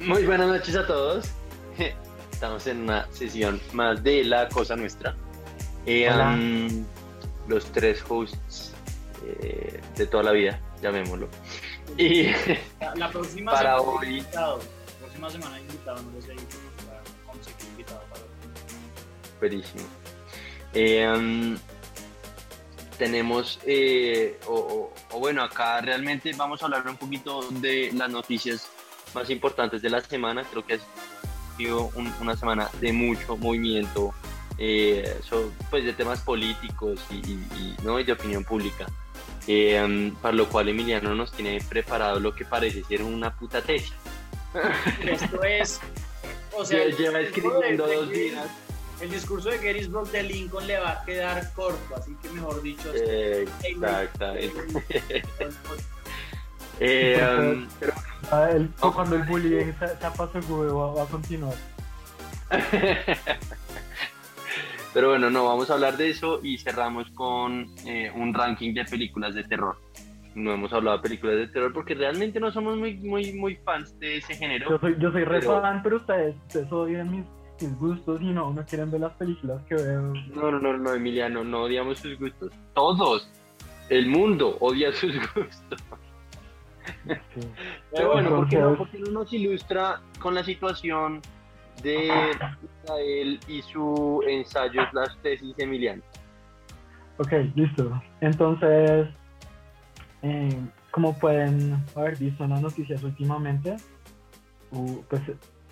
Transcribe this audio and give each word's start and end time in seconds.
Muy 0.00 0.24
buenas 0.24 0.48
noches 0.48 0.74
a 0.76 0.86
todos. 0.86 1.26
Estamos 2.32 2.66
en 2.66 2.82
una 2.82 3.06
sesión 3.12 3.60
más 3.72 4.02
de 4.02 4.24
La 4.24 4.48
Cosa 4.48 4.76
Nuestra. 4.76 5.14
Eh, 5.86 6.08
Hola. 6.10 6.30
um, 6.32 6.84
los 7.48 7.64
tres 7.72 8.02
hosts 8.08 8.72
eh, 9.42 9.80
de 9.96 10.06
toda 10.06 10.22
la 10.24 10.32
vida, 10.32 10.60
llamémoslo. 10.82 11.28
Y 11.96 12.24
La, 12.80 12.94
la 12.96 13.10
próxima 13.10 13.52
Para 13.52 13.78
semana 13.78 13.98
hoy- 13.98 14.06
invitado. 14.18 14.58
La 14.58 14.98
próxima 15.00 15.30
semana 15.30 15.60
invitado, 15.60 16.02
no 16.02 16.10
dicho 16.12 16.28
para 16.86 17.02
conseguir 17.26 17.68
invitado 17.70 18.00
para 18.10 18.22
buenísimo. 19.40 19.82
Eh, 20.72 21.08
um, 21.14 21.56
tenemos, 22.96 23.58
eh, 23.66 24.38
o, 24.46 24.54
o- 24.54 24.94
o 25.16 25.18
bueno, 25.18 25.42
acá 25.42 25.80
realmente 25.80 26.32
vamos 26.36 26.62
a 26.62 26.66
hablar 26.66 26.86
un 26.88 26.96
poquito 26.96 27.42
de 27.50 27.90
las 27.94 28.10
noticias 28.10 28.68
más 29.14 29.30
importantes 29.30 29.82
de 29.82 29.90
la 29.90 30.00
semana. 30.00 30.44
Creo 30.50 30.64
que 30.64 30.74
ha 30.74 30.78
sido 31.56 31.90
un- 31.94 32.12
una 32.20 32.36
semana 32.36 32.68
de 32.80 32.92
mucho 32.92 33.36
movimiento, 33.36 34.14
eh, 34.58 35.18
so- 35.28 35.52
pues 35.70 35.84
de 35.84 35.92
temas 35.92 36.20
políticos 36.20 37.00
y, 37.10 37.16
y- 37.16 37.46
y, 37.56 37.76
¿no? 37.82 37.98
y 38.00 38.04
de 38.04 38.12
opinión 38.12 38.44
pública. 38.44 38.86
Eh, 39.46 39.82
um, 39.82 40.14
para 40.16 40.34
lo 40.34 40.48
cual 40.48 40.68
Emiliano 40.68 41.14
nos 41.14 41.32
tiene 41.32 41.60
preparado 41.68 42.20
lo 42.20 42.34
que 42.34 42.44
parece 42.44 42.84
ser 42.84 43.02
una 43.02 43.34
puta 43.34 43.62
tesis. 43.62 43.92
Esto 45.04 45.42
es. 45.44 45.80
O 46.56 46.64
sea, 46.64 46.84
Lleva 46.88 47.20
escribiendo 47.20 47.86
de 47.86 47.96
dos 47.96 48.10
días. 48.10 48.46
El 49.00 49.10
discurso 49.10 49.48
de 49.48 49.58
Gettysburg 49.58 50.10
de 50.10 50.22
Lincoln 50.24 50.66
le 50.66 50.78
va 50.78 50.90
a 51.00 51.04
quedar 51.06 51.50
corto, 51.54 51.96
así 51.96 52.14
que 52.22 52.28
mejor 52.28 52.60
dicho. 52.60 52.92
Eh, 56.80 57.20
um, 57.38 57.68
pero 57.78 57.92
Ah, 58.32 58.48
el- 58.52 58.68
cuando 58.80 59.16
el 59.16 59.22
bullying 59.24 59.72
se, 59.78 59.88
se 59.96 60.06
apacigüe 60.06 60.68
va, 60.68 60.92
va 60.94 61.02
a 61.02 61.06
continuar. 61.06 61.54
Pero 64.92 65.10
bueno, 65.10 65.30
no, 65.30 65.44
vamos 65.46 65.70
a 65.70 65.74
hablar 65.74 65.96
de 65.96 66.10
eso 66.10 66.40
y 66.42 66.58
cerramos 66.58 67.08
con 67.10 67.66
eh, 67.86 68.10
un 68.14 68.34
ranking 68.34 68.74
de 68.74 68.84
películas 68.84 69.34
de 69.34 69.44
terror. 69.44 69.76
No 70.34 70.52
hemos 70.52 70.72
hablado 70.72 70.96
de 70.96 71.02
películas 71.04 71.36
de 71.36 71.46
terror 71.48 71.72
porque 71.72 71.94
realmente 71.94 72.40
no 72.40 72.50
somos 72.50 72.76
muy, 72.76 72.94
muy, 72.94 73.32
muy 73.34 73.54
fans 73.56 73.96
de 74.00 74.16
ese 74.18 74.34
Yo 74.34 74.38
género. 74.40 74.80
soy, 74.80 74.96
yo 74.98 75.12
soy 75.12 75.24
re 75.24 75.38
Pero- 75.40 75.60
fan, 75.60 75.80
pero 75.82 75.96
ustedes, 75.96 76.34
ustedes 76.48 76.72
odian 76.72 77.08
mis, 77.10 77.24
mis 77.60 77.78
gustos 77.78 78.20
y 78.20 78.30
no, 78.32 78.52
no 78.52 78.64
quieren 78.64 78.90
ver 78.90 79.02
las 79.02 79.12
películas 79.12 79.62
que 79.68 79.76
veo. 79.76 80.12
No, 80.34 80.50
no, 80.50 80.58
no, 80.60 80.76
no, 80.76 80.94
Emiliano, 80.94 81.44
no 81.44 81.62
odiamos 81.64 81.98
sus 82.00 82.18
gustos. 82.18 82.52
Todos. 82.74 83.30
El 83.90 84.08
mundo 84.08 84.56
odia 84.60 84.92
sus 84.92 85.12
gustos. 85.34 85.80
Sí. 87.34 87.48
Pero 87.94 88.12
bueno, 88.12 88.30
¿por 88.30 88.48
qué 88.48 88.56
no, 88.58 88.70
Entonces- 88.70 88.78
por 88.78 88.90
qué 88.90 88.98
no 88.98 89.10
nos 89.20 89.32
ilustra 89.32 90.00
con 90.18 90.34
la 90.34 90.42
situación 90.44 91.20
de 91.82 92.08
Israel 92.84 93.40
y 93.48 93.62
su 93.62 94.22
ensayo 94.26 94.82
slash 94.90 95.14
tesis 95.22 95.54
Emiliano? 95.58 96.02
Ok, 97.18 97.32
listo. 97.54 98.00
Entonces, 98.20 99.08
eh, 100.22 100.58
como 100.90 101.18
pueden 101.18 101.84
haber 101.94 102.16
visto 102.16 102.44
en 102.44 102.50
las 102.50 102.62
noticias 102.62 103.02
últimamente, 103.02 103.76
pues 105.08 105.22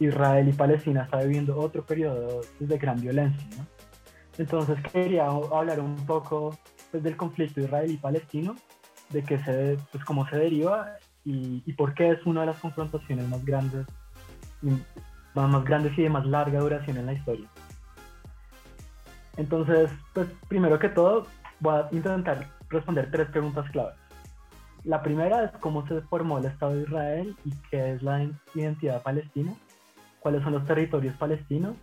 Israel 0.00 0.48
y 0.48 0.52
Palestina 0.52 1.04
está 1.04 1.18
viviendo 1.22 1.58
otro 1.58 1.84
periodo 1.84 2.42
de 2.58 2.78
gran 2.78 3.00
violencia. 3.00 3.46
¿no? 3.56 3.66
Entonces 4.38 4.78
quería 4.92 5.26
hablar 5.26 5.80
un 5.80 5.96
poco 6.06 6.56
pues, 6.90 7.02
del 7.02 7.16
conflicto 7.16 7.60
israelí-palestino, 7.60 8.54
de 9.10 9.22
qué 9.22 9.38
se, 9.40 9.78
pues, 9.92 10.04
cómo 10.04 10.28
se 10.28 10.36
deriva 10.36 10.96
y, 11.24 11.62
y 11.66 11.72
por 11.74 11.94
qué 11.94 12.10
es 12.10 12.24
una 12.26 12.40
de 12.40 12.48
las 12.48 12.58
confrontaciones 12.58 13.28
más 13.28 13.44
grandes, 13.44 13.86
más 15.34 15.64
grandes 15.64 15.96
y 15.98 16.02
de 16.02 16.10
más 16.10 16.26
larga 16.26 16.60
duración 16.60 16.96
en 16.96 17.06
la 17.06 17.12
historia. 17.12 17.48
Entonces, 19.36 19.90
pues 20.14 20.28
primero 20.48 20.78
que 20.78 20.88
todo, 20.88 21.26
voy 21.60 21.74
a 21.74 21.88
intentar 21.92 22.48
responder 22.68 23.10
tres 23.10 23.28
preguntas 23.28 23.70
claves. 23.70 23.94
La 24.84 25.02
primera 25.02 25.44
es 25.44 25.52
cómo 25.60 25.86
se 25.86 26.00
formó 26.02 26.38
el 26.38 26.46
Estado 26.46 26.74
de 26.74 26.82
Israel 26.82 27.36
y 27.44 27.52
qué 27.70 27.92
es 27.92 28.02
la 28.02 28.26
identidad 28.54 29.02
palestina, 29.02 29.52
cuáles 30.20 30.42
son 30.42 30.54
los 30.54 30.64
territorios 30.64 31.16
palestinos 31.16 31.76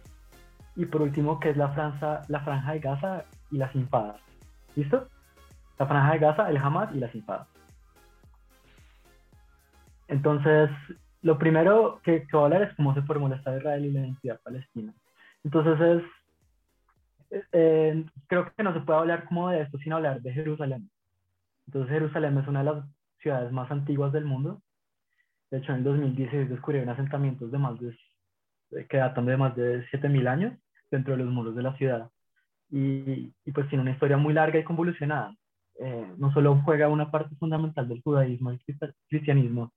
y 0.75 0.85
por 0.85 1.01
último 1.01 1.39
qué 1.39 1.51
es 1.51 1.57
la 1.57 1.69
franja, 1.69 2.21
la 2.27 2.41
franja 2.41 2.73
de 2.73 2.79
Gaza 2.79 3.23
y 3.51 3.57
las 3.57 3.73
infadas. 3.75 4.17
¿Listo? 4.75 5.07
La 5.77 5.87
franja 5.87 6.13
de 6.13 6.19
Gaza, 6.19 6.49
el 6.49 6.57
Hamas 6.57 6.93
y 6.95 6.99
las 6.99 7.13
infadas. 7.13 7.47
Entonces, 10.07 10.69
lo 11.21 11.37
primero 11.37 11.99
que, 12.03 12.27
que 12.27 12.29
voy 12.33 12.41
a 12.41 12.45
hablar 12.45 12.61
es 12.63 12.75
cómo 12.75 12.93
se 12.93 13.01
formó 13.01 13.27
el 13.27 13.33
Estado 13.33 13.55
de 13.55 13.61
Israel 13.61 13.85
y 13.85 13.91
la 13.91 13.99
identidad 14.01 14.39
palestina. 14.41 14.93
Entonces 15.43 15.79
es 15.79 16.03
eh, 17.51 18.05
creo 18.27 18.51
que 18.55 18.63
no 18.63 18.73
se 18.73 18.81
puede 18.81 18.99
hablar 18.99 19.25
como 19.25 19.49
de 19.49 19.61
esto 19.61 19.77
sin 19.79 19.93
hablar 19.93 20.21
de 20.21 20.33
Jerusalén. 20.33 20.89
Entonces 21.67 21.91
Jerusalén 21.91 22.37
es 22.37 22.47
una 22.47 22.59
de 22.59 22.65
las 22.65 22.85
ciudades 23.19 23.51
más 23.51 23.69
antiguas 23.71 24.13
del 24.13 24.25
mundo. 24.25 24.61
De 25.49 25.57
hecho, 25.57 25.71
en 25.71 25.79
el 25.79 25.83
2016 25.83 26.49
descubrieron 26.49 26.89
asentamientos 26.89 27.51
de 27.51 27.57
más 27.57 27.79
de, 27.79 28.87
que 28.87 28.97
datan 28.97 29.25
de 29.25 29.37
más 29.37 29.55
de 29.55 29.85
7.000 29.89 30.27
años 30.27 30.53
dentro 30.91 31.15
de 31.15 31.23
los 31.23 31.33
muros 31.33 31.55
de 31.55 31.63
la 31.63 31.75
ciudad. 31.77 32.09
Y, 32.69 33.33
y 33.45 33.51
pues 33.51 33.67
tiene 33.69 33.81
una 33.81 33.91
historia 33.91 34.17
muy 34.17 34.33
larga 34.33 34.59
y 34.59 34.63
convolucionada. 34.63 35.35
Eh, 35.77 36.13
no 36.17 36.31
solo 36.31 36.61
juega 36.63 36.87
una 36.87 37.11
parte 37.11 37.35
fundamental 37.35 37.87
del 37.87 38.01
judaísmo, 38.01 38.51
el 38.51 38.59
cristianismo 39.09 39.73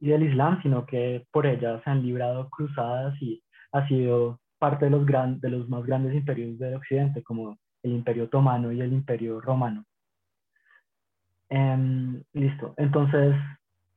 y 0.00 0.08
del 0.08 0.22
islam, 0.22 0.60
sino 0.62 0.86
que 0.86 1.26
por 1.30 1.46
ella 1.46 1.80
se 1.84 1.90
han 1.90 2.02
librado 2.02 2.48
cruzadas 2.50 3.20
y 3.20 3.42
ha 3.72 3.86
sido 3.86 4.40
parte 4.58 4.86
de 4.86 4.90
los, 4.92 5.04
gran, 5.04 5.40
de 5.40 5.50
los 5.50 5.68
más 5.68 5.84
grandes 5.84 6.14
imperios 6.14 6.58
del 6.58 6.74
occidente, 6.74 7.22
como 7.22 7.58
el 7.82 7.92
imperio 7.92 8.24
otomano 8.24 8.72
y 8.72 8.80
el 8.80 8.92
imperio 8.92 9.40
romano. 9.40 9.84
Em, 11.50 12.22
listo, 12.32 12.74
entonces 12.78 13.34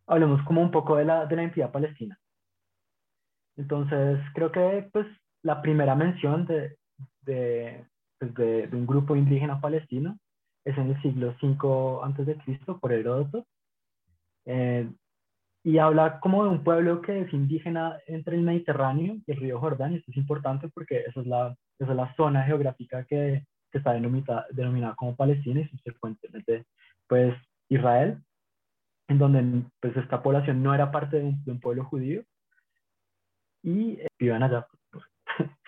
hablemos 0.08 0.42
como 0.44 0.62
un 0.62 0.72
poco 0.72 0.98
de 0.98 1.06
la, 1.06 1.26
de 1.26 1.36
la 1.38 1.44
entidad 1.44 1.72
palestina. 1.72 2.20
Entonces 3.56 4.20
creo 4.34 4.52
que 4.52 4.90
pues 4.92 5.08
la 5.42 5.62
primera 5.62 5.96
mención 5.96 6.46
de, 6.46 6.78
de, 7.22 7.86
pues, 8.20 8.34
de 8.34 8.70
un 8.74 8.86
grupo 8.86 9.16
indígena 9.16 9.62
palestino 9.62 10.20
es 10.66 10.78
en 10.78 10.90
el 10.90 11.02
siglo 11.02 11.36
V 11.42 12.00
antes 12.04 12.26
de 12.26 12.36
Cristo 12.38 12.80
por 12.80 12.92
Heródoto. 12.92 13.46
Eh, 14.46 14.90
y 15.64 15.80
habla 15.80 16.20
como 16.20 16.44
de 16.44 16.50
un 16.50 16.64
pueblo 16.64 17.02
que 17.02 17.22
es 17.22 17.34
indígena 17.34 17.98
entre 18.08 18.36
el 18.36 18.44
Mediterráneo 18.44 19.18
y 19.26 19.32
el 19.32 19.38
río 19.38 19.60
Jordán, 19.60 19.94
y 19.94 19.96
esto 19.98 20.12
es 20.12 20.18
importante 20.18 20.70
porque 20.70 21.00
esa 21.08 21.22
es 21.22 21.26
la, 21.28 21.56
esa 21.80 21.92
es 21.92 21.98
la 21.98 22.16
zona 22.16 22.44
geográfica 22.44 23.04
que, 23.06 23.44
que 23.72 23.78
está 23.80 23.94
denominada, 23.94 24.46
denominada 24.52 24.96
como 24.96 25.16
Palestina 25.16 25.62
y 25.62 25.68
subsecuentemente 25.70 26.66
pues 27.08 27.36
Israel, 27.70 28.22
en 29.08 29.18
donde 29.18 29.64
pues 29.80 29.98
esta 29.98 30.22
población 30.22 30.62
no 30.62 30.74
era 30.74 30.92
parte 30.92 31.18
de 31.18 31.26
un, 31.26 31.44
de 31.44 31.52
un 31.52 31.60
pueblo 31.60 31.86
judío 31.86 32.24
y 33.64 33.94
eh, 33.94 34.08
vivían 34.20 34.44
allá. 34.44 34.68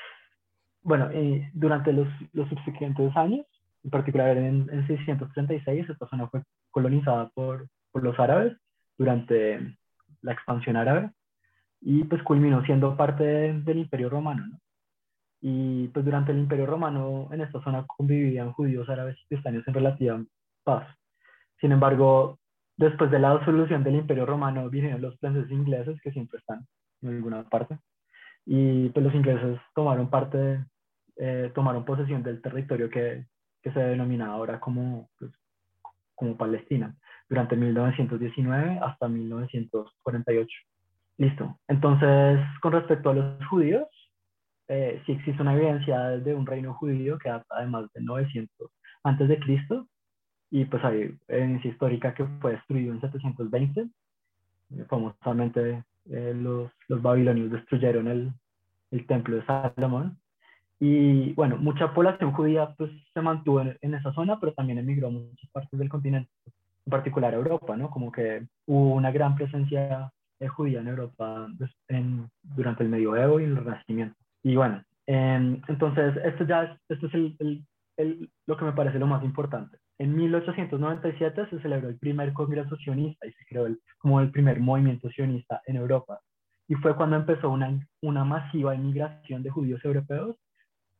bueno, 0.83 1.09
eh, 1.11 1.49
durante 1.53 1.91
los, 1.91 2.07
los 2.33 2.47
subsiguientes 2.49 3.15
años, 3.17 3.47
en 3.87 3.91
particular 3.91 4.35
en, 4.37 4.67
en 4.69 4.85
636, 4.85 5.89
esta 5.89 6.07
zona 6.09 6.27
fue 6.27 6.43
colonizada 6.71 7.29
por, 7.29 7.69
por 7.93 8.03
los 8.03 8.19
árabes 8.19 8.57
durante 8.97 9.77
la 10.21 10.33
expansión 10.33 10.75
árabe 10.75 11.11
y 11.79 12.03
pues 12.03 12.21
culminó 12.23 12.65
siendo 12.65 12.97
parte 12.97 13.23
de- 13.23 13.61
del 13.61 13.77
imperio 13.77 14.09
romano. 14.09 14.45
¿no? 14.45 14.59
Y 15.39 15.87
pues 15.87 16.03
durante 16.03 16.33
el 16.33 16.39
imperio 16.39 16.65
romano 16.65 17.29
en 17.31 17.39
esta 17.39 17.61
zona 17.63 17.85
convivían 17.87 18.51
judíos, 18.51 18.89
árabes 18.89 19.15
y 19.21 19.27
cristianos 19.29 19.65
en 19.65 19.73
relativa 19.73 20.21
paz. 20.65 20.85
Sin 21.61 21.71
embargo, 21.71 22.39
después 22.75 23.09
de 23.09 23.19
la 23.19 23.37
disolución 23.37 23.85
del 23.85 23.95
imperio 23.95 24.25
romano 24.25 24.69
vinieron 24.69 25.01
los 25.01 25.17
franceses 25.17 25.49
ingleses 25.49 25.97
que 26.01 26.11
siempre 26.11 26.39
están 26.39 26.67
en 27.03 27.09
alguna 27.15 27.47
parte 27.47 27.77
y 28.45 28.89
pues 28.89 29.05
los 29.05 29.15
ingleses 29.15 29.57
tomaron 29.73 30.09
parte, 30.09 30.65
eh, 31.15 31.53
tomaron 31.55 31.85
posesión 31.85 32.21
del 32.21 32.41
territorio 32.41 32.89
que, 32.89 33.25
que 33.67 33.73
se 33.73 33.79
denomina 33.79 34.27
ahora 34.27 34.59
como, 34.59 35.09
pues, 35.19 35.31
como 36.15 36.37
Palestina 36.37 36.95
durante 37.29 37.55
1919 37.57 38.79
hasta 38.81 39.07
1948. 39.07 40.49
Listo. 41.17 41.59
Entonces, 41.67 42.39
con 42.61 42.71
respecto 42.71 43.09
a 43.09 43.13
los 43.15 43.45
judíos, 43.47 43.87
eh, 44.69 45.01
sí 45.05 45.13
existe 45.13 45.41
una 45.41 45.55
evidencia 45.55 45.99
de 46.09 46.33
un 46.33 46.45
reino 46.45 46.73
judío 46.75 47.17
que 47.17 47.29
data 47.29 47.59
de 47.59 47.67
más 47.67 47.91
de 47.93 48.01
900 48.01 48.71
antes 49.03 49.27
de 49.27 49.39
Cristo 49.39 49.87
y 50.49 50.65
pues 50.65 50.83
hay 50.83 51.17
evidencia 51.27 51.71
histórica 51.71 52.13
que 52.13 52.25
fue 52.39 52.51
destruido 52.51 52.93
en 52.93 53.01
720. 53.01 53.81
Eh, 53.81 54.85
famosamente 54.89 55.83
eh, 56.09 56.33
los, 56.35 56.71
los 56.87 57.01
babilonios 57.01 57.51
destruyeron 57.51 58.07
el, 58.07 58.31
el 58.91 59.07
templo 59.07 59.35
de 59.35 59.45
Salomón 59.45 60.17
y 60.79 61.33
bueno, 61.33 61.57
mucha 61.57 61.93
población 61.93 62.33
judía 62.33 62.73
pues 62.77 62.91
se 63.13 63.21
mantuvo 63.21 63.61
en, 63.61 63.77
en 63.81 63.95
esa 63.95 64.13
zona, 64.13 64.39
pero 64.39 64.53
también 64.53 64.79
emigró 64.79 65.07
a 65.07 65.11
muchas 65.11 65.49
partes 65.51 65.79
del 65.79 65.89
continente 65.89 66.29
en 66.87 66.91
particular 66.91 67.33
a 67.33 67.37
Europa, 67.37 67.75
¿no? 67.75 67.89
Como 67.89 68.11
que 68.11 68.47
hubo 68.65 68.93
una 68.93 69.11
gran 69.11 69.35
presencia 69.35 70.11
eh, 70.39 70.47
judía 70.47 70.79
en 70.79 70.87
Europa 70.87 71.47
en, 71.89 72.29
durante 72.43 72.83
el 72.83 72.89
medioevo 72.89 73.39
y 73.39 73.43
el 73.43 73.57
renacimiento. 73.57 74.15
Y 74.43 74.55
bueno, 74.55 74.83
em, 75.05 75.61
entonces 75.67 76.15
esto 76.23 76.45
ya 76.45 76.63
es, 76.63 76.79
esto 76.89 77.07
es 77.07 77.13
el, 77.13 77.65
el, 77.97 78.29
lo 78.45 78.55
que 78.55 78.65
me 78.65 78.71
parece 78.71 78.99
lo 78.99 79.07
más 79.07 79.23
importante. 79.23 79.77
En 79.99 80.15
1897 80.15 81.47
se 81.49 81.59
celebró 81.59 81.89
el 81.89 81.97
primer 81.97 82.31
congreso 82.33 82.77
sionista 82.77 83.25
y 83.25 83.33
se 83.33 83.45
creó 83.45 83.65
el, 83.65 83.81
como 83.97 84.21
el 84.21 84.31
primer 84.31 84.59
movimiento 84.59 85.09
sionista 85.09 85.61
en 85.65 85.75
Europa. 85.75 86.21
Y 86.69 86.75
fue 86.75 86.95
cuando 86.95 87.15
empezó 87.15 87.49
una, 87.49 87.79
una 88.01 88.23
masiva 88.23 88.75
inmigración 88.75 89.41
de 89.41 89.49
judíos 89.49 89.83
europeos 89.83 90.37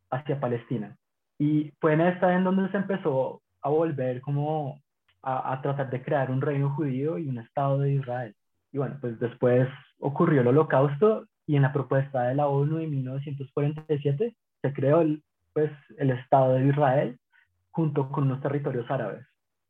hacia 0.09 0.39
Palestina. 0.39 0.95
Y 1.39 1.71
fue 1.79 1.93
en 1.93 2.01
esta 2.01 2.33
en 2.33 2.43
donde 2.43 2.69
se 2.71 2.77
empezó 2.77 3.41
a 3.61 3.69
volver 3.69 4.21
como 4.21 4.81
a, 5.21 5.53
a, 5.53 5.61
tratar 5.61 5.89
de 5.89 6.01
crear 6.01 6.31
un 6.31 6.41
reino 6.41 6.69
judío 6.75 7.17
y 7.17 7.27
un 7.27 7.39
Estado 7.39 7.79
de 7.79 7.93
Israel. 7.93 8.35
Y 8.71 8.77
bueno, 8.77 8.97
pues 8.99 9.19
después 9.19 9.67
ocurrió 9.99 10.41
el 10.41 10.47
holocausto 10.47 11.25
y 11.45 11.55
en 11.55 11.61
la 11.61 11.73
propuesta 11.73 12.23
de 12.23 12.35
la 12.35 12.47
ONU 12.47 12.77
de 12.77 12.87
1947 12.87 14.35
se 14.61 14.73
creó 14.73 15.01
el, 15.01 15.23
pues, 15.53 15.71
el 15.97 16.11
Estado 16.11 16.53
de 16.53 16.67
Israel 16.67 17.19
junto 17.71 18.09
con 18.09 18.25
unos 18.25 18.41
territorios 18.41 18.89
árabes. 18.89 19.25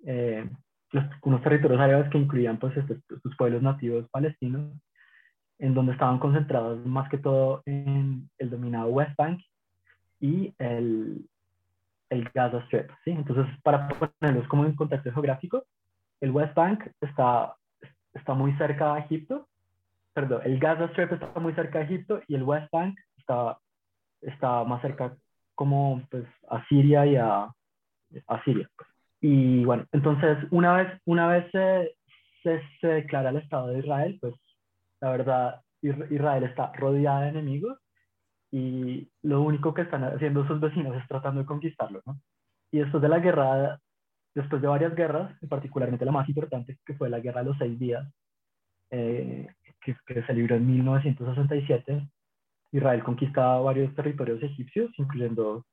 Eh, 0.06 0.50
los, 0.92 1.06
unos 1.24 1.42
territorios 1.42 1.80
árabes 1.80 2.10
que 2.10 2.18
incluían 2.18 2.58
pues 2.58 2.76
estos, 2.78 2.98
estos, 3.10 3.36
pueblos 3.38 3.62
nativos 3.62 4.08
palestinos, 4.10 4.72
en 5.60 5.74
donde 5.74 5.94
estaban 5.94 6.20
concentrados 6.20 6.86
más 6.86 7.10
que 7.10 7.18
todo 7.18 7.62
en 7.66 8.30
el 8.38 8.50
dominado 8.50 8.88
West 8.88 9.16
Bank 9.18 9.40
y 10.20 10.54
el, 10.58 11.26
el 12.10 12.30
Gaza 12.34 12.60
Strip. 12.66 12.90
¿sí? 13.04 13.12
Entonces, 13.12 13.46
para 13.64 13.88
ponerlos 13.88 14.48
como 14.48 14.66
en 14.66 14.76
contexto 14.76 15.12
geográfico, 15.12 15.66
el 16.22 16.32
West 16.32 16.56
Bank 16.56 16.84
está, 17.02 17.56
está 18.14 18.34
muy 18.34 18.54
cerca 18.58 18.96
a 18.96 19.00
Egipto, 19.00 19.48
perdón, 20.14 20.42
el 20.46 20.60
Gaza 20.60 20.86
Strip 20.86 21.14
está 21.14 21.40
muy 21.40 21.54
cerca 21.54 21.80
a 21.80 21.84
Egipto 21.84 22.22
y 22.28 22.36
el 22.36 22.44
West 22.44 22.72
Bank 22.72 22.98
está, 23.18 23.58
está 24.22 24.64
más 24.64 24.82
cerca 24.82 25.16
como 25.54 26.02
pues, 26.10 26.26
a 26.50 26.66
Siria 26.68 27.06
y 27.06 27.16
a, 27.16 27.44
a 28.28 28.44
Siria. 28.44 28.70
Pues. 28.76 28.90
Y 29.22 29.66
bueno, 29.66 29.86
entonces 29.92 30.38
una 30.52 30.74
vez, 30.74 31.02
una 31.06 31.28
vez 31.28 31.52
se, 31.52 31.96
se, 32.44 32.62
se 32.80 32.88
declara 32.88 33.30
el 33.30 33.38
Estado 33.38 33.68
de 33.68 33.80
Israel, 33.80 34.18
pues 34.22 34.34
la 35.02 35.12
verdad 35.12 35.62
Israel 35.82 36.44
está 36.44 36.72
rodeada 36.74 37.22
de 37.22 37.30
enemigos 37.30 37.78
y 38.52 39.10
lo 39.24 39.42
único 39.42 39.74
que 39.74 39.82
están 39.82 40.04
haciendo 40.04 40.48
sus 40.48 40.60
vecinos 40.60 40.96
es 40.96 41.08
tratando 41.08 41.42
de 41.42 41.46
conquistarlo, 41.46 42.02
¿no? 42.06 42.20
Y 42.72 42.80
después 42.80 43.02
de 43.02 43.10
la 43.10 43.20
guerra, 43.20 43.80
después 44.36 44.62
de 44.62 44.68
varias 44.68 44.96
guerras, 44.96 45.36
particularmente 45.50 46.06
la 46.06 46.12
más 46.12 46.28
importante, 46.30 46.78
que 46.86 46.94
fue 46.94 47.10
la 47.10 47.20
Guerra 47.20 47.42
de 47.42 47.50
los 47.50 47.58
Seis 47.58 47.78
Días, 47.80 48.08
eh, 48.92 49.48
que, 49.82 49.96
que, 50.06 50.24
se 50.24 50.34
libró 50.34 50.56
en 50.56 50.68
1967, 50.68 52.08
Israel 52.72 53.04
conquistaba 53.04 53.60
varios 53.62 53.94
territorios 53.96 54.42
egipcios, 54.44 54.92
incluyendo 54.98 55.66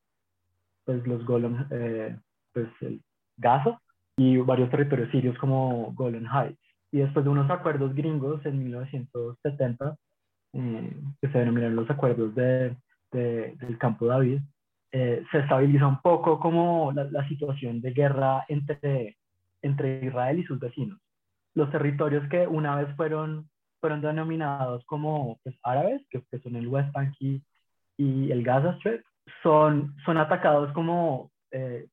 pues, 0.85 1.07
los 1.07 1.25
Golan, 1.25 1.67
eh, 1.71 2.19
pues, 2.53 2.69
el 2.81 3.03
Gaza 3.37 3.81
y 4.17 4.37
varios 4.39 4.71
territorios 4.71 5.11
sirios 5.11 5.37
como 5.39 5.93
Golan 5.95 6.27
Heights. 6.27 6.61
Y 6.93 6.99
después 6.99 7.25
de 7.25 7.31
unos 7.31 7.51
acuerdos 7.51 7.95
gringos 7.95 8.45
en 8.47 8.63
1970, 8.63 9.97
eh, 10.55 10.97
que 11.21 11.29
se 11.29 11.39
denominan 11.39 11.77
los 11.77 11.91
acuerdos 11.91 12.35
de, 12.35 12.77
de, 13.13 13.57
del 13.57 13.77
Campo 13.79 14.07
David, 14.07 14.41
eh, 14.93 15.25
se 15.33 15.39
estabiliza 15.39 15.87
un 15.89 16.01
poco 16.01 16.39
como 16.39 16.93
la, 16.93 17.05
la, 17.11 17.27
situación 17.27 17.81
de 17.81 17.91
guerra 17.91 18.45
entre, 18.47 19.17
entre 19.63 20.05
Israel 20.05 20.39
y 20.39 20.45
sus 20.45 20.61
vecinos. 20.61 21.01
Los 21.55 21.69
territorios 21.73 22.29
que 22.29 22.47
una 22.47 22.77
vez 22.77 22.95
fueron, 22.95 23.51
fueron 23.81 24.01
denominados 24.01 24.85
como 24.87 25.41
pues, 25.43 25.57
árabes, 25.65 26.03
que, 26.11 26.23
que, 26.31 26.39
son 26.39 26.55
el 26.55 26.69
West 26.69 26.93
Bank 26.93 27.13
y, 27.19 27.43
y, 27.97 28.31
el 28.31 28.45
Gaza 28.45 28.77
Strip, 28.79 29.05
son, 29.43 29.97
son 30.05 30.19
atacados 30.19 30.73
como 30.73 31.33
eh, 31.51 31.89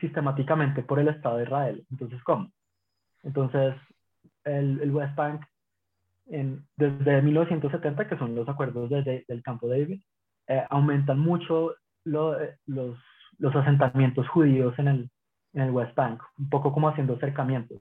sistemáticamente 0.00 0.82
por 0.82 0.98
el 0.98 1.06
Estado 1.06 1.36
de 1.36 1.44
Israel. 1.44 1.86
Entonces, 1.88 2.20
¿cómo? 2.24 2.50
Entonces, 3.22 3.76
el, 4.42 4.80
el 4.80 4.90
West 4.90 5.14
Bank 5.14 5.44
en, 6.30 6.66
desde 6.76 7.22
1970, 7.22 8.08
que 8.08 8.16
son 8.18 8.34
los 8.34 8.48
acuerdos 8.48 8.88
de, 8.90 9.24
del 9.26 9.42
Campo 9.42 9.68
David, 9.68 10.00
eh, 10.48 10.64
aumentan 10.70 11.18
mucho 11.18 11.74
lo, 12.04 12.40
eh, 12.40 12.56
los, 12.66 12.98
los 13.38 13.54
asentamientos 13.54 14.28
judíos 14.28 14.78
en 14.78 14.88
el, 14.88 15.10
en 15.54 15.62
el 15.62 15.70
West 15.70 15.94
Bank, 15.94 16.22
un 16.38 16.48
poco 16.48 16.72
como 16.72 16.88
haciendo 16.88 17.14
acercamientos. 17.14 17.80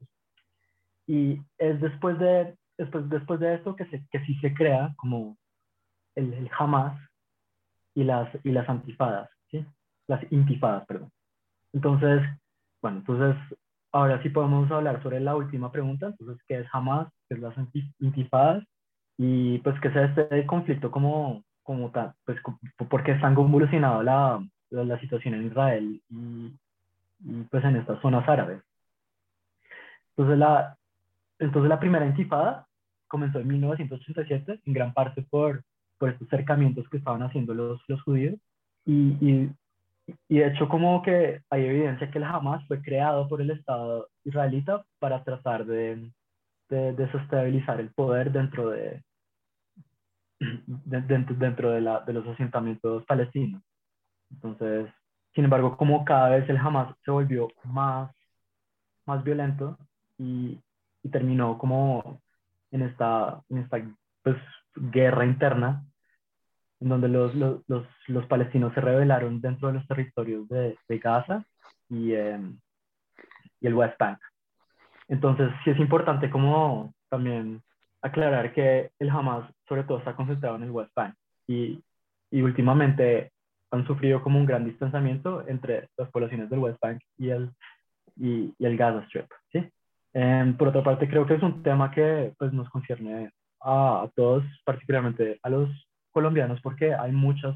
Y 1.07 1.41
es 1.57 1.79
después 1.81 2.19
de, 2.19 2.55
después, 2.77 3.09
después 3.09 3.39
de 3.39 3.55
esto 3.55 3.75
que, 3.75 3.85
se, 3.85 4.05
que 4.11 4.23
sí 4.25 4.35
se 4.39 4.53
crea 4.53 4.93
como 4.97 5.37
el, 6.15 6.33
el 6.33 6.49
Hamas 6.57 6.99
y 7.95 8.03
las, 8.03 8.29
y 8.43 8.51
las 8.51 8.67
antifadas, 8.69 9.29
¿sí? 9.49 9.65
las 10.07 10.21
intifadas, 10.31 10.85
perdón. 10.85 11.11
Entonces, 11.73 12.21
bueno, 12.81 12.97
entonces 12.97 13.35
ahora 13.91 14.21
sí 14.21 14.30
podemos 14.30 14.69
hablar 14.71 15.01
sobre 15.03 15.19
la 15.19 15.36
última 15.36 15.71
pregunta, 15.71 16.07
entonces, 16.07 16.44
¿qué 16.47 16.59
es 16.59 16.68
Hamas? 16.71 17.07
¿Qué 17.27 17.36
es 17.36 17.41
las 17.41 17.56
intifadas? 18.00 18.63
Y 19.18 19.59
pues, 19.59 19.80
¿qué 19.81 19.89
es 19.89 19.95
este 19.95 20.45
conflicto 20.45 20.91
como, 20.91 21.44
como 21.63 21.91
tal? 21.91 22.13
Pues, 22.25 22.39
¿por 22.89 23.03
qué 23.03 23.12
están 23.12 23.36
convulsionado 23.36 24.03
la, 24.03 24.44
la, 24.69 24.83
la, 24.83 25.00
situación 25.00 25.33
en 25.33 25.47
Israel 25.47 26.01
y, 26.09 26.53
y, 27.25 27.44
pues 27.51 27.63
en 27.63 27.75
estas 27.75 28.01
zonas 28.01 28.27
árabes? 28.30 28.62
Entonces, 30.12 30.38
la, 30.38 30.77
entonces, 31.39 31.69
la 31.69 31.80
primera 31.80 32.06
intifada 32.06 32.68
comenzó 33.07 33.39
en 33.39 33.47
1987, 33.47 34.62
en 34.65 34.74
gran 34.74 34.94
parte 34.94 35.24
por, 35.24 35.63
por 35.97 36.09
estos 36.09 36.27
acercamientos 36.27 36.88
que 36.89 36.97
estaban 36.97 37.24
haciendo 37.24 37.53
los, 37.53 37.81
los 37.88 38.01
judíos, 38.03 38.35
y, 38.85 39.18
y 39.19 39.51
y 40.27 40.39
de 40.39 40.47
hecho 40.47 40.67
como 40.69 41.01
que 41.01 41.41
hay 41.50 41.65
evidencia 41.65 42.09
que 42.11 42.17
el 42.17 42.23
Hamas 42.23 42.65
fue 42.67 42.81
creado 42.81 43.27
por 43.27 43.41
el 43.41 43.51
Estado 43.51 44.07
israelita 44.23 44.83
para 44.99 45.23
tratar 45.23 45.66
de, 45.66 46.11
de 46.69 46.94
desestabilizar 46.94 47.80
el 47.80 47.92
poder 47.92 48.31
dentro 48.31 48.69
de, 48.69 49.01
de 50.39 51.01
dentro, 51.01 51.71
de, 51.71 51.81
la, 51.81 52.01
de, 52.01 52.13
los 52.13 52.28
asentamientos 52.28 53.06
palestinos. 53.06 53.61
Entonces, 54.31 54.89
sin 55.33 55.45
embargo, 55.45 55.78
como 55.78 56.06
cada 56.06 56.30
vez 56.30 56.49
el 56.49 56.57
Hamas 56.57 56.95
se 57.04 57.11
volvió 57.11 57.47
más, 57.63 58.11
más 59.06 59.23
violento 59.23 59.78
y, 60.18 60.59
y 61.04 61.09
terminó 61.09 61.57
como 61.57 62.21
en 62.71 62.83
esta, 62.83 63.42
en 63.49 63.59
esta 63.59 63.78
pues, 64.23 64.37
guerra 64.75 65.25
interna, 65.25 65.83
en 66.81 66.90
donde 66.90 67.09
los, 67.09 67.36
los, 67.36 67.62
los, 67.68 67.86
los, 68.07 68.26
palestinos 68.28 68.74
se 68.74 68.81
rebelaron 68.81 69.42
dentro 69.42 69.68
de 69.68 69.76
los 69.76 69.88
territorios 69.88 70.48
de, 70.48 70.78
de 70.88 70.98
Gaza 70.98 71.44
y, 71.90 72.14
eh, 72.14 72.40
y, 73.59 73.68
el 73.68 73.74
West 73.74 73.98
Bank. 74.00 74.19
Entonces, 75.07 75.50
sí 75.64 75.71
es 75.71 75.80
importante 75.80 76.30
como 76.30 76.94
también 77.09 77.62
aclarar 78.02 78.54
que 78.54 78.92
el 79.00 79.09
Hamas 79.09 79.52
sobre 79.68 79.83
todo 79.83 80.00
está 80.00 80.16
concentrado 80.16 80.56
en 80.56 80.64
el 80.64 80.71
West 80.71 80.92
Bank 80.95 81.16
y, 81.48 81.83
y 82.31 82.42
últimamente 82.42 83.31
han 83.71 83.86
sufrido 83.86 84.24
como 84.24 84.40
un 84.40 84.45
gran 84.45 84.66
distanciamiento 84.66 85.48
entre 85.48 85.90
las 85.98 86.09
poblaciones 86.09 86.50
del 86.50 86.59
West 86.59 86.80
Bank 86.81 87.02
y 87.18 87.30
el, 87.30 87.52
y, 88.16 88.54
y 88.57 88.66
el 88.66 88.78
Gaza 88.78 89.06
Strip. 89.07 89.28
¿sí? 89.52 89.69
Eh, 90.14 90.56
por 90.57 90.69
otra 90.69 90.83
parte, 90.83 91.09
creo 91.09 91.26
que 91.26 91.36
es 91.36 91.44
un 91.44 91.62
tema 91.62 91.92
que 91.92 92.33
pues, 92.38 92.54
nos 92.54 92.69
concierne 92.69 93.31
a, 93.62 94.04
a 94.04 94.09
todos, 94.16 94.44
particularmente 94.64 95.40
a 95.44 95.50
los 95.50 95.69
colombianos 96.19 96.59
porque 96.61 96.94
hay 96.94 97.14
muchas, 97.14 97.56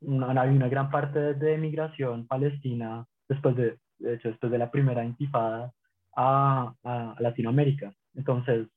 una, 0.00 0.40
hay 0.40 0.50
una 0.50 0.68
gran 0.68 0.90
parte 0.90 1.34
de 1.34 1.58
migración 1.58 2.24
palestina 2.28 3.04
después 3.28 3.56
de, 3.56 3.78
de 3.98 4.14
hecho, 4.14 4.28
después 4.28 4.52
de 4.52 4.58
la 4.58 4.70
primera 4.70 5.04
intifada 5.04 5.72
a, 6.14 6.72
a, 6.84 7.16
Latinoamérica. 7.18 7.92
Entonces, 8.14 8.68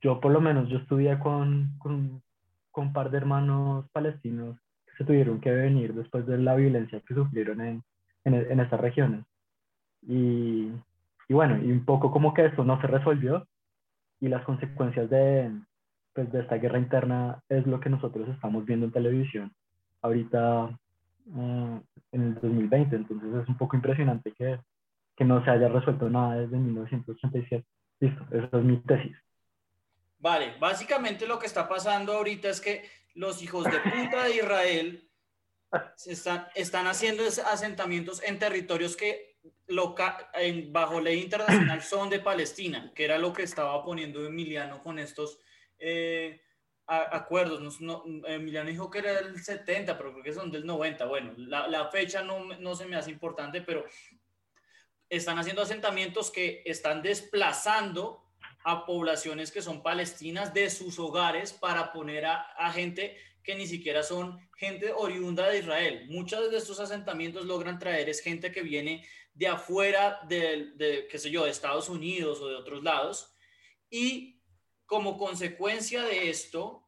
yo 0.00 0.20
por 0.20 0.30
lo 0.30 0.40
menos, 0.40 0.68
yo 0.68 0.78
estudié 0.78 1.18
con, 1.18 1.76
con, 1.78 2.22
con 2.70 2.86
un 2.86 2.92
par 2.92 3.10
de 3.10 3.16
hermanos 3.18 3.84
palestinos 3.90 4.56
que 4.86 4.92
se 4.98 5.04
tuvieron 5.04 5.40
que 5.40 5.50
venir 5.50 5.92
después 5.92 6.24
de 6.24 6.38
la 6.38 6.54
violencia 6.54 7.00
que 7.00 7.14
sufrieron 7.14 7.60
en, 7.62 7.82
en, 8.24 8.34
en 8.34 8.60
estas 8.60 8.80
regiones. 8.80 9.24
Y, 10.02 10.70
y 11.28 11.34
bueno, 11.34 11.58
y 11.60 11.72
un 11.72 11.84
poco 11.84 12.12
como 12.12 12.32
que 12.32 12.46
eso 12.46 12.62
no 12.62 12.80
se 12.80 12.86
resolvió 12.86 13.44
y 14.20 14.28
las 14.28 14.44
consecuencias 14.44 15.10
de, 15.10 15.50
pues, 16.12 16.30
de 16.32 16.40
esta 16.40 16.56
guerra 16.56 16.78
interna 16.78 17.42
es 17.48 17.66
lo 17.66 17.80
que 17.80 17.90
nosotros 17.90 18.28
estamos 18.28 18.64
viendo 18.64 18.86
en 18.86 18.92
televisión 18.92 19.52
ahorita 20.02 20.78
uh, 21.26 21.80
en 22.12 22.22
el 22.22 22.34
2020. 22.34 22.96
Entonces 22.96 23.42
es 23.42 23.48
un 23.48 23.56
poco 23.56 23.76
impresionante 23.76 24.32
que, 24.32 24.58
que 25.16 25.24
no 25.24 25.44
se 25.44 25.50
haya 25.50 25.68
resuelto 25.68 26.08
nada 26.10 26.36
desde 26.36 26.56
1987. 26.56 27.64
Listo, 28.00 28.26
esa 28.30 28.58
es 28.58 28.64
mi 28.64 28.78
tesis. 28.78 29.16
Vale, 30.18 30.54
básicamente 30.60 31.26
lo 31.26 31.38
que 31.38 31.46
está 31.46 31.68
pasando 31.68 32.12
ahorita 32.12 32.48
es 32.48 32.60
que 32.60 32.84
los 33.14 33.42
hijos 33.42 33.64
de 33.64 33.78
puta 33.78 34.24
de 34.24 34.36
Israel 34.36 35.08
se 35.96 36.12
están, 36.12 36.46
están 36.54 36.86
haciendo 36.86 37.24
asentamientos 37.24 38.22
en 38.22 38.38
territorios 38.38 38.96
que 38.96 39.36
en, 40.34 40.72
bajo 40.72 41.00
ley 41.00 41.22
internacional 41.22 41.82
son 41.82 42.10
de 42.10 42.20
Palestina, 42.20 42.92
que 42.94 43.04
era 43.04 43.18
lo 43.18 43.32
que 43.32 43.42
estaba 43.42 43.82
poniendo 43.84 44.24
Emiliano 44.24 44.82
con 44.82 44.98
estos 44.98 45.40
eh, 45.82 46.40
acuerdos. 46.86 47.80
No, 47.80 48.04
Emiliano 48.26 48.70
dijo 48.70 48.90
que 48.90 49.00
era 49.00 49.14
del 49.14 49.42
70, 49.42 49.96
pero 49.98 50.12
creo 50.12 50.24
que 50.24 50.32
son 50.32 50.50
del 50.50 50.64
90. 50.64 51.04
Bueno, 51.06 51.34
la, 51.36 51.88
fecha 51.90 52.22
no, 52.22 52.44
no 52.44 52.74
se 52.74 52.86
me 52.86 52.96
hace 52.96 53.10
importante, 53.10 53.60
pero 53.62 53.84
están 55.08 55.38
haciendo 55.38 55.62
asentamientos 55.62 56.30
que 56.30 56.62
están 56.64 57.02
desplazando 57.02 58.22
a 58.64 58.86
poblaciones 58.86 59.50
que 59.50 59.62
son 59.62 59.82
palestinas 59.82 60.54
de 60.54 60.70
sus 60.70 60.98
hogares 60.98 61.52
para 61.52 61.92
poner 61.92 62.26
a, 62.26 62.72
gente 62.72 63.16
que 63.42 63.54
ni 63.54 63.66
siquiera 63.66 64.02
son 64.02 64.38
gente 64.56 64.92
oriunda 64.92 65.48
de 65.48 65.58
Israel. 65.58 66.06
Muchos 66.08 66.50
de 66.50 66.56
estos 66.56 66.78
asentamientos 66.78 67.44
logran 67.44 67.78
traer 67.78 68.08
es 68.08 68.20
gente 68.20 68.52
que 68.52 68.62
viene 68.62 69.04
de 69.34 69.48
afuera 69.48 70.20
de, 70.28 71.06
qué 71.10 71.18
sé 71.18 71.30
yo, 71.30 71.44
de 71.44 71.50
Estados 71.50 71.88
Unidos 71.88 72.40
o 72.40 72.48
de 72.48 72.54
otros 72.54 72.82
lados. 72.84 73.34
Y 73.90 74.41
como 74.92 75.16
consecuencia 75.16 76.02
de 76.02 76.28
esto, 76.28 76.86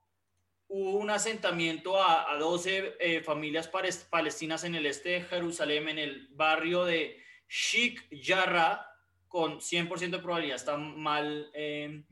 hubo 0.69 0.99
un 0.99 1.09
asentamiento 1.09 1.99
a, 2.03 2.31
a 2.31 2.37
12 2.37 2.97
eh, 3.01 3.23
familias 3.23 3.71
palestinas 4.11 4.63
en 4.65 4.75
el 4.75 4.85
este 4.85 5.09
de 5.09 5.21
Jerusalén, 5.23 5.89
en 5.89 5.99
el 5.99 6.29
barrio 6.33 6.85
de 6.85 7.17
Sheikh 7.49 8.11
Jarrah, 8.23 8.87
con 9.27 9.59
100% 9.59 10.11
de 10.11 10.19
probabilidad, 10.19 10.57
está 10.57 10.77
mal 10.77 11.51
eh, 11.55 12.05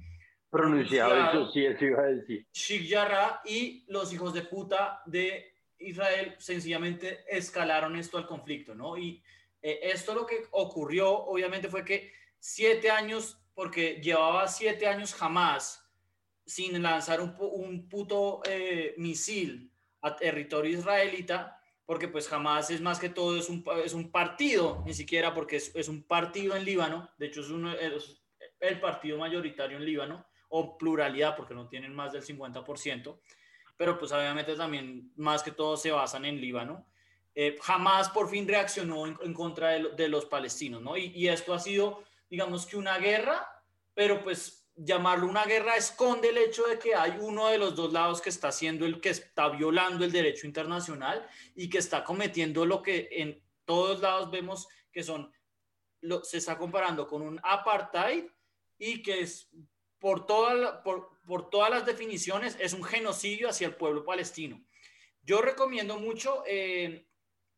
pronunciado, 0.49 1.15
eso 1.29 1.53
sí, 1.53 1.67
eso 1.67 1.85
iba 1.85 2.01
a 2.01 2.07
decir. 2.07 2.47
Sheikh 2.55 2.91
Jarrah 2.91 3.43
y 3.45 3.85
los 3.89 4.15
hijos 4.15 4.33
de 4.33 4.45
puta 4.45 5.03
de 5.05 5.59
Israel 5.77 6.37
sencillamente 6.39 7.23
escalaron 7.29 7.97
esto 7.97 8.17
al 8.17 8.27
conflicto, 8.27 8.75
¿no? 8.75 8.97
Y 8.97 9.23
eh, 9.61 9.81
esto 9.83 10.15
lo 10.15 10.25
que 10.25 10.47
ocurrió, 10.53 11.11
obviamente, 11.11 11.69
fue 11.69 11.85
que 11.85 12.15
siete 12.39 12.91
años, 12.91 13.45
porque 13.53 14.01
llevaba 14.03 14.49
siete 14.49 14.87
años 14.87 15.13
jamás 15.13 15.81
sin 16.47 16.83
lanzar 16.83 17.21
un, 17.21 17.35
un 17.39 17.89
puto 17.89 18.43
eh, 18.45 18.95
misil 18.99 19.73
a 20.01 20.17
territorio 20.17 20.79
israelita, 20.79 21.59
porque 21.87 22.09
pues 22.09 22.29
jamás 22.29 22.71
es 22.71 22.81
más 22.81 22.99
que 22.99 23.09
todo 23.09 23.37
es 23.37 23.49
un, 23.49 23.65
es 23.85 23.93
un 23.93 24.11
partido, 24.11 24.83
ni 24.85 24.95
siquiera 24.95 25.35
porque 25.35 25.57
es, 25.57 25.75
es 25.75 25.89
un 25.89 26.03
partido 26.03 26.57
en 26.57 26.65
Líbano, 26.65 27.09
de 27.19 27.27
hecho 27.27 27.41
es, 27.41 27.51
uno, 27.51 27.73
es 27.73 28.23
el 28.61 28.81
partido 28.81 29.19
mayoritario 29.19 29.77
en 29.77 29.85
Líbano, 29.85 30.27
o 30.55 30.77
pluralidad, 30.77 31.35
porque 31.35 31.55
no 31.55 31.67
tienen 31.67 31.95
más 31.95 32.13
del 32.13 32.23
50%, 32.23 33.19
pero 33.77 33.99
pues 33.99 34.13
obviamente 34.13 34.55
también 34.55 35.11
más 35.17 35.43
que 35.43 35.51
todo 35.51 35.77
se 35.77 35.91
basan 35.91 36.27
en 36.27 36.41
Líbano. 36.41 36.87
Eh, 37.35 37.57
jamás 37.63 38.11
por 38.11 38.29
fin 38.29 38.47
reaccionó 38.47 39.07
en, 39.07 39.33
contra 39.33 39.71
de, 39.71 40.09
los 40.09 40.27
palestinos, 40.27 40.83
¿no? 40.83 40.97
Y, 40.99 41.27
esto 41.29 41.55
ha 41.55 41.59
sido, 41.59 42.05
digamos 42.29 42.67
que 42.67 42.77
una 42.77 42.99
guerra, 42.99 43.47
pero 43.95 44.23
pues 44.23 44.62
llamarlo 44.75 45.27
una 45.27 45.45
guerra 45.45 45.77
esconde 45.77 46.31
el 46.31 46.39
hecho 46.39 46.65
de 46.65 46.79
que 46.79 46.95
hay 46.95 47.19
uno 47.21 47.49
de 47.49 47.59
los 47.59 47.75
dos 47.75 47.93
lados 47.93 48.21
que 48.21 48.31
está 48.31 48.49
haciendo 48.49 48.87
el 48.87 49.01
que 49.01 49.11
está 49.11 49.49
violando 49.51 50.05
el 50.05 50.13
derecho 50.13 50.47
internacional 50.47 51.27
y 51.55 51.69
que 51.69 51.79
está 51.79 52.05
cometiendo 52.05 52.65
lo 52.65 52.83
que 52.83 53.09
en 53.13 53.43
todos 53.65 54.01
lados 54.01 54.31
vemos 54.31 54.69
que 54.91 55.03
son, 55.03 55.33
lo, 56.01 56.25
se 56.25 56.39
está 56.39 56.57
comparando 56.57 57.07
con 57.07 57.23
un 57.23 57.41
apartheid 57.43 58.25
y 58.79 59.03
que 59.03 59.21
es 59.21 59.51
por, 59.99 60.27
toda, 60.27 60.83
por, 60.83 61.21
por 61.27 61.51
todas 61.51 61.71
las 61.71 61.87
definiciones 61.87 62.57
es 62.59 62.73
un 62.73 62.83
genocidio 62.83 63.49
hacia 63.49 63.69
el 63.69 63.77
pueblo 63.77 64.05
palestino. 64.05 64.65
Yo 65.23 65.41
recomiendo 65.41 65.99
mucho 65.99 66.43
eh, 66.47 67.07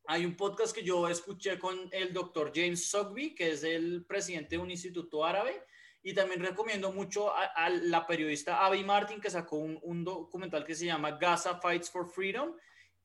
hay 0.07 0.27
un 0.27 0.37
podcast 0.37 0.75
que 0.75 0.83
yo 0.83 1.09
escuché 1.09 1.59
con 1.59 1.89
el 1.91 2.13
doctor 2.13 2.53
James 2.55 2.91
Sogby, 2.91 3.35
que 3.35 3.53
es 3.53 3.65
el 3.65 4.05
presidente 4.05 4.57
de 4.57 4.63
un 4.63 4.71
instituto 4.71 5.25
árabe, 5.25 5.65
y 6.07 6.13
también 6.13 6.41
recomiendo 6.41 6.93
mucho 6.93 7.35
a, 7.35 7.71
la 7.71 8.07
periodista 8.07 8.65
Abby 8.65 8.85
Martin, 8.85 9.23
que 9.23 9.31
sacó 9.31 9.57
un, 9.57 10.05
documental 10.05 10.63
que 10.63 10.75
se 10.75 10.85
llama 10.85 11.13
Gaza 11.13 11.59
Fights 11.59 11.91
for 11.91 12.07
Freedom, 12.07 12.55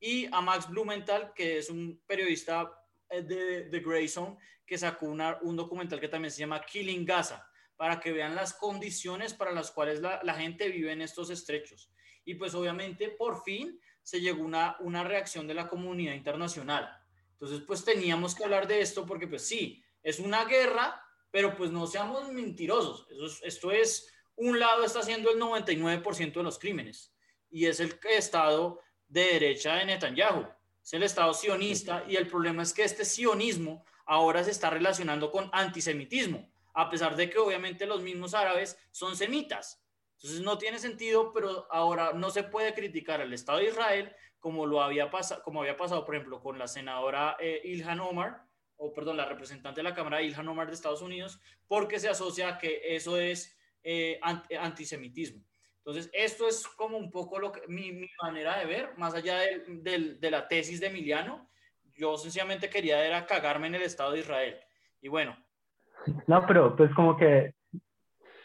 y 0.01 0.27
a 0.33 0.41
Max 0.41 0.67
Blumenthal, 0.69 1.33
que 1.33 1.59
es 1.59 1.69
un 1.69 2.03
periodista 2.05 2.69
eh, 3.09 3.21
de, 3.21 3.69
de 3.69 3.79
Grayson, 3.79 4.37
que 4.65 4.77
sacó 4.77 5.07
un 5.07 5.55
documental 5.55 5.99
que 5.99 6.09
también 6.09 6.31
se 6.31 6.41
llama 6.41 6.61
Killing 6.61 7.05
Gaza, 7.05 7.49
para 7.77 8.01
que 8.01 8.11
vean 8.11 8.35
las 8.35 8.53
condiciones 8.53 9.33
para 9.33 9.53
las 9.53 9.71
cuales 9.71 10.01
la, 10.01 10.19
la 10.23 10.33
gente 10.33 10.67
vive 10.67 10.91
en 10.91 11.01
estos 11.01 11.29
estrechos. 11.29 11.89
Y 12.25 12.35
pues 12.35 12.53
obviamente, 12.53 13.09
por 13.11 13.41
fin, 13.43 13.79
se 14.03 14.19
llegó 14.19 14.43
una, 14.43 14.75
una 14.81 15.05
reacción 15.05 15.47
de 15.47 15.53
la 15.53 15.69
comunidad 15.69 16.15
internacional. 16.15 17.01
Entonces, 17.31 17.61
pues 17.65 17.85
teníamos 17.85 18.35
que 18.35 18.43
hablar 18.43 18.67
de 18.67 18.81
esto 18.81 19.05
porque, 19.05 19.25
pues 19.25 19.47
sí, 19.47 19.81
es 20.03 20.19
una 20.19 20.43
guerra, 20.43 21.01
pero 21.31 21.55
pues 21.55 21.71
no 21.71 21.87
seamos 21.87 22.31
mentirosos. 22.31 23.07
esto 23.43 23.71
es, 23.71 24.11
un 24.35 24.57
lado 24.57 24.83
está 24.83 24.99
haciendo 24.99 25.31
el 25.31 25.39
99% 25.39 26.33
de 26.33 26.43
los 26.43 26.57
crímenes 26.57 27.13
y 27.49 27.65
es 27.65 27.79
el 27.79 27.99
Estado 28.09 28.79
de 29.07 29.25
derecha 29.33 29.75
de 29.75 29.85
Netanyahu. 29.85 30.47
Es 30.81 30.93
el 30.93 31.03
Estado 31.03 31.33
sionista 31.33 32.05
y 32.07 32.15
el 32.15 32.27
problema 32.27 32.63
es 32.63 32.73
que 32.73 32.83
este 32.83 33.03
sionismo 33.03 33.83
ahora 34.05 34.43
se 34.43 34.51
está 34.51 34.69
relacionando 34.69 35.29
con 35.31 35.49
antisemitismo, 35.51 36.49
a 36.73 36.89
pesar 36.89 37.15
de 37.15 37.29
que 37.29 37.37
obviamente 37.37 37.85
los 37.85 38.01
mismos 38.01 38.33
árabes 38.33 38.77
son 38.91 39.15
semitas. 39.15 39.83
Entonces 40.13 40.41
no 40.41 40.57
tiene 40.57 40.79
sentido, 40.79 41.31
pero 41.31 41.67
ahora 41.69 42.13
no 42.13 42.29
se 42.29 42.43
puede 42.43 42.73
criticar 42.73 43.21
al 43.21 43.33
Estado 43.33 43.59
de 43.59 43.65
Israel 43.65 44.15
como 44.39 44.65
lo 44.65 44.81
había 44.81 45.11
pasado, 45.11 45.43
como 45.43 45.61
había 45.61 45.77
pasado, 45.77 46.05
por 46.05 46.15
ejemplo, 46.15 46.41
con 46.41 46.57
la 46.57 46.67
senadora 46.67 47.35
eh, 47.39 47.61
Ilhan 47.65 47.99
Omar, 47.99 48.45
o 48.79 48.93
perdón, 48.93 49.17
la 49.17 49.25
representante 49.25 49.79
de 49.79 49.83
la 49.83 49.93
Cámara 49.93 50.21
Ilhan 50.21 50.47
Omar 50.47 50.67
de 50.67 50.73
Estados 50.73 51.01
Unidos, 51.01 51.39
porque 51.67 51.99
se 51.99 52.09
asocia 52.09 52.47
a 52.47 52.57
que 52.57 52.81
eso 52.83 53.17
es 53.17 53.57
eh, 53.83 54.19
antisemitismo. 54.59 55.43
Entonces, 55.79 56.09
esto 56.13 56.47
es 56.47 56.67
como 56.67 56.97
un 56.97 57.11
poco 57.11 57.39
lo 57.39 57.51
que, 57.51 57.61
mi, 57.67 58.07
manera 58.21 58.57
de 58.57 58.65
ver, 58.65 58.97
más 58.97 59.13
allá 59.13 59.39
de, 59.39 60.17
de, 60.19 60.31
la 60.31 60.47
tesis 60.47 60.79
de 60.79 60.87
Emiliano, 60.87 61.49
yo 61.97 62.17
sencillamente 62.17 62.69
quería 62.69 63.05
era 63.05 63.25
cagarme 63.25 63.67
en 63.67 63.75
el 63.75 63.81
Estado 63.81 64.13
de 64.13 64.19
Israel. 64.19 64.55
Y 65.01 65.09
bueno. 65.09 65.35
No, 66.27 66.45
pero 66.47 66.75
pues 66.75 66.93
como 66.93 67.17
que 67.17 67.53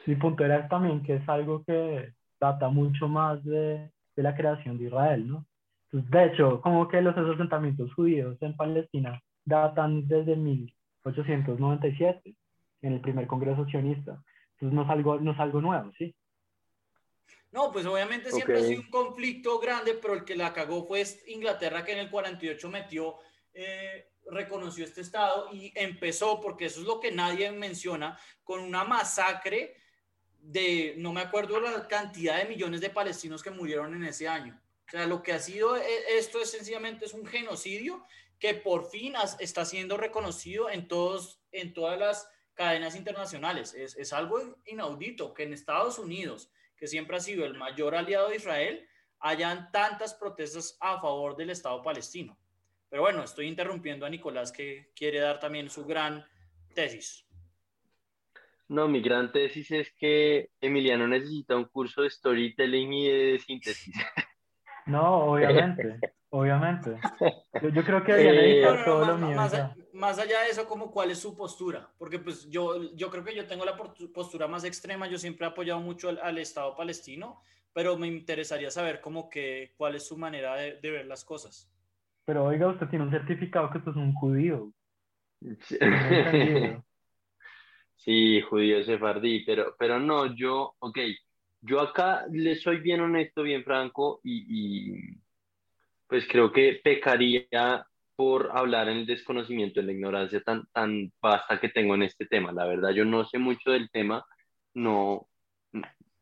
mi 0.06 0.16
punto 0.16 0.44
era 0.44 0.68
también 0.68 1.02
que 1.02 1.16
es 1.16 1.28
algo 1.28 1.62
que 1.64 2.12
data 2.40 2.68
mucho 2.68 3.06
más 3.06 3.44
de, 3.44 3.90
de 4.16 4.22
la 4.22 4.34
creación 4.34 4.78
de 4.78 4.86
Israel, 4.86 5.28
¿no? 5.28 5.46
Pues, 5.92 6.10
de 6.10 6.24
hecho, 6.24 6.60
como 6.60 6.88
que 6.88 7.00
los 7.00 7.16
asentamientos 7.16 7.94
judíos 7.94 8.36
en 8.40 8.56
Palestina 8.56 9.22
datan 9.44 10.06
desde 10.06 10.36
1897, 10.36 12.34
en 12.82 12.92
el 12.92 13.00
primer 13.00 13.26
Congreso 13.26 13.66
sionista. 13.66 14.22
Entonces 14.52 14.74
no 14.74 14.82
es 14.82 14.90
algo, 14.90 15.18
no 15.20 15.32
es 15.32 15.40
algo 15.40 15.60
nuevo, 15.60 15.92
¿sí? 15.98 16.14
No, 17.50 17.70
pues 17.70 17.86
obviamente 17.86 18.32
siempre 18.32 18.58
ha 18.58 18.62
sido 18.62 18.80
un 18.80 18.90
conflicto 18.90 19.60
grande, 19.60 19.94
pero 19.94 20.14
el 20.14 20.24
que 20.24 20.34
la 20.34 20.52
cagó 20.52 20.84
fue 20.86 21.04
Inglaterra, 21.28 21.84
que 21.84 21.92
en 21.92 21.98
el 21.98 22.10
48 22.10 22.68
metió, 22.68 23.18
eh, 23.52 24.10
reconoció 24.28 24.84
este 24.84 25.02
Estado 25.02 25.50
y 25.52 25.72
empezó, 25.76 26.40
porque 26.40 26.66
eso 26.66 26.80
es 26.80 26.86
lo 26.86 26.98
que 26.98 27.12
nadie 27.12 27.52
menciona, 27.52 28.18
con 28.42 28.60
una 28.60 28.82
masacre 28.82 29.76
de, 30.40 30.94
no 30.98 31.12
me 31.12 31.20
acuerdo 31.20 31.60
la 31.60 31.86
cantidad 31.86 32.38
de 32.38 32.48
millones 32.48 32.80
de 32.80 32.90
palestinos 32.90 33.42
que 33.42 33.52
murieron 33.52 33.94
en 33.94 34.04
ese 34.04 34.26
año. 34.26 34.60
O 34.86 34.90
sea, 34.90 35.06
lo 35.06 35.22
que 35.22 35.32
ha 35.32 35.38
sido 35.38 35.76
e, 35.76 35.82
esto 36.18 36.40
es 36.40 36.50
sencillamente 36.50 37.04
es 37.04 37.14
un 37.14 37.24
genocidio 37.24 38.04
que 38.44 38.52
por 38.52 38.90
fin 38.90 39.14
está 39.38 39.64
siendo 39.64 39.96
reconocido 39.96 40.68
en, 40.68 40.86
todos, 40.86 41.40
en 41.50 41.72
todas 41.72 41.98
las 41.98 42.30
cadenas 42.52 42.94
internacionales. 42.94 43.72
Es, 43.72 43.96
es 43.96 44.12
algo 44.12 44.38
inaudito 44.66 45.32
que 45.32 45.44
en 45.44 45.54
Estados 45.54 45.98
Unidos, 45.98 46.52
que 46.76 46.86
siempre 46.86 47.16
ha 47.16 47.20
sido 47.20 47.46
el 47.46 47.54
mayor 47.54 47.94
aliado 47.94 48.28
de 48.28 48.36
Israel, 48.36 48.86
hayan 49.20 49.72
tantas 49.72 50.12
protestas 50.12 50.76
a 50.82 51.00
favor 51.00 51.36
del 51.36 51.48
Estado 51.48 51.82
palestino. 51.82 52.38
Pero 52.90 53.00
bueno, 53.00 53.24
estoy 53.24 53.46
interrumpiendo 53.46 54.04
a 54.04 54.10
Nicolás 54.10 54.52
que 54.52 54.92
quiere 54.94 55.20
dar 55.20 55.40
también 55.40 55.70
su 55.70 55.86
gran 55.86 56.22
tesis. 56.74 57.26
No, 58.68 58.88
mi 58.88 59.00
gran 59.00 59.32
tesis 59.32 59.70
es 59.70 59.90
que 59.94 60.50
Emiliano 60.60 61.08
necesita 61.08 61.56
un 61.56 61.64
curso 61.64 62.02
de 62.02 62.10
storytelling 62.10 62.92
y 62.92 63.08
de 63.08 63.38
síntesis. 63.38 63.94
No, 64.86 65.32
obviamente, 65.32 65.98
obviamente. 66.34 66.96
Yo, 67.72 67.84
creo 67.84 68.02
que 68.02 68.12
eh, 68.62 68.66
todo 68.84 69.06
lo 69.06 69.18
mío. 69.18 69.36
Más, 69.92 70.18
allá 70.18 70.40
de 70.40 70.50
eso, 70.50 70.66
como 70.66 70.90
cuál 70.90 71.12
es 71.12 71.20
su 71.20 71.36
postura, 71.36 71.88
porque 71.98 72.18
pues 72.18 72.50
yo, 72.50 72.92
yo 72.94 73.08
creo 73.10 73.22
que 73.22 73.34
yo 73.34 73.46
tengo 73.46 73.64
la 73.64 73.76
postura 73.76 74.48
más 74.48 74.64
extrema, 74.64 75.06
yo 75.06 75.18
siempre 75.18 75.46
he 75.46 75.50
apoyado 75.50 75.80
mucho 75.80 76.08
al, 76.08 76.38
Estado 76.38 76.74
palestino, 76.74 77.40
pero 77.72 77.96
me 77.96 78.08
interesaría 78.08 78.70
saber 78.70 79.00
como 79.00 79.30
que 79.30 79.72
cuál 79.76 79.94
es 79.94 80.08
su 80.08 80.18
manera 80.18 80.56
de, 80.56 80.80
de, 80.80 80.90
ver 80.90 81.06
las 81.06 81.24
cosas. 81.24 81.70
Pero 82.24 82.44
oiga, 82.44 82.66
usted 82.68 82.88
tiene 82.88 83.04
un 83.04 83.10
certificado 83.12 83.70
que 83.70 83.78
usted 83.78 83.92
es 83.92 83.96
un 83.96 84.12
judío. 84.14 84.72
Sí, 87.96 88.42
judío 88.42 88.84
sefardí, 88.84 89.44
pero, 89.46 89.76
pero 89.78 89.98
no, 89.98 90.34
yo, 90.34 90.74
ok, 90.78 90.98
yo 91.62 91.80
acá 91.80 92.26
le 92.30 92.54
soy 92.56 92.80
bien 92.80 93.00
honesto, 93.00 93.42
bien 93.42 93.64
franco 93.64 94.20
y, 94.22 95.16
pues 96.14 96.28
creo 96.28 96.52
que 96.52 96.80
pecaría 96.84 97.84
por 98.14 98.52
hablar 98.54 98.88
en 98.88 98.98
el 98.98 99.06
desconocimiento, 99.06 99.80
en 99.80 99.86
la 99.86 99.92
ignorancia 99.94 100.40
tan, 100.42 100.64
tan 100.72 101.12
vasta 101.20 101.58
que 101.58 101.70
tengo 101.70 101.96
en 101.96 102.04
este 102.04 102.26
tema. 102.26 102.52
La 102.52 102.66
verdad, 102.66 102.90
yo 102.90 103.04
no 103.04 103.24
sé 103.24 103.38
mucho 103.38 103.72
del 103.72 103.90
tema, 103.90 104.24
no, 104.74 105.26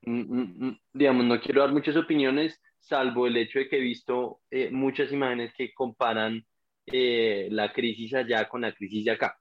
digamos, 0.00 1.26
no 1.26 1.38
quiero 1.42 1.61
dar 1.61 1.72
muchas 1.72 1.94
opiniones, 1.96 2.58
salvo 2.78 3.26
el 3.26 3.37
hecho 3.37 3.58
de 3.58 3.68
que 3.68 3.76
he 3.76 3.80
visto 3.80 4.40
eh, 4.50 4.70
muchas 4.70 5.12
imágenes 5.12 5.52
que 5.52 5.75
comparan 5.75 6.42
eh, 6.87 7.49
la 7.50 7.70
crisis 7.70 8.14
allá 8.14 8.49
con 8.49 8.62
la 8.62 8.72
crisis 8.72 9.04
de 9.04 9.11
acá. 9.11 9.37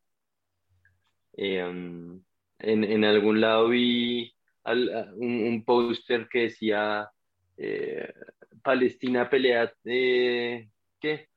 Em, 1.31 2.21
en, 2.59 2.83
en, 2.83 3.05
algún 3.05 3.39
lado 3.39 3.69
vi 3.69 4.33
un, 4.65 5.45
un 5.47 5.63
póster 5.63 6.27
que 6.27 6.39
decía 6.39 7.09
eh, 7.55 8.11
Palestina 8.63 9.29
pelea, 9.29 9.71
eh, 9.85 10.69
¿qué? 10.99 11.27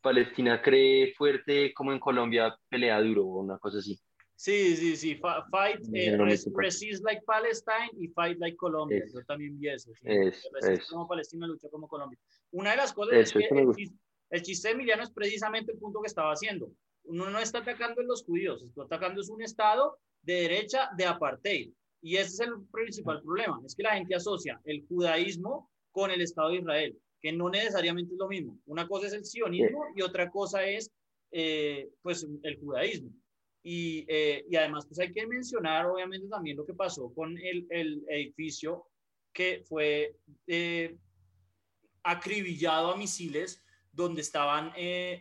Palestina 0.00 0.62
cree 0.62 1.12
fuerte 1.14 1.72
como 1.74 1.92
en 1.92 1.98
Colombia 1.98 2.56
pelea 2.68 3.00
duro 3.00 3.26
o 3.26 3.40
una 3.40 3.58
cosa 3.58 3.78
así. 3.78 3.98
Sí, 4.36 4.76
sí, 4.76 4.96
sí, 4.96 5.20
fight, 5.50 5.80
eh, 5.92 6.16
resist 6.54 7.04
like 7.04 7.22
Palestine 7.26 7.90
y 7.98 8.06
fight 8.08 8.38
like 8.38 8.56
Colombia. 8.56 9.02
Yo 9.12 9.20
también 9.24 9.58
vi 9.58 9.68
eso. 9.68 9.90
resist 10.04 10.90
como 10.90 11.08
Palestina, 11.08 11.46
lucha 11.48 11.68
como 11.68 11.88
Colombia. 11.88 12.18
Una 12.52 12.70
de 12.70 12.76
las 12.76 12.92
cosas 12.92 13.14
es 13.14 13.32
que 13.32 13.48
el 13.48 13.74
chiste, 13.74 13.98
el 14.30 14.42
chiste, 14.42 14.68
de 14.68 14.74
Emiliano 14.74 15.02
es 15.02 15.10
precisamente 15.10 15.72
el 15.72 15.78
punto 15.78 16.00
que 16.00 16.06
estaba 16.06 16.32
haciendo. 16.32 16.70
Uno 17.02 17.28
no 17.30 17.40
está 17.40 17.58
atacando 17.58 18.00
a 18.00 18.04
los 18.04 18.22
judíos, 18.24 18.62
está 18.62 18.82
atacando 18.84 19.20
es 19.20 19.28
un 19.28 19.42
estado 19.42 19.98
de 20.22 20.34
derecha 20.42 20.88
de 20.96 21.06
apartheid. 21.06 21.72
Y 22.00 22.16
ese 22.16 22.28
es 22.28 22.40
el 22.40 22.52
principal 22.70 23.20
problema, 23.22 23.60
es 23.66 23.74
que 23.74 23.82
la 23.82 23.96
gente 23.96 24.14
asocia 24.14 24.60
el 24.64 24.86
judaísmo 24.86 25.68
con 25.98 26.12
el 26.12 26.20
Estado 26.20 26.50
de 26.50 26.58
Israel, 26.58 26.96
que 27.20 27.32
no 27.32 27.50
necesariamente 27.50 28.12
es 28.14 28.18
lo 28.20 28.28
mismo. 28.28 28.56
Una 28.66 28.86
cosa 28.86 29.08
es 29.08 29.14
el 29.14 29.24
sionismo 29.24 29.86
y 29.96 30.02
otra 30.02 30.30
cosa 30.30 30.64
es 30.64 30.92
eh, 31.32 31.88
pues 32.02 32.24
el 32.44 32.60
judaísmo. 32.60 33.10
Y, 33.64 34.04
eh, 34.06 34.44
y, 34.48 34.54
además 34.54 34.86
pues 34.86 35.00
hay 35.00 35.12
que 35.12 35.26
mencionar 35.26 35.86
obviamente 35.86 36.28
también 36.28 36.56
lo 36.56 36.64
que 36.64 36.74
pasó 36.74 37.12
con 37.12 37.36
el, 37.36 37.66
el 37.70 38.04
edificio 38.08 38.86
que 39.32 39.64
fue 39.68 40.14
eh, 40.46 40.96
acribillado 42.04 42.92
a 42.92 42.96
misiles 42.96 43.60
donde 43.90 44.20
estaban 44.20 44.72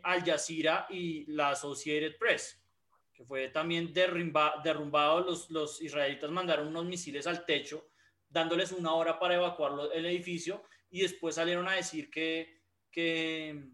Al 0.03 0.23
Jazeera 0.23 0.85
y 0.91 1.25
la 1.31 1.49
Associated 1.49 2.17
Press 2.19 2.61
que 3.15 3.25
fue 3.25 3.47
también 3.47 3.91
derrumba, 3.91 4.61
derrumbado, 4.63 5.21
los, 5.21 5.49
los 5.49 5.81
israelitas 5.81 6.29
mandaron 6.29 6.67
unos 6.67 6.85
misiles 6.85 7.25
al 7.25 7.43
techo, 7.47 7.89
dándoles 8.29 8.71
una 8.71 8.93
hora 8.93 9.19
para 9.19 9.35
evacuar 9.35 9.73
el 9.93 10.05
edificio 10.05 10.63
y 10.89 11.01
después 11.01 11.35
salieron 11.35 11.67
a 11.67 11.73
decir 11.73 12.09
que, 12.09 12.61
que, 12.91 13.71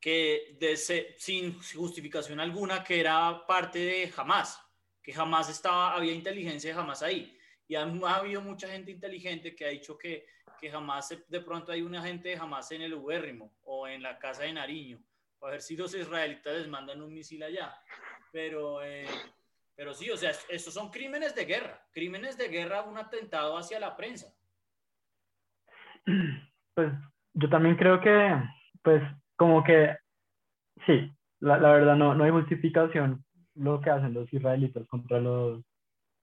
que 0.00 0.76
sin 1.18 1.60
justificación 1.60 2.40
alguna, 2.40 2.82
que 2.82 3.00
era 3.00 3.46
parte 3.46 3.78
de 3.78 4.12
Hamas, 4.16 4.60
que 5.02 5.12
jamás 5.12 5.48
estaba, 5.48 5.94
había 5.94 6.12
inteligencia 6.12 6.72
de 6.72 6.80
Hamas 6.80 7.02
ahí. 7.02 7.36
Y 7.66 7.74
ha, 7.74 7.82
habido 7.82 8.40
mucha 8.40 8.68
gente 8.68 8.90
inteligente 8.90 9.54
que 9.54 9.66
ha 9.66 9.68
dicho 9.68 9.98
que, 9.98 10.26
que 10.58 10.70
jamás 10.70 11.14
de 11.28 11.40
pronto 11.40 11.70
hay 11.70 11.82
una 11.82 12.02
gente 12.02 12.30
de 12.30 12.36
Hamas 12.36 12.70
en 12.72 12.82
el 12.82 12.94
Ubérrimo 12.94 13.58
o 13.64 13.86
en 13.86 14.02
la 14.02 14.18
casa 14.18 14.44
de 14.44 14.52
Nariño 14.52 15.02
a 15.42 15.50
ver 15.50 15.62
si 15.62 15.76
los 15.76 15.94
israelitas 15.94 16.56
les 16.56 16.68
mandan 16.68 17.00
un 17.02 17.12
misil 17.12 17.42
allá. 17.42 17.74
Pero, 18.32 18.82
eh, 18.82 19.06
pero 19.78 19.94
sí, 19.94 20.10
o 20.10 20.16
sea, 20.16 20.32
estos 20.50 20.74
son 20.74 20.90
crímenes 20.90 21.36
de 21.36 21.44
guerra, 21.44 21.80
crímenes 21.92 22.36
de 22.36 22.48
guerra, 22.48 22.82
un 22.82 22.98
atentado 22.98 23.56
hacia 23.56 23.78
la 23.78 23.96
prensa. 23.96 24.34
Pues 26.74 26.92
yo 27.34 27.48
también 27.48 27.74
creo 27.74 28.00
que, 28.00 28.40
pues, 28.82 29.02
como 29.34 29.64
que, 29.64 29.96
sí, 30.86 31.12
la, 31.40 31.58
la 31.58 31.72
verdad 31.72 31.96
no, 31.96 32.14
no 32.14 32.22
hay 32.22 32.30
justificación 32.30 33.24
lo 33.56 33.80
que 33.80 33.90
hacen 33.90 34.14
los 34.14 34.32
israelitas 34.32 34.86
contra 34.86 35.20
los 35.20 35.64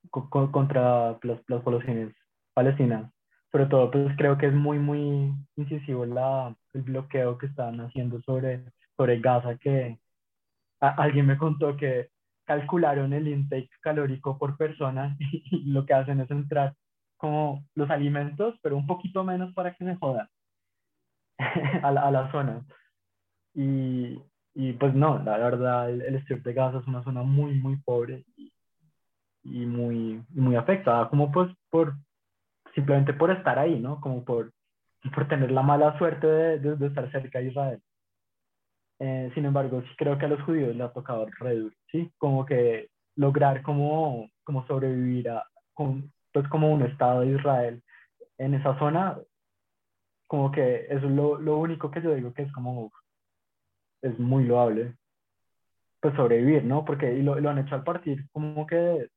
contra 0.10 1.18
las, 1.22 1.42
las 1.50 1.62
poblaciones 1.62 2.16
palestinas. 2.54 3.12
Sobre 3.52 3.66
todo, 3.66 3.92
pues 3.92 4.16
creo 4.16 4.38
que 4.38 4.46
es 4.46 4.54
muy, 4.54 4.80
muy 4.80 5.34
incisivo 5.58 6.06
la, 6.06 6.56
el 6.74 6.84
bloqueo 6.84 7.38
que 7.38 7.48
están 7.48 7.82
haciendo 7.82 8.22
sobre 8.22 8.64
sobre 8.96 9.20
Gaza 9.20 9.58
que 9.58 10.00
alguien 10.80 11.26
me 11.26 11.38
contó 11.38 11.76
que 11.76 12.15
calcularon 12.46 13.14
el 13.14 13.28
intake 13.28 13.70
calórico 13.82 14.38
por 14.38 14.58
persona 14.58 15.16
y, 15.20 15.72
lo 15.72 15.86
que 15.86 15.94
hacen 15.94 16.20
es 16.22 16.32
entrar 16.32 16.74
como 17.18 17.66
los 17.76 17.90
alimentos, 17.90 18.56
pero 18.62 18.78
un 18.78 18.88
poquito 18.88 19.24
menos 19.24 19.54
para 19.54 19.74
que 19.74 19.86
se 19.86 19.96
jodan 19.96 20.28
a, 21.84 21.92
la, 21.92 22.02
a 22.02 22.12
la 22.12 22.32
zona. 22.32 22.66
Y, 23.54 24.20
y, 24.54 24.74
pues 24.74 24.94
no, 24.94 25.20
la 25.24 25.38
verdad, 25.38 25.90
el, 25.90 26.02
el 26.02 26.16
strip 26.18 26.44
de 26.44 26.54
Gaza 26.54 26.80
es 26.80 26.88
una 26.88 27.04
zona 27.04 27.24
muy, 27.24 27.56
muy 27.56 27.78
pobre 27.78 28.26
y, 28.38 28.52
y, 29.44 29.66
muy, 29.66 30.24
muy 30.30 30.56
afectada, 30.56 31.10
como 31.10 31.32
pues 31.32 31.52
por, 31.70 31.96
simplemente 32.74 33.14
por 33.14 33.32
estar 33.32 33.58
ahí, 33.58 33.80
¿no? 33.80 34.02
Como 34.02 34.24
por, 34.26 34.52
por 35.14 35.28
tener 35.28 35.52
la 35.52 35.62
mala 35.62 35.98
suerte 35.98 36.28
de, 36.28 36.60
de, 36.60 36.76
de 36.76 36.88
estar 36.88 37.10
cerca 37.12 37.40
de 37.40 37.48
Israel. 37.48 37.82
Eh, 39.00 39.32
sin 39.34 39.46
embargo, 39.46 39.82
sí 39.82 39.90
creo 39.98 40.18
que 40.18 40.26
a 40.26 40.30
los 40.30 40.42
judíos 40.44 40.76
les 40.76 40.88
ha 40.88 40.94
tocado 40.94 41.26
re 41.40 41.56
duro, 41.56 41.76
¿sí? 41.92 42.12
Como 42.18 42.46
que 42.46 42.90
lograr 43.16 43.62
como, 43.62 44.30
como 44.44 44.66
sobrevivir 44.68 45.30
a, 45.30 45.44
pues 45.76 46.48
como 46.50 46.72
un 46.72 46.84
Estado 46.84 47.22
de 47.22 47.32
Israel 47.32 47.84
en 48.38 48.54
esa 48.54 48.78
zona, 48.80 49.18
como 50.28 50.52
que 50.52 50.86
eso 50.90 51.08
es 51.08 51.12
lo, 51.12 51.40
lo 51.40 51.58
único 51.58 51.92
que 51.92 52.02
yo 52.02 52.14
digo 52.16 52.34
que 52.34 52.44
es 52.44 52.52
como, 52.54 52.92
es 54.02 54.18
muy 54.20 54.46
loable, 54.46 54.96
pues 56.02 56.16
sobrevivir, 56.16 56.64
¿no? 56.64 56.86
Porque 56.86 57.14
y 57.14 57.22
lo, 57.22 57.40
lo 57.40 57.50
han 57.50 57.60
hecho 57.60 57.76
al 57.76 57.84
partir 57.84 58.30
como 58.32 58.66
que, 58.66 59.10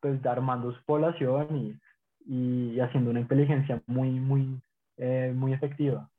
pues 0.00 0.24
armando 0.26 0.72
su 0.72 0.84
población 0.84 1.56
y, 1.56 2.74
y 2.74 2.80
haciendo 2.80 3.10
una 3.10 3.20
inteligencia 3.20 3.82
muy, 3.86 4.10
muy, 4.10 4.60
eh, 4.96 5.32
muy 5.34 5.52
efectiva. 5.52 6.10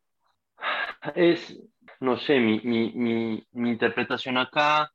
Es, 1.15 1.57
no 1.99 2.17
sé, 2.17 2.39
mi, 2.39 2.59
mi, 2.61 3.45
mi, 3.51 3.69
interpretación 3.69 4.37
acá 4.37 4.91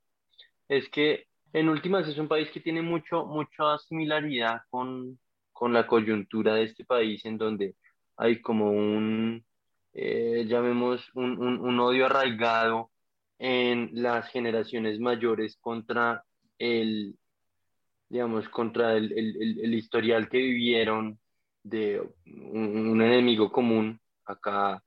es 0.67 0.89
que 0.89 1.27
en 1.53 1.69
últimas 1.69 2.07
es 2.07 2.17
un 2.17 2.27
país 2.27 2.49
que 2.51 2.59
tiene 2.59 2.81
mucho, 2.81 3.25
mucha 3.25 3.77
similaridad 3.87 4.61
con, 4.69 5.19
con 5.51 5.73
la 5.73 5.87
coyuntura 5.87 6.55
de 6.55 6.63
este 6.63 6.85
país, 6.85 7.23
en 7.25 7.37
donde 7.37 7.75
hay 8.17 8.41
como 8.41 8.71
un, 8.71 9.45
eh, 9.93 10.45
llamemos, 10.47 11.09
un, 11.15 11.39
un, 11.39 11.79
odio 11.79 12.05
arraigado 12.07 12.91
en 13.39 13.89
las 13.93 14.29
generaciones 14.29 14.99
mayores 14.99 15.57
contra 15.57 16.23
el, 16.57 17.15
digamos, 18.09 18.49
contra 18.49 18.93
el, 18.93 19.11
el, 19.13 19.59
el 19.61 19.73
historial 19.73 20.29
que 20.29 20.37
vivieron 20.37 21.19
de 21.63 22.01
un 22.25 23.01
enemigo 23.01 23.51
común. 23.51 23.99
Acá 24.25 24.81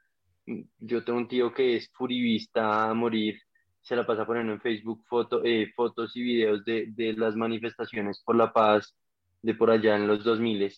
yo 0.78 1.04
tengo 1.04 1.18
un 1.18 1.28
tío 1.28 1.52
que 1.52 1.76
es 1.76 1.90
furibista 1.92 2.88
a 2.90 2.94
morir, 2.94 3.40
se 3.82 3.96
la 3.96 4.06
pasa 4.06 4.26
poniendo 4.26 4.52
en 4.52 4.60
Facebook 4.60 5.04
foto, 5.08 5.42
eh, 5.44 5.72
fotos 5.74 6.16
y 6.16 6.22
videos 6.22 6.64
de, 6.64 6.86
de, 6.88 7.12
las 7.14 7.36
manifestaciones 7.36 8.22
por 8.24 8.36
la 8.36 8.52
paz 8.52 8.96
de 9.42 9.54
por 9.54 9.70
allá 9.70 9.96
en 9.96 10.08
los 10.08 10.24
2000, 10.24 10.72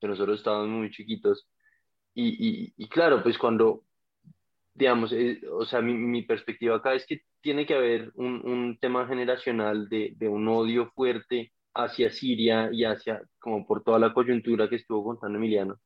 que 0.00 0.08
nosotros 0.08 0.38
estábamos 0.38 0.68
muy 0.68 0.90
chiquitos. 0.90 1.48
Y, 2.14 2.28
y, 2.48 2.74
y 2.76 2.88
claro, 2.88 3.22
pues 3.22 3.38
cuando, 3.38 3.84
digamos, 4.74 5.12
eh, 5.12 5.40
o 5.52 5.66
sea, 5.66 5.82
mi, 5.82 5.94
mi, 5.94 6.22
perspectiva 6.22 6.76
acá 6.76 6.94
es 6.94 7.06
que 7.06 7.22
tiene 7.40 7.66
que 7.66 7.74
haber 7.74 8.12
un, 8.14 8.40
un 8.46 8.78
tema 8.78 9.06
generacional 9.06 9.88
de, 9.88 10.14
de, 10.16 10.28
un 10.28 10.48
odio 10.48 10.90
fuerte 10.94 11.52
hacia 11.74 12.10
Siria 12.10 12.70
y 12.72 12.84
hacia, 12.84 13.22
como 13.38 13.66
por 13.66 13.82
toda 13.84 13.98
la 13.98 14.14
coyuntura 14.14 14.68
que 14.68 14.76
estuvo 14.76 15.04
contando 15.04 15.38
Emiliano 15.38 15.78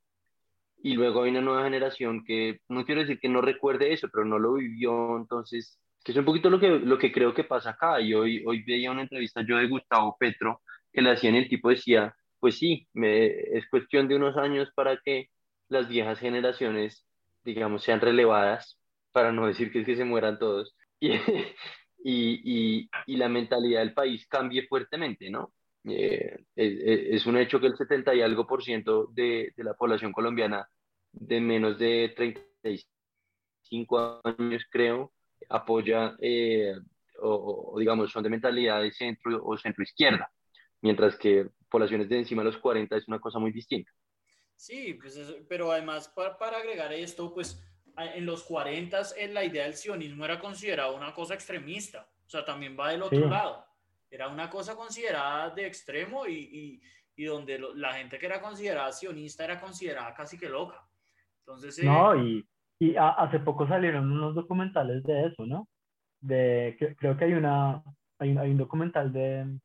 y 0.82 0.94
luego 0.94 1.22
hay 1.22 1.30
una 1.30 1.40
nueva 1.40 1.64
generación 1.64 2.24
que 2.24 2.60
no 2.68 2.84
quiero 2.84 3.02
decir 3.02 3.18
que 3.20 3.28
no 3.28 3.40
recuerde 3.42 3.92
eso, 3.92 4.08
pero 4.12 4.24
no 4.24 4.38
lo 4.38 4.54
vivió, 4.54 5.16
entonces, 5.16 5.78
que 6.04 6.12
es 6.12 6.18
un 6.18 6.24
poquito 6.24 6.50
lo 6.50 6.60
que, 6.60 6.68
lo 6.68 6.98
que 6.98 7.12
creo 7.12 7.34
que 7.34 7.44
pasa 7.44 7.70
acá. 7.70 8.00
Y 8.00 8.14
hoy, 8.14 8.44
hoy 8.46 8.62
veía 8.64 8.90
una 8.90 9.02
entrevista 9.02 9.42
yo 9.46 9.56
de 9.58 9.68
Gustavo 9.68 10.16
Petro 10.18 10.62
que 10.92 11.02
le 11.02 11.10
hacían, 11.12 11.34
el 11.36 11.48
tipo 11.48 11.68
decía, 11.70 12.14
pues 12.38 12.56
sí, 12.58 12.88
me, 12.94 13.26
es 13.28 13.68
cuestión 13.70 14.08
de 14.08 14.16
unos 14.16 14.36
años 14.36 14.70
para 14.74 14.98
que 15.04 15.28
las 15.68 15.88
viejas 15.88 16.18
generaciones, 16.18 17.06
digamos, 17.44 17.82
sean 17.84 18.00
relevadas, 18.00 18.80
para 19.12 19.32
no 19.32 19.46
decir 19.46 19.72
que 19.72 19.80
es 19.80 19.86
que 19.86 19.96
se 19.96 20.04
mueran 20.04 20.38
todos, 20.38 20.74
y, 21.00 21.10
y, 22.04 22.78
y, 22.84 22.90
y 23.06 23.16
la 23.16 23.28
mentalidad 23.28 23.80
del 23.80 23.94
país 23.94 24.26
cambie 24.28 24.66
fuertemente, 24.66 25.30
¿no? 25.30 25.52
Eh, 25.84 26.44
es, 26.54 27.26
un 27.26 27.38
hecho 27.38 27.58
que 27.58 27.66
el 27.66 27.76
70 27.76 28.14
y 28.14 28.20
algo 28.20 28.46
por 28.46 28.62
ciento 28.62 29.08
de, 29.12 29.52
de, 29.56 29.64
la 29.64 29.74
población 29.74 30.12
colombiana 30.12 30.68
de 31.12 31.40
menos 31.40 31.78
de 31.78 32.12
35 32.14 34.20
años, 34.24 34.62
creo, 34.70 35.12
apoya 35.48 36.16
eh, 36.20 36.74
o, 37.22 37.72
o, 37.72 37.78
digamos 37.78 38.10
son 38.10 38.22
de 38.22 38.30
mentalidad 38.30 38.82
de 38.82 38.92
centro 38.92 39.42
o 39.42 39.56
centro 39.56 39.82
izquierda, 39.82 40.30
mientras 40.82 41.16
que 41.16 41.48
poblaciones 41.68 42.08
de 42.08 42.18
encima 42.18 42.42
de 42.42 42.50
los 42.50 42.58
40 42.58 42.96
es 42.96 43.08
una 43.08 43.18
cosa 43.18 43.38
muy 43.38 43.52
distinta. 43.52 43.90
Sí, 44.56 44.94
pues 44.94 45.18
pero 45.48 45.72
además 45.72 46.08
para, 46.08 46.36
para 46.36 46.58
agregar 46.58 46.92
esto, 46.92 47.32
pues 47.32 47.62
en 47.96 48.26
los 48.26 48.42
40 48.44 49.00
en 49.16 49.34
la 49.34 49.44
idea 49.44 49.64
del 49.64 49.74
sionismo 49.74 50.24
era 50.24 50.38
considerada 50.38 50.90
una 50.90 51.14
cosa 51.14 51.34
extremista, 51.34 52.08
o 52.26 52.28
sea, 52.28 52.44
también 52.44 52.76
va 52.78 52.90
del 52.90 53.02
otro 53.02 53.28
lado. 53.28 53.69
Era 54.11 54.29
una 54.29 54.51
cosa 54.51 54.75
considerada 54.75 55.51
de 55.51 55.66
extremo 55.66 56.27
y, 56.27 56.35
y, 56.35 56.83
y 57.16 57.25
donde 57.25 57.61
la 57.75 57.92
gente 57.92 58.18
que 58.18 58.27
era 58.27 58.40
considerada 58.40 58.92
sionista 58.92 59.44
era 59.44 59.61
considerada 59.61 60.14
casi 60.14 60.38
que 60.38 60.49
loca. 60.49 60.83
Entonces, 61.40 61.79
eh, 61.79 61.85
no, 61.85 62.16
y, 62.16 62.46
y 62.81 62.96
hace 62.96 63.40
poco 63.40 63.68
salieron 63.68 64.11
unos 64.11 64.35
documentales 64.35 65.03
de 65.03 65.27
eso, 65.27 65.44
¿no? 65.46 65.68
De, 66.20 66.77
creo 66.99 67.16
que 67.16 67.25
hay, 67.25 67.33
una, 67.35 67.83
hay, 68.18 68.31
un, 68.31 68.57
documental 68.57 69.12
de, 69.12 69.59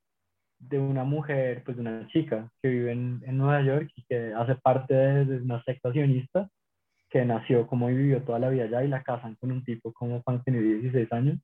de 0.60 0.80
una 0.80 1.04
mujer, 1.04 1.64
pues 1.64 1.78
de 1.78 1.82
una 1.82 2.08
chica 2.08 2.52
que 2.62 2.70
vive 2.70 2.92
en, 2.92 3.22
en 3.26 3.38
Nueva 3.38 3.62
York 3.62 3.90
y 3.96 4.04
que 4.06 4.34
hace 4.34 4.56
parte 4.56 4.94
de, 4.94 5.38
una 5.38 5.64
secta 5.64 5.92
sionista 5.92 6.50
que 7.10 7.24
nació 7.24 7.68
como 7.68 7.90
y 7.90 7.96
vivió 7.96 8.22
toda 8.24 8.40
la 8.40 8.50
vida 8.50 8.66
allá 8.66 8.84
y 8.84 8.90
la 8.90 9.04
casan 9.04 9.36
con 9.36 9.52
un 9.52 9.64
tipo 9.64 9.94
como 9.94 10.22
cuando 10.24 10.44
tiene 10.44 10.60
16 10.60 11.12
años. 11.14 11.40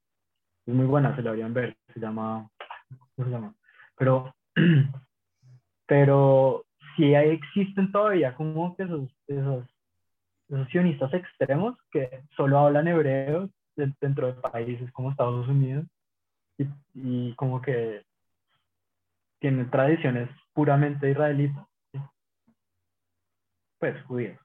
Es 0.65 0.73
muy 0.73 0.85
buena, 0.85 1.15
se 1.15 1.21
la 1.21 1.31
deberían 1.31 1.53
ver, 1.53 1.77
se 1.93 1.99
llama, 1.99 2.49
Pero, 3.97 4.35
pero 5.87 6.65
sí 6.95 7.13
existen 7.13 7.91
todavía 7.91 8.35
como 8.35 8.75
que 8.75 8.83
esos, 8.83 9.09
esos 9.27 9.65
sionistas 10.69 11.13
extremos 11.13 11.77
que 11.91 12.23
solo 12.35 12.59
hablan 12.59 12.87
hebreo 12.87 13.49
dentro 13.75 14.27
de 14.27 14.33
países 14.33 14.91
como 14.91 15.11
Estados 15.11 15.47
Unidos 15.47 15.85
y, 16.93 17.33
como 17.35 17.61
que 17.61 18.03
tienen 19.39 19.69
tradiciones 19.71 20.29
puramente 20.53 21.09
israelitas, 21.09 21.65
pues 23.79 23.99
judíos. 24.03 24.39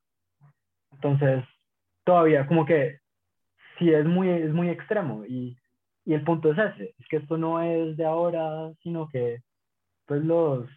Entonces, 0.92 1.44
todavía 2.04 2.46
como 2.46 2.64
que 2.64 3.00
sí 3.78 3.92
es 3.92 4.06
muy, 4.06 4.30
es 4.30 4.52
muy 4.52 4.70
extremo 4.70 5.24
y, 5.26 5.58
y 6.06 6.14
el 6.14 6.22
punto 6.22 6.52
es 6.52 6.58
ese, 6.58 6.94
es 6.98 7.08
que 7.08 7.16
esto 7.16 7.36
no 7.36 7.60
es 7.60 7.96
de 7.96 8.06
ahora, 8.06 8.72
sino 8.82 9.08
que 9.08 9.42
pues 10.06 10.24
los 10.24 10.68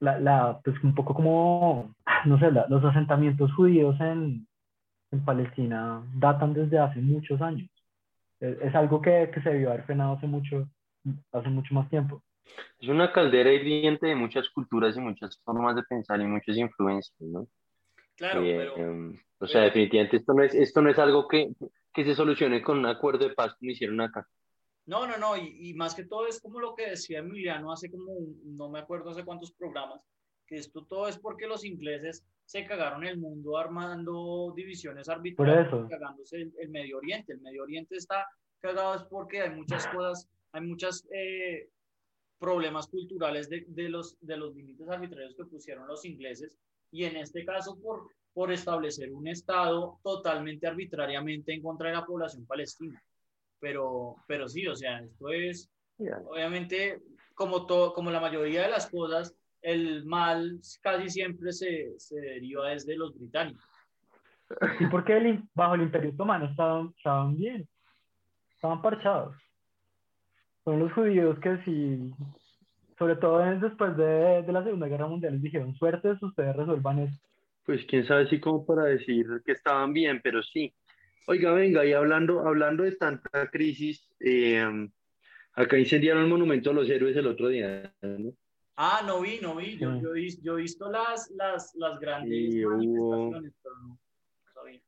la, 0.00 0.20
la, 0.20 0.60
pues 0.62 0.76
un 0.84 0.94
poco 0.94 1.14
como, 1.14 1.94
no 2.26 2.38
sé, 2.38 2.50
los 2.50 2.84
asentamientos 2.84 3.52
judíos 3.54 3.98
en, 4.00 4.46
en, 5.10 5.24
Palestina 5.24 6.02
datan 6.14 6.52
desde 6.54 6.78
hace 6.78 7.00
muchos 7.00 7.40
años. 7.40 7.68
Es, 8.38 8.72
algo 8.76 9.02
que, 9.02 9.30
que, 9.34 9.40
se 9.42 9.50
debió 9.50 9.70
haber 9.70 9.84
frenado 9.84 10.12
hace 10.14 10.28
mucho, 10.28 10.68
hace 11.32 11.48
mucho 11.48 11.74
más 11.74 11.88
tiempo. 11.90 12.22
Es 12.78 12.88
una 12.88 13.12
caldera 13.12 13.50
hirviente 13.50 14.06
de 14.06 14.14
muchas 14.14 14.48
culturas 14.50 14.96
y 14.96 15.00
muchas 15.00 15.40
formas 15.42 15.74
de 15.74 15.82
pensar 15.82 16.20
y 16.20 16.26
muchas 16.26 16.56
influencias, 16.56 17.20
¿no? 17.20 17.48
Claro, 18.16 18.42
eh, 18.42 18.56
pero, 18.56 18.76
em, 18.76 19.18
O 19.40 19.46
sea, 19.46 19.62
definitivamente 19.62 20.18
esto 20.18 20.34
no 20.34 20.42
es, 20.44 20.54
esto 20.54 20.80
no 20.80 20.90
es 20.90 20.98
algo 20.98 21.26
que, 21.26 21.50
que 21.92 22.04
se 22.04 22.14
solucione 22.14 22.62
con 22.62 22.78
un 22.78 22.86
acuerdo 22.86 23.28
de 23.28 23.34
paz 23.34 23.54
como 23.58 23.70
hicieron 23.70 24.00
acá. 24.00 24.26
No, 24.86 25.06
no, 25.06 25.18
no, 25.18 25.36
y, 25.36 25.74
más 25.74 25.94
que 25.94 26.04
todo 26.04 26.26
es 26.26 26.40
como 26.40 26.60
lo 26.60 26.74
que 26.74 26.90
decía 26.90 27.18
Emiliano 27.18 27.70
hace 27.70 27.90
como, 27.90 28.14
no 28.44 28.70
me 28.70 28.78
acuerdo 28.78 29.10
hace 29.10 29.22
cuántos 29.22 29.52
programas, 29.52 30.00
que 30.46 30.56
esto 30.56 30.86
todo 30.86 31.08
es 31.08 31.18
porque 31.18 31.46
los 31.46 31.62
ingleses 31.64 32.24
se 32.46 32.64
cagaron 32.64 33.04
el 33.04 33.18
mundo 33.18 33.58
armando 33.58 34.54
divisiones 34.56 35.10
arbitrarias, 35.10 35.68
cagándose 35.90 36.50
el, 36.58 36.68
Medio 36.70 36.96
Oriente. 36.96 37.34
El 37.34 37.42
Medio 37.42 37.64
Oriente 37.64 37.96
está 37.96 38.26
cagado 38.60 38.94
es 38.94 39.02
porque 39.04 39.42
hay 39.42 39.50
muchas 39.50 39.86
cosas, 39.88 40.26
hay 40.52 40.62
muchos 40.62 41.06
eh, 41.12 41.68
problemas 42.38 42.86
culturales 42.86 43.50
de, 43.50 43.66
de, 43.68 43.90
los, 43.90 44.16
de 44.22 44.38
los 44.38 44.54
límites 44.54 44.88
arbitrarios 44.88 45.34
que 45.34 45.44
pusieron 45.44 45.86
los 45.86 46.06
ingleses 46.06 46.56
y 46.90 47.04
en 47.04 47.16
este 47.16 47.44
caso 47.44 47.78
por, 47.80 48.08
por 48.32 48.52
establecer 48.52 49.12
un 49.12 49.28
Estado 49.28 49.98
totalmente 50.02 50.66
arbitrariamente 50.66 51.52
en 51.52 51.62
contra 51.62 51.88
de 51.88 51.96
la 51.96 52.06
población 52.06 52.46
palestina. 52.46 53.02
Pero, 53.60 54.16
pero 54.26 54.48
sí, 54.48 54.66
o 54.66 54.76
sea, 54.76 55.00
esto 55.00 55.28
es, 55.30 55.68
obviamente, 56.26 57.00
como, 57.34 57.66
todo, 57.66 57.92
como 57.92 58.10
la 58.10 58.20
mayoría 58.20 58.62
de 58.62 58.70
las 58.70 58.88
cosas, 58.88 59.34
el 59.60 60.04
mal 60.04 60.60
casi 60.80 61.08
siempre 61.08 61.52
se, 61.52 61.98
se 61.98 62.20
deriva 62.20 62.68
desde 62.68 62.96
los 62.96 63.14
británicos. 63.18 63.64
¿Y 64.80 64.86
por 64.86 65.04
qué 65.04 65.42
bajo 65.54 65.74
el 65.74 65.82
Imperio 65.82 66.10
Otomano 66.10 66.46
estaban, 66.46 66.94
estaban 66.96 67.36
bien? 67.36 67.68
Estaban 68.54 68.80
parchados. 68.80 69.36
Son 70.64 70.78
los 70.78 70.92
judíos 70.92 71.38
que 71.40 71.58
sí, 71.64 72.12
sobre 72.98 73.16
todo 73.16 73.38
después 73.60 73.96
de, 73.96 74.42
de 74.42 74.52
la 74.52 74.64
Segunda 74.64 74.88
Guerra 74.88 75.06
Mundial, 75.06 75.34
les 75.34 75.42
dijeron, 75.42 75.74
suertes, 75.74 76.20
ustedes 76.22 76.56
resuelvan 76.56 76.98
eso. 77.00 77.18
Pues 77.64 77.84
quién 77.84 78.06
sabe 78.06 78.28
si 78.28 78.40
como 78.40 78.66
para 78.66 78.84
decir 78.84 79.26
que 79.44 79.52
estaban 79.52 79.92
bien, 79.92 80.20
pero 80.22 80.42
sí. 80.42 80.74
Oiga, 81.26 81.52
venga, 81.52 81.84
y 81.84 81.92
hablando, 81.92 82.46
hablando 82.46 82.82
de 82.82 82.92
tanta 82.92 83.50
crisis, 83.50 84.08
eh, 84.18 84.64
acá 85.52 85.78
incendiaron 85.78 86.22
el 86.22 86.28
monumento 86.28 86.70
a 86.70 86.72
los 86.72 86.88
héroes 86.88 87.16
el 87.16 87.26
otro 87.26 87.48
día, 87.48 87.92
¿no? 88.02 88.32
Ah, 88.76 89.02
no 89.04 89.20
vi, 89.20 89.40
no 89.42 89.56
vi. 89.56 89.76
Yo, 89.76 90.00
yo, 90.00 90.56
he 90.56 90.62
visto 90.62 90.90
las, 90.90 91.30
las, 91.32 91.74
las 91.74 91.98
grandes 91.98 92.64
manifestaciones, 92.64 93.52
pero 93.62 93.76
no, 93.76 93.98
sabía. 94.54 94.80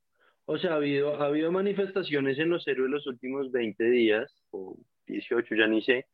O 0.46 0.59
sea, 0.59 0.73
ha 0.73 0.77
habido, 0.77 1.20
ha 1.20 1.27
habido 1.27 1.51
manifestaciones 1.53 2.38
en 2.38 2.51
los 2.51 2.66
héroes 2.66 2.90
los 2.90 3.07
últimos 3.09 3.51
20 3.51 3.85
días, 3.90 4.33
o 4.53 4.77
18, 5.07 5.55
ya 5.57 5.66
ni 5.66 5.83
sé, 5.83 6.07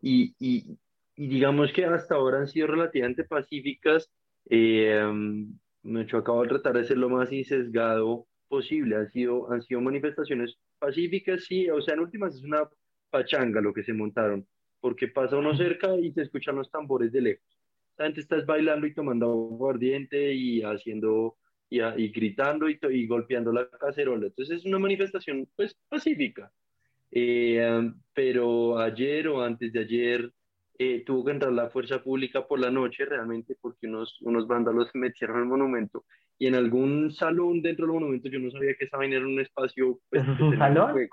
y, 0.00 0.34
y, 0.38 0.78
y 1.18 1.26
digamos 1.26 1.72
que 1.72 1.84
hasta 1.84 2.14
ahora 2.14 2.38
han 2.38 2.46
sido 2.46 2.68
relativamente 2.68 3.24
pacíficas. 3.24 4.08
Eh, 4.48 5.02
hecho, 6.00 6.18
acabo 6.18 6.42
de 6.42 6.48
tratar 6.48 6.76
de 6.76 6.84
ser 6.84 6.96
lo 6.96 7.08
más 7.08 7.32
insesgado 7.32 8.28
posible. 8.46 8.94
Han 8.94 9.10
sido, 9.10 9.50
han 9.50 9.60
sido 9.62 9.80
manifestaciones 9.80 10.56
pacíficas, 10.78 11.44
sí, 11.44 11.68
o 11.70 11.82
sea, 11.82 11.94
en 11.94 12.00
últimas 12.00 12.36
es 12.36 12.44
una 12.44 12.68
pachanga 13.10 13.60
lo 13.60 13.74
que 13.74 13.82
se 13.82 13.92
montaron, 13.92 14.46
porque 14.80 15.08
pasa 15.08 15.36
uno 15.36 15.56
cerca 15.56 15.96
y 15.96 16.12
se 16.12 16.22
escuchan 16.22 16.54
los 16.54 16.70
tambores 16.70 17.10
de 17.10 17.20
lejos. 17.20 17.58
La 17.96 18.04
gente 18.04 18.20
está 18.20 18.40
bailando 18.44 18.86
y 18.86 18.94
tomando 18.94 19.26
aguardiente 19.26 20.32
y 20.34 20.62
haciendo 20.62 21.36
y, 21.68 21.80
y 21.82 22.12
gritando 22.12 22.70
y, 22.70 22.78
y, 22.92 23.08
golpeando 23.08 23.50
la 23.50 23.68
cacerola. 23.68 24.26
Entonces 24.28 24.58
es 24.58 24.64
una 24.66 24.78
manifestación 24.78 25.48
pues 25.56 25.76
pacífica. 25.88 26.52
Eh, 27.10 27.90
pero 28.14 28.78
ayer 28.78 29.26
o 29.26 29.42
antes 29.42 29.72
de 29.72 29.80
ayer 29.80 30.32
eh, 30.78 31.02
tuvo 31.04 31.24
que 31.24 31.32
entrar 31.32 31.52
la 31.52 31.70
fuerza 31.70 32.02
pública 32.02 32.46
por 32.46 32.60
la 32.60 32.70
noche 32.70 33.04
realmente 33.04 33.56
porque 33.60 33.88
unos, 33.88 34.20
unos 34.22 34.46
vándalos 34.46 34.88
metieron 34.94 35.40
el 35.40 35.46
monumento 35.46 36.04
y 36.38 36.46
en 36.46 36.54
algún 36.54 37.10
salón 37.10 37.60
dentro 37.62 37.86
del 37.86 37.94
monumento 37.94 38.28
yo 38.28 38.38
no 38.38 38.50
sabía 38.50 38.74
que 38.78 38.84
esa 38.84 38.96
vaina 38.96 39.16
era 39.16 39.26
un 39.26 39.40
espacio 39.40 39.98
pues, 40.08 40.22
¿Eso 40.22 40.32
es 40.32 40.40
un 40.40 40.56
salón? 40.56 41.08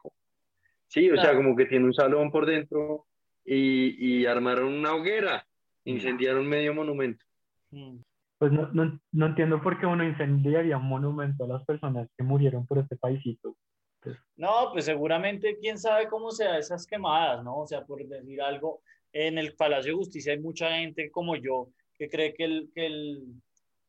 Sí, 0.87 1.09
o 1.09 1.17
sea, 1.19 1.35
como 1.35 1.55
que 1.55 1.65
tiene 1.65 1.85
un 1.85 1.93
salón 1.93 2.31
por 2.31 2.45
dentro 2.45 3.07
y, 3.43 4.21
y 4.21 4.25
armaron 4.27 4.71
una 4.71 4.93
hoguera, 4.93 5.45
incendiaron 5.83 6.47
medio 6.47 6.73
monumento. 6.73 7.25
Mm. 7.71 7.97
Pues 8.37 8.51
no, 8.51 8.69
no, 8.73 8.99
no, 9.11 9.25
entiendo 9.27 9.61
por 9.61 9.79
qué 9.79 9.85
uno 9.85 10.03
incendiaría 10.03 10.77
un 10.77 10.89
monumento 10.89 11.45
a 11.45 11.47
las 11.47 11.65
personas 11.65 12.09
que 12.17 12.23
murieron 12.23 12.67
por 12.67 12.79
este 12.79 12.97
paisito. 12.97 13.55
Pues 14.01 14.17
no, 14.35 14.69
pues 14.73 14.85
seguramente 14.85 15.57
quién 15.59 15.77
sabe 15.79 16.07
cómo 16.07 16.31
sea 16.31 16.57
esas 16.57 16.85
quemadas, 16.85 17.43
¿no? 17.43 17.59
O 17.59 17.67
sea, 17.67 17.85
por 17.85 18.05
decir 18.05 18.41
algo, 18.41 18.81
en 19.15 19.37
el 19.37 19.53
Palacio 19.53 19.93
de 19.93 19.97
Justicia 19.97 20.33
hay 20.33 20.39
mucha 20.39 20.77
gente 20.77 21.09
como 21.09 21.37
yo 21.37 21.69
que 21.97 22.09
cree 22.09 22.33
que 22.33 22.43
el, 22.43 22.69
que 22.75 22.85
el, 22.85 23.23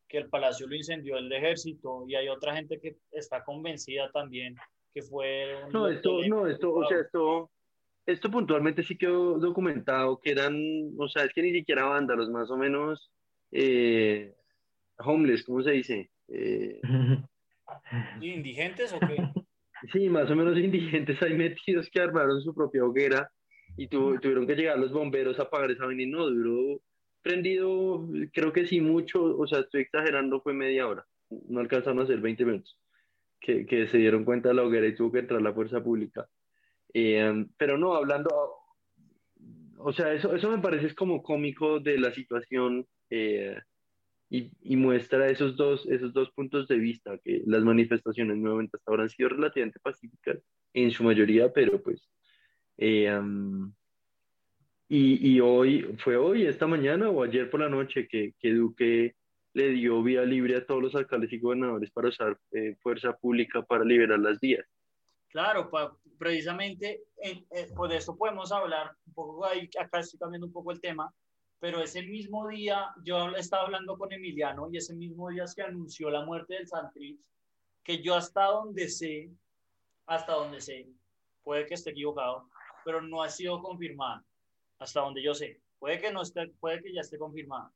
que 0.07 0.19
el 0.19 0.29
palacio 0.29 0.69
lo 0.69 0.77
incendió 0.77 1.17
el 1.17 1.33
ejército 1.33 2.05
y 2.07 2.15
hay 2.15 2.29
otra 2.29 2.55
gente 2.55 2.79
que 2.79 2.97
está 3.11 3.43
convencida 3.43 4.09
también 4.13 4.55
que 4.95 5.03
fue... 5.03 5.57
no, 5.73 5.89
esto, 5.89 6.21
no, 6.29 6.47
esto, 6.47 6.73
o 6.73 6.87
sea, 6.87 7.01
esto, 7.01 7.51
esto 8.07 8.31
puntualmente 8.31 8.85
sí 8.85 8.97
quedó 8.97 9.37
documentado, 9.39 10.21
que 10.21 10.31
eran, 10.31 10.55
o 10.97 11.09
sea, 11.09 11.25
es 11.25 11.33
que 11.35 11.43
ni 11.43 11.53
siquiera 11.53 11.87
vándalos, 11.87 12.31
más 12.31 12.49
o 12.53 12.57
menos 12.57 13.11
eh, 13.51 14.33
homeless, 14.99 15.43
¿cómo 15.43 15.61
se 15.61 15.73
dice? 15.73 16.11
Eh, 16.29 16.81
¿Indigentes 18.21 18.93
o 18.93 19.01
qué? 19.01 19.17
Sí, 19.93 20.09
más 20.09 20.31
o 20.31 20.35
menos 20.35 20.57
indigentes 20.57 21.23
ahí 21.23 21.35
metidos 21.35 21.91
que 21.91 22.01
armaron 22.01 22.41
su 22.41 22.55
propia 22.55 22.83
hoguera 22.83 23.31
y 23.77 23.89
tuvieron 23.89 24.47
que 24.47 24.55
llegar 24.55 24.79
los 24.79 24.93
bomberos 24.93 25.39
a 25.39 25.45
apagar 25.45 25.71
esa 25.71 25.87
vaina 25.87 26.05
no 26.07 26.27
duró 26.27 26.81
prendido, 27.23 28.09
creo 28.33 28.53
que 28.53 28.67
sí 28.67 28.81
mucho, 28.81 29.37
o 29.37 29.47
sea, 29.49 29.61
estoy 29.61 29.83
exagerando, 29.83 30.41
fue 30.41 30.55
media 30.55 30.87
hora, 30.87 31.05
no 31.49 31.59
alcanzaron 31.59 31.99
a 31.99 32.07
ser 32.07 32.21
20 32.21 32.45
minutos, 32.45 32.79
que, 33.41 33.67
que 33.67 33.89
se 33.89 33.99
dieron 33.99 34.25
cuenta 34.25 34.49
de 34.49 34.55
la 34.55 34.63
hoguera 34.63 34.87
y 34.87 34.95
tuvo 34.95 35.11
que 35.11 35.19
entrar 35.19 35.43
la 35.43 35.53
fuerza 35.53 35.83
pública. 35.83 36.29
Eh, 36.95 37.47
pero 37.59 37.77
no, 37.79 37.95
hablando, 37.95 38.31
o 39.79 39.93
sea, 39.93 40.13
eso, 40.13 40.37
eso 40.37 40.51
me 40.51 40.63
parece 40.63 40.87
es 40.87 40.95
como 40.95 41.23
cómico 41.23 41.81
de 41.81 41.99
la 41.99 42.13
situación 42.13 42.87
eh, 43.11 43.59
y, 44.31 44.53
y, 44.63 44.77
muestra 44.77 45.29
esos 45.29 45.57
dos, 45.57 45.85
esos 45.89 46.13
dos 46.13 46.31
puntos 46.31 46.69
de 46.69 46.79
vista, 46.79 47.19
que 47.19 47.43
las 47.45 47.65
manifestaciones 47.65 48.37
nuevamente 48.37 48.77
hasta 48.77 48.91
ahora 48.91 49.03
han 49.03 49.11
sido 49.11 49.31
relativamente 49.31 49.81
pacíficas 49.81 50.39
en 50.73 50.93
su 50.93 51.03
mayoría, 51.03 51.53
pero 51.53 51.83
pues 51.83 52.09
eh, 52.79 53.21
y, 54.89 55.35
y, 55.35 55.41
hoy, 55.41 55.97
fue 55.99 56.17
hoy, 56.17 56.47
esta 56.47 56.67
mañana 56.67 57.11
o 57.11 57.23
ayer 57.23 57.51
por 57.51 57.61
la 57.61 57.69
noche 57.69 58.07
que, 58.07 58.35
que 58.39 58.53
Duque 58.53 59.17
le 59.57 59.71
dio 59.71 60.03
vía 60.03 60.23
libre 60.23 60.55
a 60.55 60.67
todos 60.67 60.83
los 60.83 60.95
alcaldes 60.95 61.33
y 61.33 61.39
gobernadores 61.39 61.91
para 61.91 62.09
usar 62.09 62.39
eh, 62.53 62.77
fuerza 62.83 63.17
pública 63.17 63.63
para 63.63 63.85
liberar 63.85 64.19
las 64.19 64.39
vías. 64.39 64.67
Claro, 65.29 65.71
precisamente 66.19 67.05
eh, 67.23 67.47
por 67.75 67.91
eso 67.91 68.17
podemos 68.17 68.53
hablar 68.53 68.93
un 69.07 69.15
poco 69.15 69.47
ahí, 69.47 69.69
acá 69.81 70.01
estoy 70.01 70.19
cambiando 70.19 70.47
un 70.47 70.53
poco 70.53 70.73
el 70.73 70.81
tema, 70.81 71.11
pero 71.59 71.83
ese 71.83 72.03
mismo 72.03 72.47
día 72.49 72.91
yo 73.03 73.31
estaba 73.31 73.65
hablando 73.65 73.97
con 73.97 74.13
Emiliano 74.13 74.69
y 74.71 74.77
ese 74.77 74.95
mismo 74.95 75.31
día 75.31 75.47
se 75.47 75.63
anunció 75.63 76.11
la 76.11 76.23
muerte 76.23 76.53
del 76.55 76.69
Santrich, 76.69 77.19
que 77.83 78.03
yo 78.03 78.15
hasta 78.15 78.45
donde 78.45 78.91
sé, 78.91 79.31
hasta 80.05 80.35
donde 80.35 80.61
sé, 80.61 80.87
puede 81.43 81.65
que 81.65 81.75
esté 81.75 81.91
equivocado, 81.91 82.47
pero 82.87 83.03
no 83.03 83.21
ha 83.25 83.29
sido 83.29 83.61
confirmada, 83.61 84.25
hasta 84.79 85.01
donde 85.01 85.21
yo 85.21 85.35
sé. 85.35 85.61
Puede 85.81 86.01
que 86.01 86.13
no 86.13 86.23
esté, 86.23 86.47
puede 86.61 86.81
que 86.81 86.93
ya 86.95 87.01
esté 87.01 87.19
confirmada, 87.19 87.73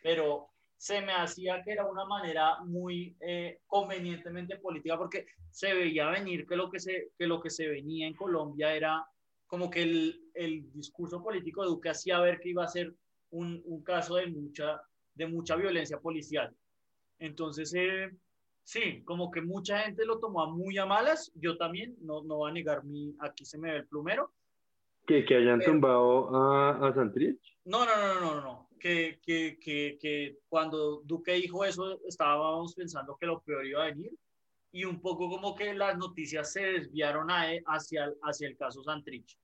pero 0.00 0.48
se 0.76 1.00
me 1.00 1.12
hacía 1.12 1.60
que 1.64 1.72
era 1.72 1.86
una 1.86 2.04
manera 2.04 2.60
muy 2.60 3.16
eh, 3.20 3.58
convenientemente 3.66 4.58
política 4.58 4.96
porque 4.96 5.26
se 5.50 5.74
veía 5.74 6.08
venir 6.10 6.46
que 6.46 6.54
lo 6.54 6.70
que 6.70 6.78
se, 6.78 7.10
que 7.18 7.26
lo 7.26 7.40
que 7.40 7.50
se 7.50 7.66
venía 7.66 8.06
en 8.06 8.14
Colombia 8.14 8.74
era 8.74 9.04
como 9.46 9.68
que 9.68 9.82
el, 9.82 10.30
el 10.34 10.72
discurso 10.72 11.20
político 11.22 11.62
de 11.62 11.68
Duque 11.68 11.90
hacía 11.90 12.20
ver 12.20 12.38
que 12.38 12.50
iba 12.50 12.64
a 12.64 12.68
ser 12.68 12.94
un, 13.30 13.60
un 13.64 13.82
caso 13.82 14.16
de 14.16 14.28
mucha, 14.28 14.80
de 15.14 15.26
mucha 15.26 15.56
violencia 15.56 15.98
policial. 15.98 16.54
Entonces, 17.18 17.74
eh, 17.74 18.10
sí, 18.62 19.02
como 19.04 19.30
que 19.30 19.42
mucha 19.42 19.80
gente 19.80 20.04
lo 20.04 20.20
tomó 20.20 20.46
muy 20.50 20.78
a 20.78 20.86
malas, 20.86 21.32
yo 21.34 21.56
también, 21.56 21.96
no, 22.00 22.22
no 22.22 22.36
voy 22.36 22.50
a 22.50 22.54
negar 22.54 22.84
mi, 22.84 23.14
aquí 23.20 23.44
se 23.44 23.58
me 23.58 23.70
ve 23.70 23.78
el 23.78 23.88
plumero. 23.88 24.32
¿Que, 25.06 25.24
que 25.24 25.36
hayan 25.36 25.60
tumbado 25.60 26.34
a, 26.34 26.88
a 26.88 26.94
Santrich? 26.94 27.40
No, 27.64 27.84
no, 27.84 27.92
no, 27.96 28.20
no, 28.20 28.40
no, 28.40 28.68
Que, 28.78 29.18
que, 29.22 29.58
que, 29.60 29.98
que, 30.00 30.38
cuando 30.48 31.02
Duque 31.02 31.32
dijo 31.32 31.64
eso, 31.64 32.00
estábamos 32.06 32.74
pensando 32.74 33.16
que 33.18 33.26
lo 33.26 33.40
peor 33.40 33.66
iba 33.66 33.82
a 33.82 33.86
venir 33.86 34.12
y 34.72 34.84
un 34.84 35.00
poco 35.00 35.28
como 35.28 35.54
que 35.54 35.72
las 35.74 35.96
noticias 35.96 36.52
se 36.52 36.60
desviaron 36.60 37.30
a, 37.30 37.44
hacia, 37.66 38.12
hacia 38.22 38.48
el 38.48 38.56
caso 38.56 38.82
Santrich. 38.82 39.38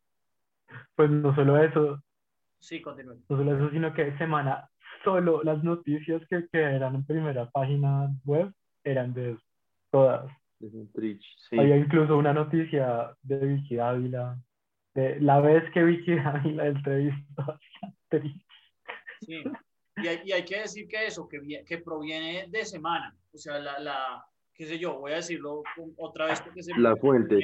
Pues 0.96 1.10
no 1.10 1.34
solo 1.34 1.62
eso, 1.62 2.02
Sí, 2.60 2.80
continúe. 2.82 3.16
No 3.28 3.36
solo 3.36 3.56
eso, 3.56 3.70
sino 3.70 3.92
que 3.94 4.16
semana 4.18 4.68
solo 5.02 5.42
las 5.42 5.64
noticias 5.64 6.22
que, 6.28 6.46
que 6.52 6.58
eran 6.58 6.94
en 6.94 7.04
primera 7.04 7.50
página 7.50 8.14
web 8.24 8.52
eran 8.84 9.12
de 9.14 9.36
todas. 9.90 10.30
De 10.58 11.18
sí. 11.48 11.58
Había 11.58 11.78
incluso 11.78 12.18
una 12.18 12.34
noticia 12.34 13.16
de 13.22 13.46
Vicky 13.46 13.76
Dávila, 13.76 14.38
de 14.94 15.20
la 15.20 15.40
vez 15.40 15.70
que 15.72 15.84
Vicky 15.84 16.16
Dávila 16.16 16.66
entrevistó 16.66 17.42
a 17.42 17.60
Sí, 19.20 19.42
y 19.96 20.08
hay, 20.08 20.20
y 20.24 20.32
hay, 20.32 20.44
que 20.44 20.60
decir 20.60 20.88
que 20.88 21.06
eso, 21.06 21.28
que, 21.28 21.40
que 21.66 21.78
proviene 21.78 22.46
de 22.48 22.64
semana, 22.64 23.14
o 23.32 23.36
sea, 23.36 23.58
la, 23.58 23.78
la, 23.78 24.24
qué 24.54 24.66
sé 24.66 24.78
yo, 24.78 24.98
voy 24.98 25.12
a 25.12 25.16
decirlo 25.16 25.62
otra 25.96 26.26
vez 26.26 26.40
porque 26.40 26.62
se 26.62 26.76
La 26.78 26.96
fuente, 26.96 27.38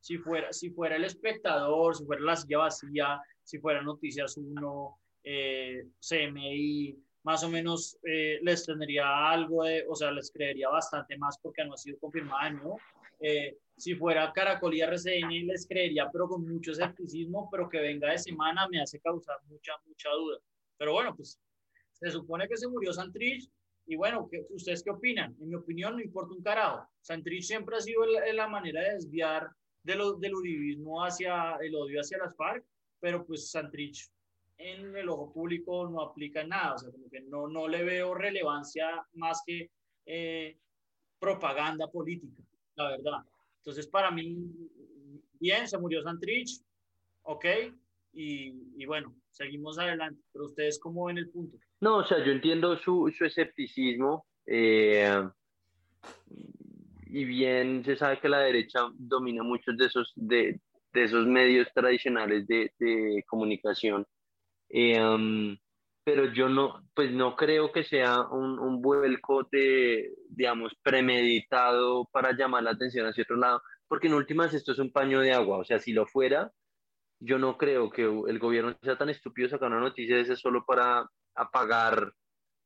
si 0.00 0.18
fuera, 0.18 0.52
si 0.52 0.70
fuera 0.70 0.96
el 0.96 1.04
espectador, 1.04 1.96
si 1.96 2.04
fuera 2.04 2.22
la 2.22 2.36
silla 2.36 2.58
vacía, 2.58 3.20
si 3.42 3.58
fuera 3.58 3.82
Noticias 3.82 4.36
1, 4.36 4.98
eh, 5.24 5.86
CMI, 6.00 6.96
más 7.24 7.44
o 7.44 7.50
menos 7.50 7.98
eh, 8.04 8.38
les 8.42 8.64
tendría 8.64 9.30
algo 9.30 9.64
de, 9.64 9.84
o 9.88 9.94
sea, 9.94 10.10
les 10.10 10.30
creería 10.30 10.68
bastante 10.68 11.18
más 11.18 11.38
porque 11.42 11.64
no 11.64 11.74
ha 11.74 11.76
sido 11.76 11.98
confirmada 11.98 12.50
¿no? 12.50 12.76
Eh, 13.20 13.56
si 13.78 13.94
fuera 13.94 14.32
Caracol 14.32 14.74
y 14.74 14.80
RCN 14.82 15.46
les 15.46 15.66
creería, 15.66 16.10
pero 16.12 16.28
con 16.28 16.46
mucho 16.46 16.72
escepticismo, 16.72 17.48
pero 17.50 17.68
que 17.68 17.80
venga 17.80 18.10
de 18.10 18.18
semana 18.18 18.68
me 18.68 18.80
hace 18.80 19.00
causar 19.00 19.38
mucha, 19.48 19.72
mucha 19.86 20.10
duda. 20.10 20.38
Pero 20.76 20.92
bueno, 20.92 21.14
pues 21.16 21.38
se 21.92 22.10
supone 22.10 22.46
que 22.48 22.56
se 22.56 22.68
murió 22.68 22.92
Santrich 22.92 23.48
y 23.86 23.96
bueno, 23.96 24.28
¿ustedes 24.50 24.82
qué 24.82 24.90
opinan? 24.90 25.34
En 25.40 25.48
mi 25.48 25.54
opinión 25.54 25.94
no 25.94 26.02
importa 26.02 26.34
un 26.34 26.42
carajo. 26.42 26.86
Santrich 27.00 27.44
siempre 27.44 27.76
ha 27.76 27.80
sido 27.80 28.04
la, 28.04 28.48
manera 28.48 28.82
de 28.82 28.94
desviar 28.94 29.48
de 29.82 29.94
lo, 29.94 30.14
del 30.14 30.34
uribismo 30.34 31.02
hacia 31.02 31.56
el 31.62 31.74
odio 31.74 32.00
hacia 32.00 32.18
las 32.18 32.36
FARC 32.36 32.64
pero 33.00 33.24
pues 33.24 33.50
Santrich 33.50 34.10
en 34.58 34.96
el 34.96 35.08
ojo 35.08 35.32
público 35.32 35.88
no 35.88 36.02
aplica 36.02 36.44
nada, 36.44 36.74
o 36.74 36.78
sea, 36.78 36.90
como 36.90 37.08
que 37.08 37.20
no, 37.20 37.46
no 37.46 37.68
le 37.68 37.84
veo 37.84 38.14
relevancia 38.14 39.06
más 39.12 39.42
que 39.46 39.70
eh, 40.04 40.58
propaganda 41.18 41.86
política, 41.88 42.42
la 42.74 42.90
verdad. 42.90 43.18
Entonces, 43.58 43.86
para 43.86 44.10
mí, 44.10 44.36
bien, 45.40 45.68
se 45.68 45.78
murió 45.78 46.02
Santrich, 46.02 46.60
ok, 47.22 47.44
y, 48.12 48.84
bueno, 48.86 49.14
seguimos 49.30 49.78
adelante, 49.78 50.20
pero 50.32 50.46
ustedes, 50.46 50.78
¿cómo 50.80 51.04
ven 51.04 51.18
el 51.18 51.30
punto? 51.30 51.58
No, 51.80 51.98
o 51.98 52.04
sea, 52.04 52.24
yo 52.24 52.32
entiendo 52.32 52.76
su, 52.78 53.12
su 53.16 53.24
escepticismo, 53.24 54.26
eh, 54.46 55.28
y 57.06 57.24
bien 57.24 57.84
se 57.84 57.96
sabe 57.96 58.18
que 58.20 58.28
la 58.28 58.40
derecha 58.40 58.80
domina 58.94 59.42
muchos 59.42 59.76
de 59.76 59.86
esos, 59.86 60.12
de, 60.16 60.60
de 60.92 61.02
esos 61.02 61.26
medios 61.26 61.68
tradicionales 61.74 62.46
de, 62.46 62.72
de 62.78 63.24
comunicación. 63.26 64.06
Eh, 64.68 65.00
um, 65.00 65.56
pero 66.08 66.32
yo 66.32 66.48
no, 66.48 66.82
pues 66.94 67.12
no 67.12 67.36
creo 67.36 67.70
que 67.70 67.84
sea 67.84 68.22
un, 68.22 68.58
un, 68.58 68.80
vuelco 68.80 69.46
de, 69.52 70.14
digamos, 70.30 70.72
premeditado 70.82 72.08
para 72.10 72.32
llamar 72.32 72.62
la 72.62 72.70
atención 72.70 73.06
hacia 73.06 73.24
otro 73.24 73.36
lado, 73.36 73.60
porque 73.86 74.06
en 74.06 74.14
últimas 74.14 74.54
esto 74.54 74.72
es 74.72 74.78
un 74.78 74.90
paño 74.90 75.20
de 75.20 75.34
agua, 75.34 75.58
o 75.58 75.64
sea, 75.64 75.78
si 75.78 75.92
lo 75.92 76.06
fuera, 76.06 76.50
yo 77.20 77.38
no 77.38 77.58
creo 77.58 77.90
que 77.90 78.04
el 78.04 78.38
gobierno 78.38 78.74
sea 78.82 78.96
tan 78.96 79.10
estúpido 79.10 79.50
sacar 79.50 79.68
una 79.68 79.80
noticia 79.80 80.16
de 80.16 80.22
ese 80.22 80.36
solo 80.36 80.64
para 80.66 81.06
apagar 81.34 82.10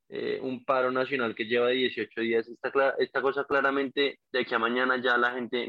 eh, 0.09 0.39
un 0.41 0.65
paro 0.65 0.93
nacional 0.93 1.35
que 1.35 1.47
lleva 1.47 1.71
18 1.71 2.21
días. 2.21 2.49
Esta, 2.49 2.95
esta 3.01 3.23
cosa 3.23 3.45
claramente 3.45 4.21
de 4.31 4.41
aquí 4.41 4.55
a 4.55 4.61
mañana 4.61 5.03
ya 5.03 5.17
la 5.17 5.33
gente 5.33 5.67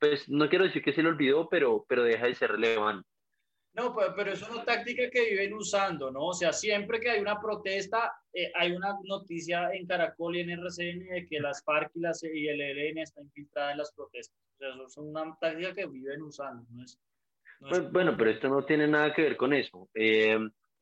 pues 0.00 0.28
no 0.28 0.48
quiero 0.48 0.64
decir 0.64 0.82
que 0.82 0.92
se 0.92 1.04
le 1.04 1.10
olvidó, 1.10 1.48
pero, 1.48 1.84
pero 1.88 2.02
deja 2.02 2.26
de 2.26 2.34
ser 2.34 2.50
relevante. 2.50 3.08
No, 3.76 3.94
pero 3.94 4.32
es 4.32 4.42
una 4.48 4.64
táctica 4.64 5.10
que 5.10 5.28
viven 5.30 5.52
usando, 5.52 6.10
¿no? 6.10 6.28
O 6.28 6.32
sea, 6.32 6.50
siempre 6.50 6.98
que 6.98 7.10
hay 7.10 7.20
una 7.20 7.38
protesta, 7.38 8.10
eh, 8.32 8.50
hay 8.54 8.72
una 8.72 8.96
noticia 9.04 9.70
en 9.74 9.86
Caracol 9.86 10.34
y 10.34 10.40
en 10.40 10.50
RCN 10.50 11.06
de 11.06 11.26
que 11.28 11.40
las 11.40 11.62
FARC 11.62 11.90
y, 11.94 12.00
las, 12.00 12.24
y 12.24 12.48
el 12.48 12.58
ELN 12.58 12.98
están 12.98 13.24
infiltradas 13.24 13.72
en 13.72 13.78
las 13.78 13.92
protestas. 13.92 14.38
O 14.54 14.56
sea, 14.56 14.68
eso 14.70 14.86
es 14.86 14.96
una 14.96 15.36
táctica 15.38 15.74
que 15.74 15.86
viven 15.86 16.22
usando, 16.22 16.64
¿no 16.70 16.84
es? 16.84 16.98
Pues, 17.60 17.92
bueno, 17.92 18.16
pero 18.16 18.30
esto 18.30 18.48
no 18.48 18.64
tiene 18.64 18.88
nada 18.88 19.12
que 19.12 19.22
ver 19.22 19.36
con 19.36 19.52
eso. 19.52 19.90
Eh, 19.94 20.38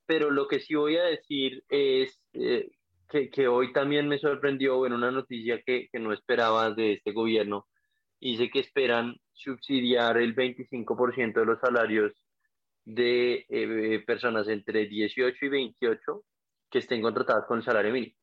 pero 0.06 0.30
lo 0.30 0.46
que 0.46 0.60
sí 0.60 0.76
voy 0.76 0.96
a 0.96 1.04
decir 1.04 1.64
es 1.68 2.22
eh, 2.32 2.70
que, 3.08 3.28
que, 3.28 3.48
hoy 3.48 3.72
también 3.72 4.06
me 4.06 4.20
sorprendió 4.20 4.86
en 4.86 4.92
una 4.92 5.10
noticia 5.10 5.60
que, 5.62 5.88
que 5.90 5.98
no 5.98 6.12
esperaba 6.12 6.70
de 6.70 6.92
este 6.92 7.10
gobierno, 7.10 7.66
dice 8.20 8.50
que 8.50 8.60
esperan 8.60 9.16
subsidiar 9.32 10.16
el 10.18 10.36
25% 10.36 11.34
de 11.34 11.44
los 11.44 11.58
salarios 11.58 12.23
de 12.84 13.46
eh, 13.48 14.02
personas 14.06 14.48
entre 14.48 14.86
18 14.86 15.44
y 15.44 15.48
28 15.48 16.24
que 16.70 16.78
estén 16.78 17.02
contratadas 17.02 17.46
con 17.46 17.58
el 17.58 17.64
salario 17.64 17.92
mínimo 17.92 18.14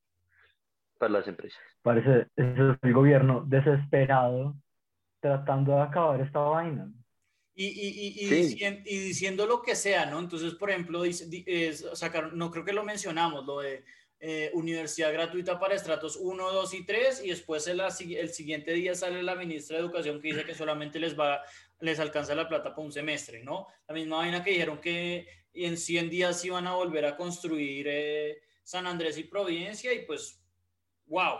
para 0.98 1.14
las 1.14 1.28
empresas. 1.28 1.60
Parece 1.82 2.28
es 2.36 2.78
el 2.82 2.94
gobierno 2.94 3.44
desesperado 3.48 4.56
tratando 5.20 5.76
de 5.76 5.82
acabar 5.82 6.22
esta 6.22 6.40
vaina. 6.40 6.92
Y, 7.54 7.66
y, 7.66 8.24
y, 8.24 8.74
y, 8.86 9.00
diciendo, 9.00 9.46
lo 9.46 9.62
que 9.62 9.76
sea, 9.76 10.06
¿no? 10.06 10.20
Entonces, 10.20 10.56
por 10.56 10.70
ejemplo, 10.70 11.04
dice, 11.04 11.74
sacar, 11.96 12.34
no 12.34 12.50
creo 12.50 12.64
que 12.64 12.74
lo 12.74 12.84
mencionamos, 12.84 13.46
lo 13.46 13.60
de 13.60 13.84
eh, 14.20 14.52
universidad 14.54 15.12
gratuita 15.12 15.60
para 15.60 15.76
estratos 15.76 16.16
1, 16.16 16.52
2 16.52 16.74
y 16.76 16.86
3 16.86 17.24
y 17.26 17.30
después 17.30 17.68
el, 17.68 17.82
el, 17.82 18.30
siguiente 18.30 18.72
día 18.72 18.94
sale 18.94 19.24
la 19.24 19.36
ministra 19.36 19.78
de 19.78 19.84
Educación 19.84 20.22
que 20.22 20.28
dice 20.28 20.46
que 20.46 20.54
solamente 20.54 21.00
les 21.00 21.20
va 21.20 21.42
les 21.82 22.00
alcanza 22.00 22.36
la 22.36 22.48
plata 22.48 22.70
para 22.70 22.82
un 22.82 22.92
semestre, 22.92 23.44
¿no? 23.44 23.68
La 23.88 23.94
misma 23.94 24.18
vaina 24.18 24.44
que 24.44 24.52
dijeron 24.52 24.80
que 24.80 25.28
en 25.54 25.78
100 25.78 26.10
días 26.10 26.44
iban 26.46 26.68
a 26.68 26.76
volver 26.76 27.06
a 27.06 27.18
construir 27.18 27.88
eh, 27.90 28.42
San 28.64 28.88
Andrés 28.88 29.18
y 29.18 29.24
Providencia 29.24 29.94
y 29.94 30.06
pues, 30.06 30.42
wow, 31.06 31.40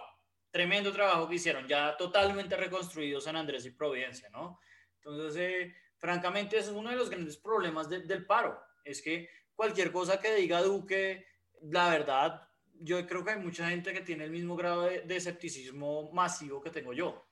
tremendo 0.50 0.92
trabajo 0.92 1.30
que 1.30 1.36
hicieron, 1.36 1.68
ya 1.68 1.96
totalmente 1.96 2.58
reconstruido 2.58 3.22
San 3.22 3.36
Andrés 3.36 3.66
y 3.66 3.72
Providencia, 3.72 4.30
¿no? 4.30 4.60
Entonces, 4.96 5.36
eh, 5.38 5.76
francamente, 5.98 6.58
ese 6.58 6.72
es 6.72 6.76
uno 6.76 6.90
de 6.90 6.98
los 6.98 7.10
grandes 7.10 7.38
problemas 7.38 7.90
del 7.90 8.26
paro, 8.26 8.60
es 8.84 9.02
que 9.02 9.30
cualquier 9.56 9.92
cosa 9.92 10.20
que 10.20 10.36
diga 10.36 10.62
Duque, 10.62 11.26
la 11.62 11.90
verdad, 11.90 12.48
yo 12.74 13.06
creo 13.06 13.24
que 13.24 13.32
hay 13.32 13.40
mucha 13.40 13.70
gente 13.70 13.94
que 13.94 14.02
tiene 14.02 14.24
el 14.24 14.32
mismo 14.32 14.56
grado 14.56 14.84
de, 14.84 15.16
escepticismo 15.16 16.12
masivo 16.12 16.62
que 16.62 16.72
tengo 16.72 16.94
yo. 16.94 17.28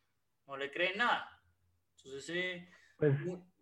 No 0.45 0.55
le 0.55 0.71
creen 0.71 0.97
nada. 0.97 1.27
Entonces, 1.97 2.29
eh, 2.29 2.69
pues 2.99 3.13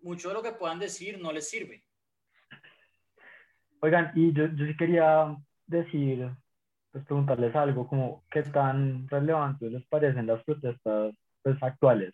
mucho 0.01 0.27
de 0.27 0.33
lo 0.33 0.43
que 0.43 0.51
puedan 0.51 0.79
decir 0.79 1.19
no 1.21 1.31
les 1.31 1.49
sirve. 1.49 1.83
Oigan, 3.79 4.11
y 4.15 4.33
yo, 4.33 4.47
yo 4.47 4.65
sí 4.65 4.75
quería 4.75 5.33
decir, 5.65 6.29
pues 6.91 7.05
preguntarles 7.05 7.55
algo, 7.55 7.87
como 7.87 8.23
qué 8.29 8.43
tan 8.43 9.07
relevantes 9.07 9.71
les 9.71 9.85
parecen 9.85 10.27
las 10.27 10.43
protestas 10.43 11.15
pues, 11.43 11.63
actuales, 11.63 12.13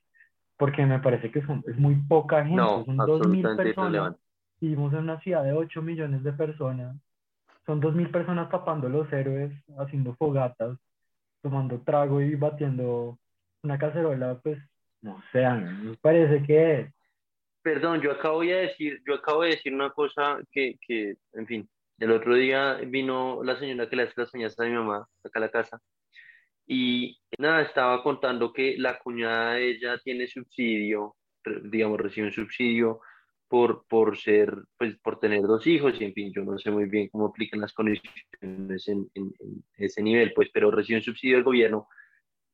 porque 0.57 0.85
me 0.85 0.99
parece 0.99 1.31
que 1.31 1.41
son, 1.45 1.63
es 1.65 1.77
muy 1.77 1.95
poca 1.95 2.43
gente, 2.43 2.57
no, 2.57 2.85
son 2.85 2.97
2.000 2.97 3.55
personas. 3.55 4.15
Vivimos 4.59 4.93
en 4.93 4.99
una 4.99 5.19
ciudad 5.19 5.43
de 5.43 5.53
8 5.53 5.81
millones 5.81 6.23
de 6.23 6.31
personas 6.31 6.95
son 7.65 7.79
dos 7.79 7.95
mil 7.95 8.09
personas 8.09 8.49
tapando 8.49 8.89
los 8.89 9.11
héroes, 9.11 9.51
haciendo 9.77 10.15
fogatas, 10.15 10.77
tomando 11.41 11.79
trago 11.81 12.21
y 12.21 12.35
batiendo 12.35 13.17
una 13.63 13.77
cacerola, 13.77 14.39
pues 14.41 14.59
no 15.01 15.21
sé, 15.31 15.45
a 15.45 15.55
mí 15.55 15.89
me 15.89 15.97
parece 15.97 16.43
que... 16.43 16.91
Perdón, 17.63 18.01
yo 18.01 18.11
acabo 18.11 18.41
de 18.41 18.53
decir, 18.53 19.01
yo 19.07 19.15
acabo 19.15 19.43
de 19.43 19.51
decir 19.51 19.73
una 19.73 19.89
cosa 19.91 20.39
que, 20.51 20.77
que, 20.85 21.15
en 21.33 21.47
fin, 21.47 21.69
el 21.97 22.11
otro 22.11 22.35
día 22.35 22.75
vino 22.85 23.41
la 23.43 23.57
señora 23.57 23.89
que 23.89 23.95
le 23.95 24.03
hace 24.03 24.13
las 24.17 24.33
uñas 24.33 24.59
a 24.59 24.65
mi 24.65 24.71
mamá 24.71 25.07
acá 25.23 25.39
a 25.39 25.41
la 25.41 25.49
casa 25.49 25.81
y 26.65 27.19
nada, 27.37 27.61
estaba 27.61 28.01
contando 28.03 28.53
que 28.53 28.77
la 28.77 28.99
cuñada 28.99 29.55
de 29.55 29.71
ella 29.71 29.97
tiene 30.03 30.27
subsidio, 30.27 31.15
digamos, 31.63 31.99
recibe 31.99 32.27
un 32.27 32.33
subsidio 32.33 33.01
por, 33.47 33.85
por 33.87 34.17
ser, 34.17 34.55
pues 34.77 34.97
por 34.99 35.19
tener 35.19 35.41
dos 35.43 35.67
hijos 35.67 35.93
y 35.99 36.05
en 36.05 36.13
fin, 36.13 36.33
yo 36.33 36.43
no 36.43 36.57
sé 36.57 36.71
muy 36.71 36.85
bien 36.85 37.09
cómo 37.09 37.27
aplican 37.27 37.61
las 37.61 37.73
condiciones 37.73 38.87
en, 38.87 39.09
en, 39.13 39.33
en 39.39 39.63
ese 39.77 40.01
nivel, 40.01 40.33
pues, 40.33 40.49
pero 40.53 40.71
recibe 40.71 40.99
un 40.99 41.03
subsidio 41.03 41.35
del 41.35 41.43
gobierno 41.43 41.87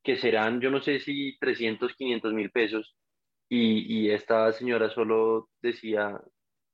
que 0.02 0.16
serán, 0.16 0.60
yo 0.60 0.70
no 0.70 0.80
sé 0.80 1.00
si 1.00 1.38
300, 1.38 1.94
500 1.94 2.32
mil 2.32 2.50
pesos, 2.50 2.96
y, 3.50 4.10
esta 4.10 4.52
señora 4.52 4.90
solo 4.90 5.48
decía, 5.60 6.20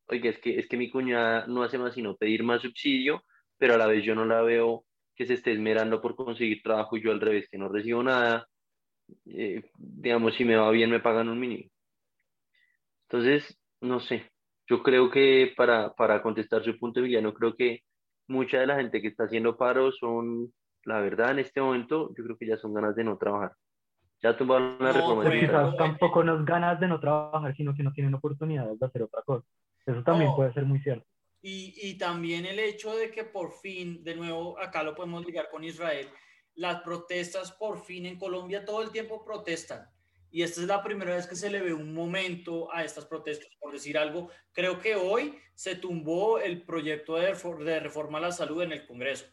oiga, 0.08 0.30
es 0.30 0.38
que, 0.38 0.58
es 0.58 0.68
que 0.68 0.76
mi 0.76 0.90
cuñada 0.90 1.46
no 1.46 1.62
hace 1.62 1.78
más 1.78 1.94
sino 1.94 2.16
pedir 2.16 2.44
más 2.44 2.62
subsidio, 2.62 3.24
pero 3.58 3.74
a 3.74 3.78
la 3.78 3.86
vez 3.86 4.04
yo 4.04 4.14
no 4.14 4.26
la 4.26 4.42
veo 4.42 4.84
que 5.14 5.26
se 5.26 5.34
esté 5.34 5.52
esmerando 5.52 6.02
por 6.02 6.16
conseguir 6.16 6.62
trabajo 6.62 6.96
yo 6.98 7.10
al 7.12 7.20
revés, 7.20 7.48
que 7.50 7.58
no 7.58 7.68
recibo 7.68 8.02
nada, 8.02 8.46
eh, 9.26 9.62
digamos, 9.78 10.34
si 10.36 10.44
me 10.44 10.56
va 10.56 10.70
bien 10.70 10.90
me 10.90 11.00
pagan 11.00 11.28
un 11.28 11.40
mínimo. 11.40 11.70
Entonces, 13.08 13.58
no 13.80 14.00
sé, 14.00 14.30
yo 14.68 14.82
creo 14.82 15.10
que 15.10 15.52
para, 15.56 15.94
para 15.94 16.22
contestar 16.22 16.64
su 16.64 16.78
punto 16.78 17.00
de 17.00 17.06
vista, 17.06 17.22
no 17.22 17.34
creo 17.34 17.54
que 17.54 17.80
mucha 18.28 18.60
de 18.60 18.66
la 18.66 18.76
gente 18.76 19.00
que 19.00 19.08
está 19.08 19.24
haciendo 19.24 19.56
paro 19.56 19.92
son 19.92 20.52
la 20.86 21.00
verdad, 21.00 21.32
en 21.32 21.40
este 21.40 21.60
momento, 21.60 22.14
yo 22.16 22.24
creo 22.24 22.36
que 22.38 22.46
ya 22.46 22.56
son 22.58 22.72
ganas 22.72 22.94
de 22.94 23.04
no 23.04 23.18
trabajar. 23.18 23.52
Ya 24.22 24.36
tumbaron 24.36 24.76
la 24.80 24.86
no, 24.86 24.92
reforma. 24.92 25.22
Pues 25.24 25.40
quizás 25.40 25.76
tampoco 25.76 26.24
no 26.24 26.38
es 26.38 26.44
ganas 26.44 26.80
de 26.80 26.88
no 26.88 27.00
trabajar, 27.00 27.54
sino 27.56 27.74
que 27.74 27.82
no 27.82 27.92
tienen 27.92 28.14
oportunidades 28.14 28.78
de 28.78 28.86
hacer 28.86 29.02
otra 29.02 29.22
cosa. 29.22 29.46
Eso 29.84 30.02
también 30.02 30.30
no. 30.30 30.36
puede 30.36 30.52
ser 30.52 30.64
muy 30.64 30.80
cierto. 30.80 31.06
Y, 31.42 31.74
y, 31.80 31.96
también 31.96 32.44
el 32.44 32.58
hecho 32.58 32.96
de 32.96 33.10
que 33.12 33.22
por 33.22 33.52
fin, 33.52 34.02
de 34.02 34.16
nuevo, 34.16 34.58
acá 34.58 34.82
lo 34.82 34.96
podemos 34.96 35.24
ligar 35.24 35.48
con 35.48 35.62
Israel, 35.62 36.08
las 36.54 36.80
protestas 36.80 37.52
por 37.52 37.78
fin 37.84 38.06
en 38.06 38.18
Colombia 38.18 38.64
todo 38.64 38.82
el 38.82 38.90
tiempo 38.90 39.24
protestan. 39.24 39.88
Y 40.30 40.42
esta 40.42 40.60
es 40.60 40.66
la 40.66 40.82
primera 40.82 41.14
vez 41.14 41.26
que 41.28 41.36
se 41.36 41.50
le 41.50 41.60
ve 41.60 41.72
un 41.72 41.94
momento 41.94 42.72
a 42.72 42.82
estas 42.82 43.04
protestas, 43.04 43.48
por 43.60 43.72
decir 43.72 43.96
algo. 43.96 44.30
Creo 44.52 44.80
que 44.80 44.96
hoy 44.96 45.38
se 45.54 45.76
tumbó 45.76 46.38
el 46.40 46.62
proyecto 46.62 47.14
de, 47.14 47.32
de 47.64 47.80
reforma 47.80 48.18
a 48.18 48.22
la 48.22 48.32
salud 48.32 48.62
en 48.62 48.72
el 48.72 48.86
Congreso 48.86 49.26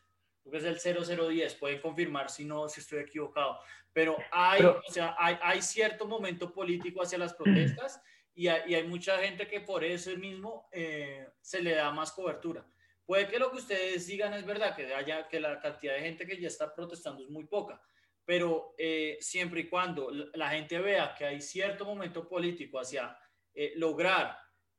que 0.51 0.58
es 0.58 0.63
el 0.63 0.79
0010, 0.79 1.56
pueden 1.56 1.82
confirmar 1.82 2.29
si 2.29 2.45
no, 2.45 2.67
si 2.67 2.82
estoy 2.82 2.99
equivocado, 2.99 3.60
pero 3.91 4.17
hay, 4.32 4.60
pero, 4.60 4.82
o 4.88 4.91
sea, 4.91 5.15
hay, 5.17 5.38
hay, 5.41 5.62
cierto 5.62 6.06
momento 6.06 6.51
político 6.51 7.01
hacia 7.01 7.17
las 7.17 7.34
protestas 7.34 8.01
y 8.34 8.47
hay, 8.47 8.71
y 8.71 8.75
hay 8.75 8.84
mucha 8.84 9.17
gente 9.19 9.47
que 9.47 9.62
por 9.62 9.84
eso 9.84 10.15
mismo 10.17 10.67
eh, 10.71 11.27
se 11.41 11.62
le 11.62 11.75
da 11.75 11.91
más 11.91 12.12
cobertura. 12.12 12.65
Puede 13.06 13.27
que 13.27 13.39
lo 13.39 13.51
que 13.51 13.58
ustedes 13.58 14.08
digan 14.08 14.34
es 14.34 14.45
verdad, 14.45 14.75
que, 14.75 14.93
haya, 14.93 15.27
que 15.27 15.39
la 15.39 15.60
cantidad 15.60 15.93
de 15.93 16.01
gente 16.01 16.25
que 16.25 16.39
ya 16.39 16.47
está 16.47 16.73
protestando 16.73 17.23
es 17.23 17.29
muy 17.29 17.45
poca, 17.45 17.82
pero 18.25 18.73
eh, 18.77 19.17
siempre 19.19 19.62
y 19.62 19.69
cuando 19.69 20.10
la 20.34 20.49
gente 20.49 20.79
vea 20.79 21.13
que 21.13 21.25
hay 21.25 21.41
cierto 21.41 21.86
momento 21.86 22.27
político 22.27 22.79
hacia 22.79 23.17
eh, 23.53 23.73
lograr, 23.75 24.38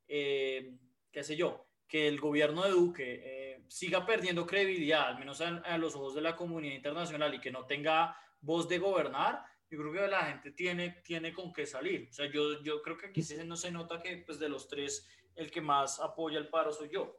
eh, 0.09 0.77
qué 1.13 1.23
sé 1.23 1.37
yo, 1.37 1.69
que 1.87 2.09
el 2.09 2.19
gobierno 2.19 2.65
de 2.65 2.71
Duque 2.71 3.23
eh, 3.23 3.44
siga 3.69 4.05
perdiendo 4.07 4.47
credibilidad, 4.47 5.09
al 5.09 5.19
menos 5.19 5.41
a, 5.41 5.59
a, 5.59 5.79
los 5.79 5.95
ojos 5.97 6.15
de 6.15 6.21
la 6.21 6.37
comunidad 6.37 6.75
internacional 6.75 7.35
y 7.35 7.41
que 7.41 7.51
no 7.51 7.65
tenga 7.67 8.17
voz 8.41 8.69
de 8.69 8.79
gobernar, 8.79 9.43
yo 9.71 9.79
creo 9.79 9.93
que 9.93 10.09
la 10.09 10.25
gente 10.27 10.53
tiene, 10.53 11.03
tiene 11.03 11.33
con 11.33 11.53
qué 11.53 11.67
salir. 11.67 12.09
O 12.11 12.13
sea, 12.13 12.31
yo, 12.31 12.63
yo 12.63 12.83
creo 12.83 12.97
que 12.97 13.07
aquí 13.07 13.23
no 13.45 13.57
se 13.57 13.73
nota 13.73 14.01
que 14.01 14.23
pues, 14.25 14.39
de 14.39 14.49
los 14.49 14.69
tres 14.69 15.09
el 15.35 15.51
que 15.51 15.61
más 15.61 16.01
apoya 16.01 16.39
el 16.39 16.49
paro 16.49 16.73
soy 16.73 16.91
yo. 16.91 17.19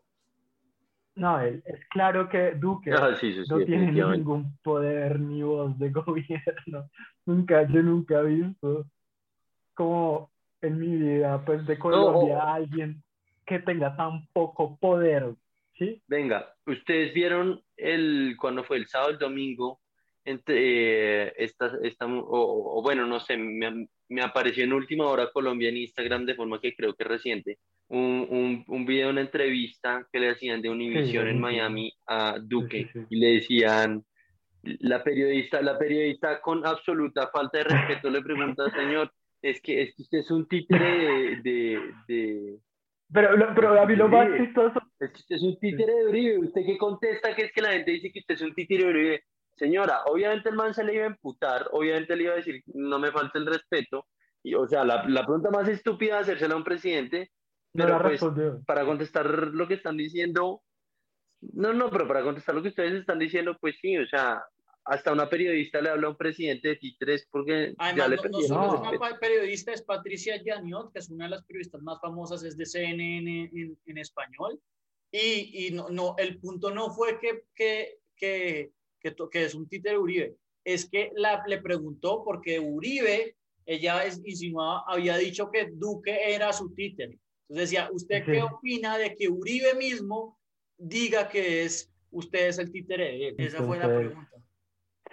No, 1.16 1.40
es 1.40 1.64
claro 1.90 2.28
que 2.28 2.52
Duque 2.56 2.92
ah, 2.92 3.16
sí, 3.18 3.32
sí, 3.32 3.44
no 3.50 3.60
sí, 3.60 3.66
tiene 3.66 3.92
ningún 3.92 4.58
poder 4.58 5.18
ni 5.20 5.42
voz 5.44 5.78
de 5.80 5.90
gobierno. 5.92 6.90
Nunca, 7.26 7.64
yo 7.68 7.82
nunca 7.82 8.20
he 8.20 8.26
visto 8.26 8.86
como 9.74 10.32
en 10.62 10.80
mi 10.80 10.96
vida, 10.96 11.44
pues 11.46 11.66
de 11.66 11.78
Colombia, 11.80 12.36
no, 12.36 12.54
alguien 12.54 13.04
que 13.46 13.60
tenga 13.60 13.96
tan 13.96 14.28
poco 14.34 14.78
poder, 14.78 15.36
¿sí? 15.78 16.02
Venga, 16.08 16.54
ustedes 16.66 17.14
vieron 17.14 17.62
el, 17.78 18.36
cuando 18.40 18.64
fue 18.64 18.78
el 18.78 18.88
sábado, 18.88 19.12
el 19.12 19.18
domingo, 19.18 19.80
entre, 20.24 21.28
eh, 21.28 21.34
esta, 21.38 21.72
esta 21.84 22.06
o, 22.08 22.80
o, 22.80 22.82
bueno, 22.82 23.06
no 23.06 23.20
sé, 23.20 23.38
me, 23.38 23.88
me, 24.10 24.22
apareció 24.22 24.64
en 24.64 24.74
última 24.74 25.06
hora 25.06 25.32
Colombia 25.32 25.70
en 25.70 25.78
Instagram 25.78 26.26
de 26.26 26.36
forma 26.36 26.60
que 26.60 26.76
creo 26.76 26.96
que 26.96 27.04
es 27.04 27.10
reciente, 27.10 27.60
un, 27.90 28.26
un, 28.30 28.64
un 28.68 28.86
video, 28.86 29.12
una 29.12 29.22
entrevista 29.22 30.08
que 30.12 30.20
le 30.20 30.32
hacían 30.32 30.62
de 30.62 30.70
Univision 30.70 31.26
sí, 31.26 31.30
en 31.30 31.40
Miami 31.40 31.94
a 32.08 32.38
Duque 32.42 32.90
sí, 32.92 33.00
y 33.10 33.18
le 33.18 33.28
decían, 33.36 34.04
la 34.64 35.04
periodista, 35.04 35.62
la 35.62 35.78
periodista 35.78 36.42
con 36.42 36.66
absoluta 36.66 37.30
falta 37.32 37.60
de 37.60 37.66
respeto 37.66 38.10
le 38.10 38.24
pregunta, 38.24 38.64
señor, 38.76 39.12
es 39.44 39.62
que, 39.62 39.84
es 39.84 39.96
que 39.96 40.02
usted 40.02 40.18
es 40.20 40.32
un 40.32 40.48
títere 40.48 40.88
de, 40.88 41.42
de, 41.44 41.94
de 42.08 42.60
pero, 43.14 43.30
pero 43.54 43.82
a 43.82 43.86
mí 43.86 43.96
lo 43.96 44.08
más 44.08 44.28
chistoso. 44.38 44.82
Es 45.00 45.12
que 45.12 45.18
usted 45.20 45.36
es 45.36 45.44
un 45.44 45.60
títere 45.60 45.94
de 45.94 46.08
Uribe. 46.08 46.40
¿Usted 46.40 46.62
qué 46.66 46.78
contesta? 46.78 47.36
Que 47.36 47.44
es 47.46 47.52
que 47.52 47.62
la 47.62 47.72
gente 47.72 47.92
dice 47.92 48.12
que 48.12 48.20
usted 48.20 48.36
es 48.36 48.42
un 48.42 48.54
títere 48.54 48.84
de 48.84 48.90
Uribe. 48.90 49.24
Señora, 49.58 50.04
obviamente 50.06 50.50
el 50.50 50.56
man 50.56 50.74
se 50.74 50.84
le 50.84 50.96
iba 50.96 51.04
a 51.04 51.08
emputar, 51.08 51.70
obviamente 51.72 52.16
le 52.16 52.24
iba 52.24 52.34
a 52.34 52.38
decir, 52.38 52.62
no 52.68 53.00
me 53.00 53.12
falta 53.12 53.40
el 53.40 53.46
respeto. 53.46 54.06
Y, 54.44 54.54
o 54.54 54.68
sea, 54.68 54.84
la, 54.84 55.08
la 55.08 55.26
pregunta 55.26 55.50
más 55.50 55.68
estúpida 55.68 56.16
de 56.16 56.22
hacérsela 56.22 56.54
a 56.54 56.58
un 56.58 56.64
presidente. 56.64 57.32
Pero 57.74 58.02
pues, 58.02 58.22
para 58.66 58.86
contestar 58.86 59.26
lo 59.28 59.68
que 59.68 59.74
están 59.74 59.98
diciendo, 59.98 60.62
no, 61.42 61.74
no, 61.74 61.90
pero 61.90 62.08
para 62.08 62.24
contestar 62.24 62.56
lo 62.56 62.62
que 62.62 62.70
ustedes 62.70 62.94
están 62.94 63.20
diciendo, 63.20 63.58
pues 63.60 63.76
sí, 63.82 63.98
o 63.98 64.08
sea, 64.08 64.44
hasta 64.86 65.12
una 65.12 65.30
periodista 65.30 65.82
le 65.82 65.90
habla 65.90 66.08
a 66.08 66.10
un 66.12 66.16
presidente 66.16 66.70
de 66.70 66.76
títeres 66.78 67.28
porque 67.32 67.74
Además, 67.78 67.96
ya 67.96 68.08
le 68.08 68.16
no, 68.16 68.24
no 68.24 68.42
solo 68.42 68.94
es 68.94 69.00
una 69.00 69.20
periodista, 69.20 69.74
es 69.74 69.82
Patricia 69.82 70.42
Yaniot, 70.42 70.94
que 70.94 71.00
es 71.00 71.10
una 71.10 71.26
de 71.26 71.32
las 71.32 71.44
periodistas 71.44 71.82
más 71.82 72.00
famosas, 72.00 72.44
es 72.44 72.56
de 72.56 72.66
CNN 72.66 73.50
en, 73.52 73.78
en 73.86 73.98
español. 73.98 74.60
Y, 75.16 75.68
y 75.68 75.72
no, 75.72 75.88
no, 75.90 76.16
el 76.18 76.40
punto 76.40 76.72
no 76.72 76.90
fue 76.90 77.18
que, 77.20 77.44
que, 77.56 78.00
que, 78.18 78.72
que, 79.00 79.16
que 79.32 79.46
es 79.46 79.56
un 79.56 79.66
títere 79.70 79.98
Uribe, 79.98 80.36
es 80.66 80.90
que 80.90 81.12
la, 81.16 81.42
le 81.48 81.62
preguntó 81.62 82.22
porque 82.26 82.60
Uribe, 82.60 83.38
ella 83.66 84.04
es, 84.04 84.22
insinuaba, 84.26 84.84
había 84.86 85.16
dicho 85.16 85.50
que 85.50 85.70
Duque 85.72 86.34
era 86.34 86.52
su 86.52 86.74
títere. 86.74 87.18
Entonces 87.48 87.70
decía, 87.70 87.90
¿usted 87.94 88.26
sí. 88.26 88.32
qué 88.32 88.44
opina 88.44 88.98
de 88.98 89.16
que 89.16 89.30
Uribe 89.30 89.76
mismo 89.76 90.38
diga 90.78 91.30
que 91.30 91.64
es 91.64 91.90
usted 92.12 92.50
es 92.50 92.60
el 92.60 92.72
títere 92.74 93.06
de 93.06 93.28
él? 93.30 93.36
Esa 93.38 93.64
fue 93.64 93.78
la 93.78 93.88
pregunta. 93.88 94.32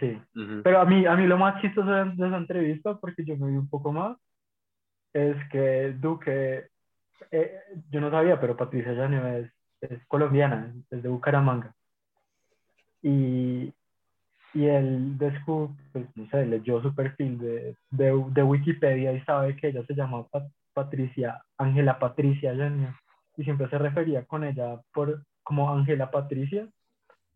Sí, 0.01 0.07
uh 0.07 0.41
-huh. 0.41 0.63
pero 0.65 0.81
a 0.81 0.85
mí, 0.85 1.07
a 1.07 1.15
mí 1.15 1.27
lo 1.29 1.39
más 1.39 1.63
chistoso 1.63 1.89
de, 1.89 2.05
de, 2.17 2.27
esa 2.27 2.37
entrevista, 2.39 2.99
porque 2.99 3.25
yo 3.25 3.37
me 3.37 3.51
vi 3.51 3.57
un 3.57 3.69
poco 3.69 3.93
más, 3.93 4.19
es 5.13 5.37
que 5.53 5.95
Duque, 6.01 6.67
eh, 7.31 7.61
yo 7.91 8.01
no 8.01 8.11
sabía, 8.11 8.41
pero 8.41 8.57
Patricia 8.57 8.95
Llaneo 8.95 9.49
es, 9.83 10.05
colombiana, 10.07 10.73
es 10.91 11.03
de 11.03 11.09
Bucaramanga. 11.09 11.75
Y, 13.03 13.73
y 14.55 14.65
él 14.65 15.19
descubrió, 15.19 15.77
pues, 15.93 16.07
no 16.15 16.29
sé, 16.31 16.47
leyó 16.47 16.81
su 16.83 16.95
perfil 16.95 17.39
de, 17.39 17.77
de, 17.91 18.25
de, 18.29 18.43
Wikipedia 18.43 19.13
y 19.13 19.21
sabe 19.23 19.57
que 19.57 19.69
ella 19.69 19.85
se 19.87 19.95
llama 19.95 20.27
Pat 20.29 20.45
Patricia, 20.73 21.43
Ángela 21.59 21.99
Patricia 21.99 22.55
Llaneo, 22.55 22.95
y 23.37 23.45
siempre 23.45 23.69
se 23.69 23.79
refería 23.79 24.25
con 24.25 24.45
ella 24.45 24.81
por, 24.95 25.25
como 25.43 25.71
Ángela 25.71 26.11
Patricia, 26.11 26.67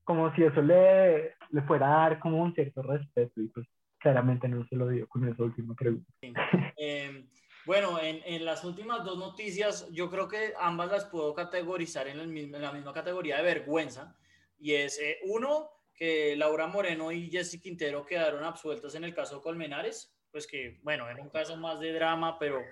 como 0.04 0.32
si 0.34 0.44
eso 0.44 0.62
le, 0.62 1.34
le 1.50 1.62
fuera 1.62 1.86
a 1.86 2.08
dar 2.08 2.18
como 2.20 2.42
un 2.42 2.54
cierto 2.54 2.82
respeto 2.82 3.40
y 3.40 3.48
pues 3.48 3.66
claramente 3.98 4.48
no 4.48 4.64
se 4.66 4.76
lo 4.76 4.88
dio 4.88 5.08
con 5.08 5.28
esa 5.28 5.42
última 5.42 5.74
pregunta. 5.74 6.10
Sí. 6.20 6.32
Eh, 6.78 7.24
bueno, 7.66 8.00
en, 8.00 8.22
en, 8.24 8.44
las 8.44 8.64
últimas 8.64 9.04
dos 9.04 9.18
noticias 9.18 9.88
yo 9.90 10.08
creo 10.08 10.28
que 10.28 10.54
ambas 10.58 10.90
las 10.90 11.04
puedo 11.06 11.34
categorizar 11.34 12.06
en, 12.06 12.18
la 12.52 12.72
misma 12.72 12.92
categoría 12.92 13.38
de 13.38 13.42
vergüenza 13.42 14.16
y 14.58 14.74
es 14.74 15.00
eh, 15.00 15.18
uno 15.24 15.70
que 15.92 16.36
Laura 16.36 16.68
Moreno 16.68 17.10
y 17.10 17.28
Jessy 17.28 17.60
Quintero 17.60 18.06
quedaron 18.06 18.44
absueltas 18.44 18.94
en 18.94 19.02
el 19.02 19.14
caso 19.14 19.42
Colmenares, 19.42 20.16
pues 20.30 20.46
que 20.46 20.78
bueno, 20.82 21.08
era 21.08 21.20
un 21.20 21.28
caso 21.28 21.56
más 21.56 21.80
de 21.80 21.92
drama, 21.92 22.38
pero, 22.38 22.62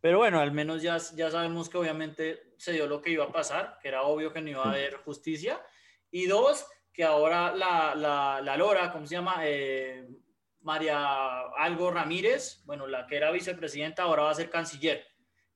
pero 0.00 0.18
bueno, 0.18 0.40
al 0.40 0.52
menos 0.52 0.80
ya, 0.80 0.96
ya 1.14 1.30
sabemos 1.30 1.68
que 1.68 1.76
obviamente 1.76 2.54
se 2.56 2.72
dio 2.72 2.86
lo 2.86 3.02
que 3.02 3.10
iba 3.10 3.24
a 3.24 3.32
pasar, 3.32 3.78
que 3.82 3.88
era 3.88 4.02
obvio 4.02 4.32
que 4.32 4.40
no 4.40 4.48
iba 4.48 4.64
a 4.64 4.70
haber 4.70 4.94
justicia. 4.98 5.60
Y 6.10 6.26
dos, 6.26 6.66
que 6.92 7.04
ahora 7.04 7.54
la, 7.54 7.94
la, 7.94 8.40
la 8.42 8.56
Lora, 8.56 8.90
¿cómo 8.92 9.06
se 9.06 9.16
llama? 9.16 9.40
Eh, 9.42 10.08
María 10.62 11.40
Algo 11.56 11.90
Ramírez, 11.90 12.62
bueno, 12.64 12.86
la 12.86 13.06
que 13.06 13.16
era 13.16 13.30
vicepresidenta, 13.30 14.02
ahora 14.02 14.24
va 14.24 14.30
a 14.30 14.34
ser 14.34 14.50
canciller. 14.50 15.04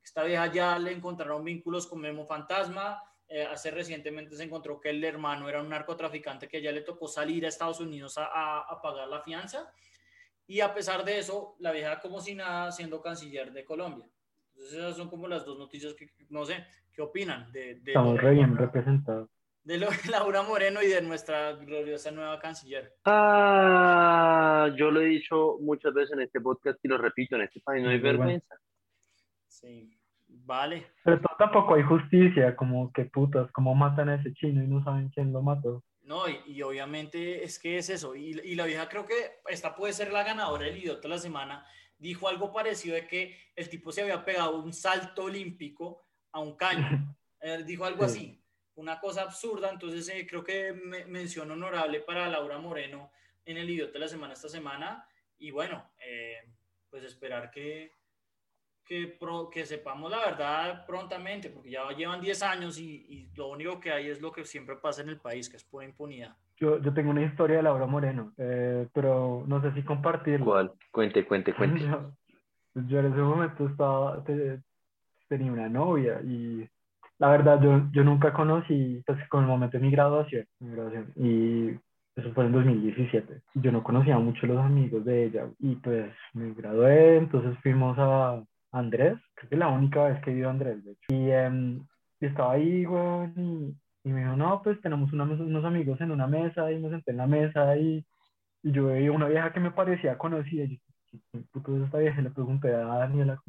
Esta 0.03 0.25
vieja 0.25 0.47
ya 0.53 0.79
le 0.79 0.93
encontraron 0.93 1.45
vínculos 1.45 1.87
con 1.87 2.01
Memo 2.01 2.25
Fantasma, 2.25 3.03
eh, 3.29 3.45
hace 3.45 3.71
recientemente 3.71 4.37
se 4.37 4.45
encontró 4.45 4.79
que 4.79 4.91
el 4.91 5.03
hermano 5.03 5.49
era 5.49 5.63
un 5.63 5.69
narcotraficante 5.71 6.49
que 6.49 6.61
ya 6.61 6.71
le 6.71 6.83
tocó 6.83 7.09
salir 7.09 7.47
a 7.47 7.49
Estados 7.49 7.81
Unidos 7.81 8.19
a, 8.19 8.59
a, 8.59 8.83
pagar 8.83 9.09
la 9.09 9.23
fianza. 9.23 9.73
Y 10.47 10.61
a 10.61 10.75
pesar 10.75 11.03
de 11.05 11.19
eso, 11.19 11.57
la 11.61 11.73
vieja 11.73 11.99
como 11.99 12.21
si 12.21 12.35
nada 12.35 12.71
siendo 12.73 13.01
canciller 13.01 13.53
de 13.53 13.65
Colombia. 13.65 14.07
Entonces 14.51 14.79
esas 14.79 14.97
son 14.97 15.09
como 15.09 15.29
las 15.29 15.47
dos 15.47 15.59
noticias 15.59 15.95
que 15.95 16.11
no 16.29 16.45
sé, 16.45 16.67
¿qué 16.93 17.01
opinan? 17.01 17.51
De, 17.53 17.77
de 17.77 17.93
Estamos 17.93 18.21
re 18.21 18.35
bien 18.35 18.55
representados. 18.55 19.31
De 19.65 19.79
lo 19.79 19.91
de 19.91 20.11
Laura 20.11 20.43
Moreno 20.43 20.83
y 20.83 20.89
de 20.89 21.03
nuestra 21.03 21.53
gloriosa 21.53 22.11
nueva 22.11 22.41
canciller. 22.41 22.95
Ah, 23.05 24.69
yo 24.77 24.91
lo 24.91 25.01
he 25.01 25.07
dicho 25.07 25.59
muchas 25.61 25.95
veces 25.95 26.13
en 26.15 26.23
este 26.23 26.41
podcast 26.41 26.85
y 26.85 26.89
lo 26.89 26.99
repito, 26.99 27.37
en 27.37 27.43
este 27.43 27.61
país 27.61 27.83
no 27.83 27.91
hay 27.91 27.99
vergüenza. 27.99 28.57
Sí. 29.47 29.97
Vale. 30.45 30.87
Pero 31.05 31.21
tampoco 31.39 31.75
hay 31.75 31.83
justicia, 31.83 32.57
como 32.57 32.93
que 32.93 33.05
putas, 33.05 33.51
como 33.53 33.75
matan 33.75 34.09
a 34.09 34.17
ese 34.17 34.33
chino 34.35 34.63
y 34.63 34.67
no 34.67 34.83
saben 34.83 35.11
quién 35.11 35.33
lo 35.33 35.43
mató. 35.43 35.85
No, 36.03 36.25
y, 36.29 36.61
obviamente 36.63 37.45
es 37.45 37.59
que 37.61 37.79
es 37.79 37.89
eso. 37.89 38.17
Y, 38.17 38.41
y, 38.41 38.55
la 38.57 38.67
vieja 38.67 38.89
creo 38.89 39.07
que 39.07 39.15
esta 39.47 39.77
puede 39.77 39.93
ser 39.93 40.13
la 40.13 40.25
ganadora 40.25 40.67
del 40.67 40.79
idiota 40.79 41.03
de 41.03 41.09
la 41.09 41.19
semana. 41.19 41.65
Dijo 41.97 42.27
algo 42.27 42.53
parecido 42.53 42.97
de 42.97 43.07
que 43.07 43.39
el 43.55 43.69
tipo 43.69 43.93
se 43.93 44.03
había 44.03 44.25
pegado 44.25 44.61
un 44.61 44.73
salto 44.73 45.25
olímpico 45.25 46.03
a 46.33 46.41
un 46.41 46.57
caño. 46.57 47.17
Dijo 47.67 47.85
algo 47.85 48.05
así, 48.05 48.42
una 48.77 48.99
cosa 48.99 49.23
absurda. 49.23 49.71
Entonces 49.71 50.09
eh, 50.09 50.27
creo 50.29 50.43
que 50.43 50.73
me, 50.73 51.05
mención 51.07 51.51
honorable 51.51 52.01
para 52.01 52.29
Laura 52.29 52.59
Moreno 52.59 53.11
en 53.45 53.57
el 53.57 53.69
idiota 53.69 53.93
de 53.93 53.99
la 53.99 54.09
semana 54.09 54.35
esta 54.35 54.49
semana. 54.49 55.07
Y 55.39 55.51
bueno, 55.51 55.91
eh, 55.99 56.37
pues 56.91 57.05
esperar 57.05 57.51
que, 57.51 57.93
que, 58.85 59.19
que 59.51 59.67
sepamos 59.67 60.11
la 60.11 60.19
verdad 60.19 60.87
prontamente, 60.87 61.51
porque 61.51 61.71
ya 61.71 61.89
llevan 61.91 62.21
10 62.21 62.43
años 62.43 62.79
y, 62.79 63.07
y, 63.09 63.31
lo 63.35 63.49
único 63.49 63.81
que 63.81 63.91
hay 63.91 64.09
es 64.09 64.21
lo 64.21 64.31
que 64.31 64.45
siempre 64.45 64.77
pasa 64.77 65.03
en 65.03 65.09
el 65.09 65.19
país, 65.19 65.49
que 65.49 65.57
es 65.57 65.65
pura 65.65 65.85
impunidad. 65.85 66.37
Yo, 66.59 66.81
yo 66.81 66.93
tengo 66.95 67.11
una 67.11 67.25
historia 67.25 67.57
de 67.57 67.63
Laura 67.65 67.87
Moreno, 67.87 68.35
eh, 68.37 68.87
pero 68.93 69.43
no 69.47 69.61
sé 69.61 69.73
si 69.73 69.83
compartirla. 69.83 70.45
¿Cuál? 70.45 70.73
Cuente, 70.93 71.27
cuente, 71.27 71.55
cuente. 71.57 71.81
Yo, 71.81 72.13
yo 72.75 73.01
en 73.01 73.07
ese 73.07 73.21
momento 73.21 73.67
estaba, 73.67 74.23
tenía 74.25 75.53
una 75.53 75.69
novia 75.69 76.21
y 76.23 76.69
la 77.19 77.29
verdad 77.31 77.61
yo, 77.61 77.89
yo 77.93 78.05
nunca 78.05 78.33
conocí, 78.33 79.03
pues 79.07 79.19
con 79.29 79.43
el 79.43 79.49
momento 79.49 79.79
de 79.79 79.85
mi 79.85 79.91
graduación, 79.91 80.47
mi 80.61 80.71
graduación 80.71 81.13
y 81.17 81.71
eso 82.15 82.33
fue 82.35 82.45
en 82.45 82.53
2017. 82.53 83.43
Yo 83.55 83.73
no 83.73 83.83
conocía 83.83 84.19
mucho 84.19 84.47
los 84.47 84.59
amigos 84.59 85.05
de 85.05 85.25
ella 85.25 85.49
y 85.59 85.77
pues 85.77 86.13
me 86.35 86.53
gradué, 86.53 87.17
entonces 87.17 87.57
fuimos 87.63 87.97
a, 87.99 88.43
Andrés, 88.73 89.19
creo 89.35 89.49
que 89.51 89.55
es 89.55 89.59
la 89.59 89.69
única 89.69 90.05
vez 90.05 90.21
que 90.23 90.31
he 90.31 90.35
ido 90.35 90.49
a 90.49 90.53
Andrés, 90.53 90.83
de 90.83 90.93
hecho. 90.93 91.07
Y 91.11 91.31
em, 91.31 91.87
estaba 92.21 92.55
ahí, 92.55 92.85
güey, 92.85 93.29
y, 94.05 94.09
me 94.09 94.21
dijo, 94.21 94.37
no, 94.37 94.63
pues 94.63 94.81
tenemos 94.81 95.13
unos 95.13 95.65
amigos 95.65 96.01
en 96.01 96.11
una 96.11 96.27
mesa, 96.27 96.73
y 96.73 96.79
me 96.79 96.91
senté 96.91 97.11
en 97.13 97.19
la 97.19 97.27
mesa, 97.27 97.77
y, 97.77 98.05
y 98.63 98.73
yo 98.73 98.87
veía 98.87 99.13
una 99.13 99.29
vieja 99.29 99.53
que 99.53 99.61
me 99.61 99.71
parecía 99.71 100.17
conocida, 100.17 100.65
y 100.65 100.79
yo, 100.79 101.21
¿quién 101.31 101.45
puto 101.53 101.77
es 101.77 101.85
esta 101.85 101.99
vieja? 101.99 102.23
le 102.23 102.31
pregunté 102.31 102.75
a 102.75 102.85
Daniela, 102.85 103.41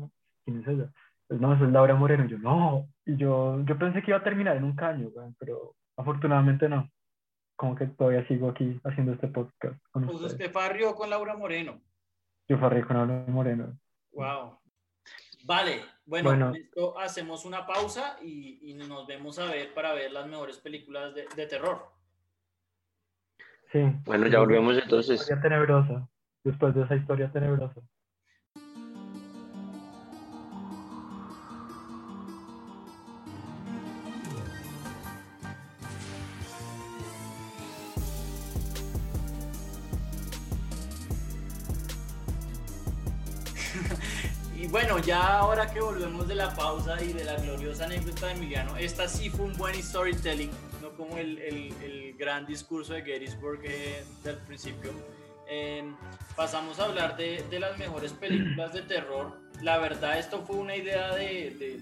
¿quién 0.43 0.59
es 0.59 0.67
ella? 0.67 0.89
Pues 1.33 1.41
no, 1.41 1.51
eso 1.51 1.65
es 1.65 1.71
Laura 1.71 1.95
Moreno, 1.95 2.25
y 2.25 2.27
yo, 2.27 2.37
no, 2.37 2.87
y 3.07 3.17
yo, 3.17 3.59
yo 3.65 3.75
pensé 3.79 4.03
que 4.03 4.11
iba 4.11 4.19
a 4.19 4.23
terminar 4.23 4.55
en 4.55 4.65
un 4.65 4.75
caño, 4.75 5.09
güey, 5.09 5.33
pero 5.39 5.75
afortunadamente 5.97 6.69
no. 6.69 6.87
Como 7.55 7.75
que 7.75 7.87
todavía 7.87 8.23
sigo 8.27 8.49
aquí 8.49 8.79
haciendo 8.83 9.13
este 9.13 9.29
podcast. 9.29 9.83
Con 9.89 10.05
pues 10.05 10.21
usted 10.21 10.51
farrió 10.51 10.93
con 10.93 11.09
Laura 11.09 11.35
Moreno. 11.35 11.81
Yo 12.47 12.59
farrió 12.59 12.85
con 12.85 12.97
Laura 12.97 13.25
Moreno. 13.29 13.75
Wow. 14.11 14.59
Vale, 15.43 15.81
bueno, 16.05 16.53
esto 16.53 16.99
hacemos 16.99 17.45
una 17.45 17.65
pausa 17.65 18.15
y, 18.21 18.75
nos 18.75 19.07
vemos 19.07 19.39
a 19.39 19.45
ver 19.45 19.73
para 19.73 19.91
ver 19.95 20.11
las 20.11 20.27
mejores 20.27 20.59
películas 20.59 21.15
de, 21.15 21.47
terror. 21.47 21.81
Sí. 23.71 23.79
Bueno, 24.05 24.27
ya 24.27 24.37
volvemos 24.37 24.77
entonces. 24.77 25.19
Historia 25.19 25.41
tenebrosa, 25.41 26.07
después 26.43 26.75
de 26.75 26.83
esa 26.83 26.95
historia 26.95 27.31
tenebrosa. 27.31 27.81
Bueno, 44.85 44.99
ya 44.99 45.37
ahora 45.37 45.71
que 45.71 45.79
volvemos 45.79 46.27
de 46.27 46.35
la 46.35 46.53
pausa 46.53 47.01
y 47.01 47.13
de 47.13 47.23
la 47.23 47.37
gloriosa 47.37 47.85
anécdota 47.85 48.27
de 48.27 48.33
Emiliano, 48.33 48.75
esta 48.75 49.07
sí 49.07 49.29
fue 49.29 49.45
un 49.45 49.53
buen 49.53 49.81
storytelling, 49.81 50.51
no 50.81 50.89
como 50.97 51.17
el, 51.17 51.37
el, 51.39 52.13
gran 52.17 52.45
discurso 52.45 52.93
de 52.93 53.01
Gettysburg 53.01 53.61
eh, 53.63 54.03
del 54.23 54.37
principio. 54.39 54.91
Em, 55.47 55.95
pasamos 56.35 56.79
a 56.79 56.85
hablar 56.85 57.15
de, 57.15 57.45
de, 57.49 57.59
las 57.61 57.77
mejores 57.77 58.11
películas 58.11 58.73
de 58.73 58.81
terror. 58.81 59.37
La 59.61 59.77
verdad, 59.77 60.19
esto 60.19 60.43
fue 60.45 60.57
una 60.57 60.75
idea 60.75 61.15
de, 61.15 61.51
de, 61.51 61.79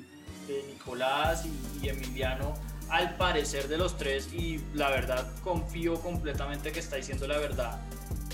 de 0.47 0.64
Nicolás 0.68 1.43
y, 1.82 1.89
Emiliano, 1.89 2.54
al 2.89 3.16
parecer 3.16 3.68
de 3.68 3.80
los 3.80 3.97
tres, 3.97 4.32
y 4.32 4.62
la 4.76 4.91
verdad 4.91 5.28
confío 5.43 5.95
completamente 6.02 6.72
que 6.72 6.80
está 6.80 6.97
diciendo 6.97 7.28
la 7.28 7.39
verdad. 7.39 7.82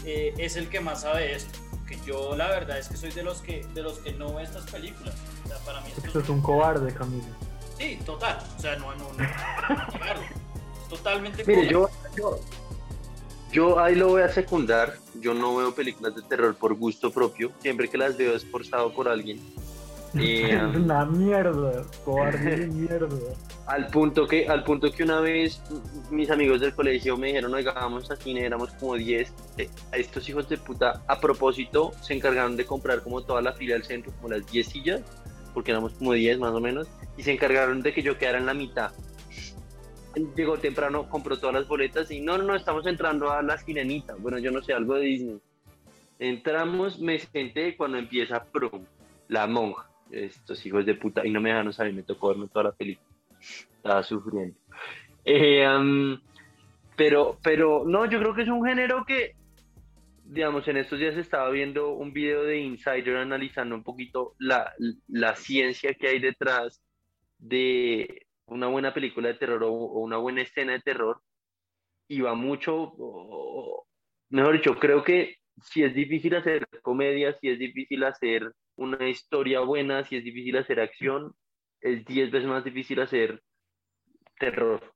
Eh, 0.05 0.34
es 0.38 0.57
el 0.57 0.68
que 0.68 0.82
más 0.82 1.01
sabe 1.01 1.36
esto 1.36 1.66
que 1.88 1.97
yo 2.05 2.35
la 2.35 2.49
verdad 2.49 2.77
es 2.77 2.89
que 2.89 2.97
soy 2.97 3.11
de 3.11 3.23
los 3.23 3.41
que, 3.41 3.65
de 3.73 3.81
los 3.81 3.99
que 3.99 4.11
no 4.11 4.35
ve 4.35 4.43
estas 4.43 4.69
películas. 4.69 5.15
O 5.45 5.47
sea, 5.47 5.57
para 5.59 5.81
mí 5.81 5.89
esto, 5.95 6.19
es 6.19 6.29
un 6.29 6.41
cobarde, 6.41 6.93
Camilo. 6.93 7.25
Sí, 7.77 7.99
total. 8.05 8.39
O 8.57 8.61
sea, 8.61 8.75
no, 8.75 8.93
no, 8.95 9.11
no. 9.13 9.25
totalmente 10.89 11.43
Mire, 11.45 11.67
yo, 11.67 11.89
yo, 13.51 13.79
ahí 13.79 13.95
lo 13.95 14.09
voy 14.09 14.21
a 14.21 14.29
secundar. 14.29 14.97
Yo 15.15 15.33
no 15.33 15.55
veo 15.55 15.73
películas 15.73 16.15
de 16.15 16.21
terror 16.23 16.55
por 16.55 16.75
gusto 16.75 17.11
propio. 17.11 17.51
Siempre 17.61 17.88
que 17.88 17.97
las 17.97 18.17
veo 18.17 18.35
es 18.35 18.45
forzado 18.45 18.93
por 18.93 19.07
alguien. 19.07 19.39
Es 20.20 20.76
una 20.76 21.05
mierda, 21.05 21.84
cobarde 22.03 22.68
mierda. 22.74 23.34
Al 23.65 23.88
punto, 23.88 24.28
que, 24.28 24.47
al 24.47 24.63
punto 24.63 24.91
que 24.91 25.03
una 25.03 25.20
vez 25.20 25.61
mis 26.09 26.30
amigos 26.32 26.61
del 26.61 26.74
colegio 26.74 27.18
me 27.18 27.28
dijeron, 27.28 27.53
oiga, 27.53 27.74
vamos 27.74 28.09
a 28.09 28.15
cine, 28.15 28.45
éramos 28.45 28.72
como 28.74 28.95
10. 28.95 29.34
Eh, 29.57 29.70
estos 29.91 30.28
hijos 30.30 30.47
de 30.47 30.57
puta, 30.57 31.01
a 31.07 31.20
propósito, 31.20 31.91
se 32.01 32.13
encargaron 32.13 32.55
de 32.55 32.65
comprar 32.65 33.01
como 33.01 33.22
toda 33.24 33.41
la 33.41 33.53
fila 33.53 33.74
del 33.74 33.84
centro, 33.84 34.13
como 34.13 34.30
las 34.30 34.49
10 34.49 34.68
sillas, 34.68 35.01
porque 35.53 35.72
éramos 35.72 35.93
como 35.93 36.13
10 36.13 36.39
más 36.39 36.53
o 36.53 36.59
menos, 36.59 36.88
y 37.18 37.24
se 37.24 37.34
encargaron 37.34 37.82
de 37.82 37.93
que 37.93 38.01
yo 38.01 38.18
quedara 38.18 38.38
en 38.38 38.45
la 38.45 38.53
mitad. 38.53 38.91
Llegó 40.36 40.57
temprano, 40.57 41.09
compró 41.09 41.38
todas 41.38 41.55
las 41.55 41.68
boletas 41.68 42.09
y 42.09 42.22
no, 42.22 42.38
no, 42.38 42.45
no, 42.45 42.55
estamos 42.55 42.88
entrando 42.88 43.32
a 43.32 43.41
la 43.41 43.57
sirenita. 43.57 44.15
Bueno, 44.15 44.39
yo 44.39 44.49
no 44.51 44.61
sé, 44.63 44.74
algo 44.74 44.95
de 44.95 45.01
Disney. 45.01 45.39
Entramos, 46.20 46.99
me 46.99 47.20
senté 47.20 47.76
cuando 47.76 47.97
empieza 47.97 48.43
Prum, 48.45 48.84
la 49.28 49.45
monja 49.45 49.86
estos 50.12 50.66
hijos 50.66 50.86
de 50.86 50.95
puta, 50.95 51.26
y 51.26 51.32
no 51.32 51.41
me 51.41 51.49
dejaron 51.49 51.74
saber, 51.74 51.93
me 51.93 52.03
tocó 52.03 52.30
verme 52.30 52.47
toda 52.47 52.66
la 52.66 52.72
película. 52.72 53.08
Estaba 53.39 54.03
sufriendo. 54.03 54.55
Eh, 55.26 55.66
pero, 56.95 57.38
pero 57.43 57.84
no, 57.86 58.05
yo 58.05 58.20
creo 58.20 58.34
que 58.34 58.41
es 58.41 58.49
un 58.49 58.66
género 58.66 59.05
que, 59.05 59.36
digamos, 60.26 60.68
en 60.68 60.78
estos 60.78 60.97
días 60.97 61.16
estaba 61.16 61.49
viendo 61.51 61.91
un 61.91 62.12
video 62.12 62.43
de 62.43 62.58
Insider 62.60 63.18
analizando 63.18 63.76
un 63.76 63.84
poquito 63.84 64.34
la, 64.39 64.74
la 65.08 65.36
ciencia 65.36 65.93
que 65.93 66.08
hay 66.08 66.20
detrás 66.20 66.82
de 67.38 68.26
una 68.47 68.68
buena 68.68 68.93
película 68.93 69.28
de 69.28 69.36
terror 69.36 69.64
o, 69.64 69.72
una 69.72 70.18
buena 70.18 70.41
escena 70.41 70.74
de 70.74 70.82
terror. 70.82 71.22
Y 72.08 72.22
va 72.22 72.34
mucho, 72.34 72.93
mejor 74.30 74.53
dicho, 74.53 74.80
creo 74.80 75.03
que 75.03 75.36
si 75.62 75.84
es 75.84 75.93
difícil 75.93 76.36
hacer 76.36 76.68
comedia, 76.82 77.38
si 77.39 77.49
es 77.49 77.60
difícil 77.60 78.03
hacer 78.05 78.53
una 78.78 79.09
historia 79.09 79.59
buena, 79.61 80.05
si 80.05 80.17
es 80.17 80.23
difícil 80.23 80.57
hacer 80.57 80.80
acción, 80.80 81.36
es 81.82 82.05
10 82.05 82.32
veces 82.32 82.47
más 82.47 82.63
difícil 82.63 83.01
hacer 83.01 83.43
terror. 84.39 84.93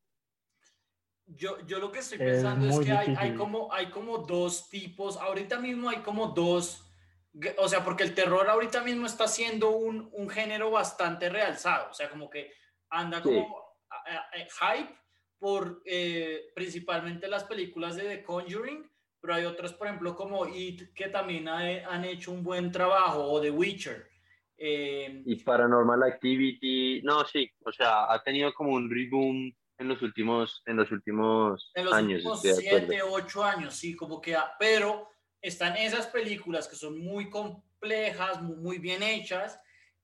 Yo, 1.25 1.65
yo 1.65 1.79
lo 1.79 1.91
que 1.91 1.99
estoy 1.99 2.17
pensando 2.17 2.67
es, 2.67 2.85
que 2.85 2.91
hay, 2.91 3.15
hay, 3.17 3.35
como, 3.35 3.71
hay 3.73 3.89
como 3.89 4.19
dos 4.19 4.69
tipos, 4.69 5.17
ahorita 5.17 5.59
mismo 5.59 5.89
hay 5.89 5.99
como 5.99 6.27
dos, 6.27 6.91
o 7.57 7.67
sea, 7.67 7.83
porque 7.83 8.03
el 8.03 8.13
terror 8.13 8.49
ahorita 8.49 8.83
mismo 8.83 9.05
está 9.05 9.27
siendo 9.27 9.69
un, 9.71 10.09
un 10.11 10.29
género 10.29 10.71
bastante 10.71 11.29
realzado, 11.29 11.89
o 11.89 11.93
sea, 11.93 12.09
como 12.09 12.29
que 12.29 12.51
anda 12.89 13.21
como 13.21 13.61
hype 14.59 14.93
por 15.39 15.81
eh, 15.85 16.51
principalmente 16.53 17.27
las 17.27 17.45
películas 17.45 17.95
de 17.95 18.03
The 18.03 18.23
Conjuring, 18.23 18.90
pero 19.21 19.35
hay 19.35 19.45
otras, 19.45 19.73
por 19.73 19.87
ejemplo, 19.87 20.15
como 20.15 20.47
It, 20.47 20.93
que 20.93 21.07
también 21.07 21.47
han 21.47 22.03
hecho 22.05 22.31
un 22.31 22.43
buen 22.43 22.71
trabajo, 22.71 23.23
o 23.23 23.39
The 23.39 23.51
Witcher. 23.51 24.09
Eh, 24.57 25.23
y 25.25 25.35
Paranormal 25.43 26.03
Activity, 26.03 27.01
no, 27.03 27.25
sí, 27.25 27.49
o 27.63 27.71
sea, 27.71 28.11
ha 28.11 28.21
tenido 28.23 28.53
como 28.53 28.73
un 28.73 28.89
reboom 28.89 29.51
en 29.77 29.87
los 29.87 30.01
últimos, 30.01 30.61
en 30.65 30.77
los 30.77 30.91
últimos 30.91 31.71
en 31.73 31.85
los 31.85 31.93
años. 31.93 32.25
Últimos 32.25 32.41
siete, 32.41 33.01
ocho 33.01 33.43
años, 33.43 33.75
sí, 33.75 33.95
como 33.95 34.21
que, 34.21 34.37
pero 34.59 35.09
están 35.41 35.77
esas 35.77 36.07
películas 36.07 36.67
que 36.67 36.75
son 36.75 36.99
muy 36.99 37.29
complejas, 37.29 38.41
muy 38.41 38.77
bien 38.77 39.01
hechas, 39.01 39.59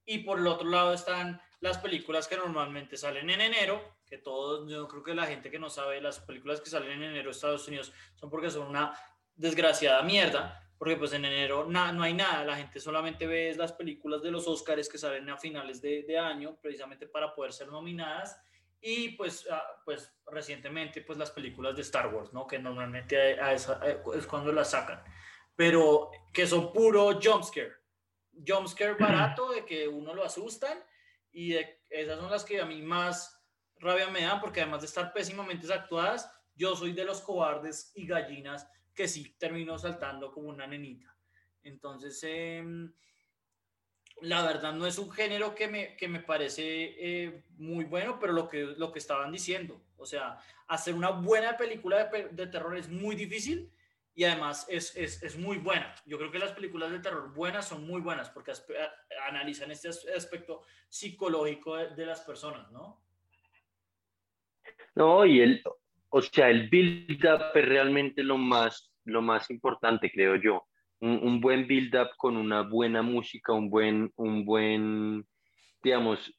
y 0.05 0.20
por 0.20 0.39
el 0.39 0.47
otro 0.47 0.70
lado 0.70 0.93
están 0.93 1.39
las 1.59 1.78
películas 1.78 2.28
que 2.28 2.38
normalmente 2.38 2.97
salen 2.97 3.30
en 3.30 3.41
enero, 3.41 3.96
que 4.08 4.18
todos, 4.18 4.70
yo 4.72 4.88
creo 4.88 5.03
que 5.03 5.14
la 5.14 5.26
gente 5.26 5.51
que 5.51 5.60
no 5.60 5.70
sabe, 5.70 6.01
las 6.01 6.20
películas 6.20 6.62
que 6.62 6.70
salen 6.70 6.91
en 6.91 7.03
enero 7.03 7.26
de 7.26 7.32
Estados 7.32 7.68
Unidos 7.68 7.93
son 8.16 8.30
porque 8.30 8.49
son 8.49 8.68
una 8.68 8.97
desgraciada 9.36 10.01
mierda, 10.01 10.64
porque 10.78 10.95
pues 10.95 11.14
en 11.14 11.26
enero 11.26 11.66
no 11.66 12.03
hay 12.03 12.14
nada, 12.14 12.45
la 12.45 12.55
gente 12.55 12.80
solamente 12.80 13.28
ve 13.28 13.53
las 13.55 13.74
películas 13.74 14.22
de 14.22 14.32
los 14.32 14.47
Oscars 14.47 14.89
que 14.89 14.97
salen 14.97 15.30
a 15.30 15.38
finales 15.38 15.82
de, 15.82 16.03
de 16.03 16.18
año, 16.18 16.58
precisamente 16.62 17.08
para 17.08 17.36
poder 17.36 17.51
ser 17.51 17.68
nominadas, 17.68 18.39
y 18.80 19.10
pues, 19.10 19.47
ah, 19.51 19.82
pues 19.84 20.14
recientemente 20.28 21.01
pues 21.01 21.18
las 21.18 21.32
películas 21.32 21.76
de 21.76 21.82
Star 21.82 22.14
Wars, 22.14 22.32
¿no? 22.34 22.45
Que 22.45 22.60
normalmente 22.60 23.39
a 23.39 23.53
esa, 23.53 23.82
es 24.16 24.28
cuando 24.28 24.51
las 24.51 24.72
sacan, 24.72 25.03
pero 25.55 26.12
que 26.32 26.45
son 26.45 26.72
puro 26.72 27.20
jumpscare, 27.22 27.74
jumpscare 28.47 28.93
barato 28.99 29.51
de 29.51 29.66
que 29.66 29.88
uno 29.88 30.14
lo 30.14 30.24
asustan 30.24 30.78
y 31.32 31.55
esas 31.89 32.20
son 32.20 32.30
las 32.30 32.43
que 32.43 32.62
a 32.62 32.66
mí 32.66 32.82
más 32.82 33.36
rabia 33.80 34.09
me 34.09 34.21
dan 34.21 34.39
porque 34.39 34.61
además 34.61 34.82
de 34.82 34.88
estar 34.88 35.13
pésimamente 35.13 35.71
actuadas, 35.71 36.32
yo 36.55 36.75
soy 36.75 36.93
de 36.93 37.05
los 37.05 37.21
cobardes 37.21 37.91
y 37.95 38.07
gallinas 38.07 38.67
que 38.93 39.07
sí 39.07 39.36
termino 39.38 39.78
saltando 39.78 40.32
como 40.32 40.49
una 40.49 40.65
nenita. 40.65 41.15
Entonces, 41.63 42.19
em, 42.23 42.91
la 44.21 44.43
verdad 44.43 44.73
no 44.73 44.88
es 44.88 44.97
un 44.97 45.11
género 45.11 45.53
que 45.53 45.67
me, 45.67 45.95
que 45.95 46.07
me 46.07 46.19
parece 46.19 46.63
eh, 46.65 47.43
muy 47.57 47.86
bueno, 47.86 48.17
pero 48.19 48.34
lo 48.34 48.47
que, 48.47 48.63
lo 48.63 48.91
que 48.91 48.99
estaban 48.99 49.32
diciendo, 49.32 49.82
o 49.97 50.05
sea, 50.05 50.39
hacer 50.67 50.95
una 50.95 51.11
buena 51.11 51.55
película 51.57 52.05
de, 52.05 52.30
de 52.30 52.47
terror 52.47 52.75
es 52.75 52.89
muy 52.89 53.15
difícil 53.15 53.71
y 54.15 54.23
además 54.23 54.65
es, 54.67 54.95
es, 54.95 55.21
es, 55.21 55.38
muy 55.38 55.57
buena. 55.57 55.93
Yo 56.07 56.17
creo 56.17 56.32
que 56.32 56.39
las 56.39 56.51
películas 56.53 56.89
de 56.89 56.99
terror 56.99 57.32
buenas 57.36 57.67
son 57.67 57.86
muy 57.86 58.01
buenas 58.01 58.32
porque 58.32 58.51
analizan 59.28 59.69
este 59.69 59.89
aspecto 59.89 60.63
psicológico 60.89 61.75
de, 61.75 61.89
de 61.95 62.05
las 62.07 62.21
personas, 62.21 62.71
¿no? 62.71 63.07
No, 64.95 65.25
y 65.25 65.41
el, 65.41 65.61
o 66.09 66.21
sea, 66.21 66.49
el 66.49 66.69
build-up 66.69 67.51
es 67.53 67.65
realmente 67.65 68.23
lo 68.23 68.38
más, 68.38 68.91
lo 69.05 69.21
más 69.21 69.49
importante, 69.49 70.11
creo 70.11 70.36
yo. 70.36 70.63
Un, 70.99 71.39
buen 71.39 71.67
build-up 71.67 72.09
con 72.17 72.36
una 72.38 72.63
buena 72.63 73.03
música, 73.03 73.53
un 73.53 73.69
buen, 73.69 74.11
un 74.15 74.43
buen, 74.45 75.28
digamos, 75.84 76.34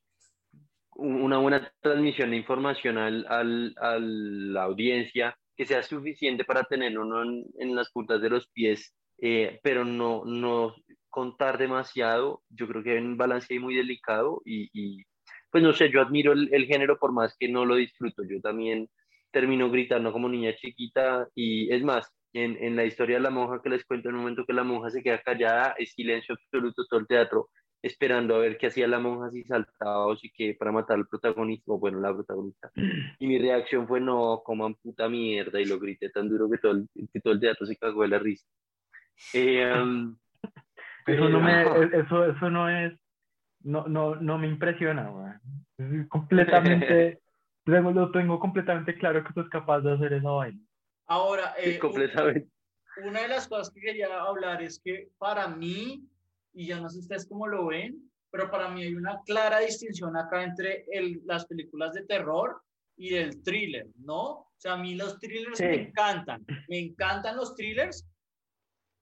una 0.97 1.39
buena 1.39 1.73
transmisión 1.81 2.31
de 2.31 2.39
información 2.39 2.99
al, 2.99 3.25
al, 3.29 3.73
a 3.81 3.99
la 4.01 4.65
audiencia 4.65 5.39
que 5.57 5.65
sea 5.65 5.85
suficiente 5.85 6.45
para 6.45 6.65
tener 6.65 6.99
uno 6.99 7.23
en, 7.23 7.77
las 7.77 7.91
puntas 7.93 8.21
de 8.21 8.31
los 8.31 8.49
pies, 8.49 8.97
eh, 9.19 9.61
pero 9.63 9.85
no, 9.85 10.25
no 10.25 10.75
contar 11.09 11.59
demasiado. 11.59 12.43
Yo 12.49 12.67
creo 12.67 12.83
que 12.83 12.93
hay 12.93 12.99
un 12.99 13.17
balance 13.17 13.55
ahí 13.55 13.61
muy 13.61 13.77
delicado 13.77 14.43
y 14.45 15.05
pues 15.51 15.63
no 15.63 15.73
sé, 15.73 15.91
yo 15.91 16.01
admiro 16.01 16.33
el, 16.33 16.53
el, 16.53 16.67
género 16.67 16.99
por 16.99 17.13
más 17.13 17.37
que 17.39 17.49
no 17.49 17.65
lo 17.65 17.77
disfruto. 17.77 18.23
Yo 18.25 18.41
también 18.41 18.89
termino 19.31 19.71
gritando 19.71 20.13
como 20.13 20.29
niña 20.29 20.55
chiquita 20.57 21.29
y 21.35 21.73
es 21.73 21.83
más, 21.83 22.13
en, 22.33 22.57
en, 22.63 22.77
la 22.77 22.85
historia 22.85 23.17
de 23.17 23.23
la 23.23 23.31
monja 23.31 23.61
que 23.63 23.71
les 23.71 23.85
cuento 23.85 24.09
en 24.09 24.17
un 24.17 24.21
momento 24.23 24.45
que 24.45 24.53
la 24.53 24.65
monja 24.65 24.91
se 24.91 25.03
queda 25.03 25.21
callada, 25.23 25.75
es 25.79 25.93
silencio 25.93 26.35
absoluto 26.35 26.85
todo 26.87 27.01
el 27.01 27.07
teatro, 27.07 27.49
esperando 27.83 28.35
a 28.35 28.39
ver 28.39 28.59
qué 28.59 28.67
hacía 28.67 28.89
la 28.89 28.99
monja, 28.99 29.31
si 29.31 29.45
saltaba 29.45 30.07
o 30.07 30.17
si 30.17 30.31
que 30.31 30.55
para 30.55 30.73
matar 30.73 30.97
al 30.97 31.07
protagonista, 31.07 31.73
o 31.73 31.79
bueno, 31.79 32.01
la 32.01 32.13
protagonista. 32.13 32.71
Y 33.19 33.27
mi 33.27 33.39
reacción 33.39 33.87
fue, 33.87 34.01
no, 34.01 34.43
coman 34.45 34.75
puta 34.75 35.09
mierda, 35.09 35.61
y 35.61 35.65
lo 35.65 35.79
grité 35.79 36.11
tan 36.11 36.29
duro 36.29 36.51
que 36.51 36.59
todo 36.59 36.73
el, 36.73 36.89
que 37.13 37.21
todo 37.21 37.33
el 37.35 37.41
teatro 37.41 37.67
se 37.67 37.77
cagó 37.77 38.03
de 38.03 38.09
la 38.09 38.19
risa. 38.19 38.47
Eh, 39.35 39.73
eso, 41.07 41.29
no 41.29 41.41
me, 41.41 41.63
eso, 41.99 42.25
eso 42.25 42.51
no 42.51 42.69
es 42.69 42.93
no, 43.69 43.87
no, 43.87 44.17
no 44.17 44.39
me 44.39 44.49
impresiona, 44.49 45.41
Completamente, 46.09 47.21
lo 47.67 48.11
tengo 48.11 48.41
completamente 48.41 48.97
claro 48.97 49.23
que 49.23 49.33
tú 49.35 49.43
es 49.43 49.49
capaz 49.51 49.81
de 49.81 49.93
hacer 49.93 50.15
esa 50.15 50.31
vaina. 50.31 50.59
Ahora, 51.07 51.55
eh, 51.59 51.79
completamente. 51.79 52.49
Una 53.05 53.23
de 53.23 53.29
las 53.29 53.47
cosas 53.47 53.71
que 53.71 53.81
quería 53.81 54.09
hablar 54.21 54.63
es 54.63 54.81
que 54.83 55.11
para 55.19 55.49
mí, 55.49 56.03
y 56.55 56.67
ya 56.67 56.81
no 56.81 56.89
sé 56.89 56.99
ustedes 56.99 57.29
cómo 57.29 57.47
lo 57.47 57.67
ven, 57.67 58.11
pero 58.31 58.51
para 58.51 58.69
mí 58.71 58.83
hay 58.83 58.95
una 58.95 59.21
clara 59.27 59.61
distinción 59.61 60.17
acá 60.17 60.43
entre 60.43 60.87
el, 60.91 61.21
las 61.27 61.47
películas 61.47 61.93
de 61.93 62.05
terror 62.07 62.63
y 62.97 63.15
el 63.15 63.43
thriller, 63.43 63.87
¿no? 63.99 64.23
O 64.31 64.55
sea, 64.57 64.73
a 64.73 64.79
mí 64.79 64.95
los 64.95 65.19
thrillers 65.19 65.61
me 65.61 65.89
encantan, 65.89 66.45
me 66.69 66.79
encantan 66.79 67.37
los 67.37 67.55
thrillers, 67.55 68.07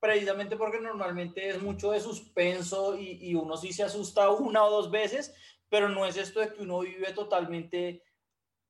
precisamente 0.06 0.56
porque 0.56 0.80
normalmente 0.80 1.48
es 1.48 1.60
mucho 1.60 1.90
de 1.90 1.98
suspenso 1.98 2.96
y, 2.96 3.18
y, 3.20 3.34
uno 3.34 3.56
sí 3.56 3.72
se 3.72 3.82
asusta 3.82 4.30
una 4.30 4.62
o 4.62 4.70
dos 4.70 4.88
veces, 4.88 5.34
pero 5.68 5.88
no 5.88 6.06
es 6.06 6.16
esto 6.16 6.38
de 6.38 6.52
que 6.52 6.62
uno 6.62 6.80
vive 6.80 7.12
totalmente 7.12 8.04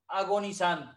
agonizando. 0.08 0.90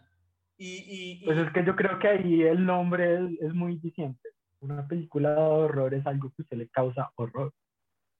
Y, 0.56 0.84
y, 0.86 1.24
pues 1.24 1.38
es 1.38 1.52
que 1.52 1.64
yo 1.64 1.76
creo 1.76 1.98
que 1.98 2.08
ahí 2.08 2.42
el 2.42 2.64
nombre 2.64 3.16
es, 3.16 3.20
es, 3.42 3.54
muy 3.54 3.76
diciente. 3.76 4.30
Una 4.60 4.86
película 4.86 5.34
de 5.34 5.40
horror 5.40 5.92
es 5.92 6.06
algo 6.06 6.32
que 6.34 6.42
se 6.44 6.56
le 6.56 6.68
causa 6.68 7.12
horror. 7.16 7.52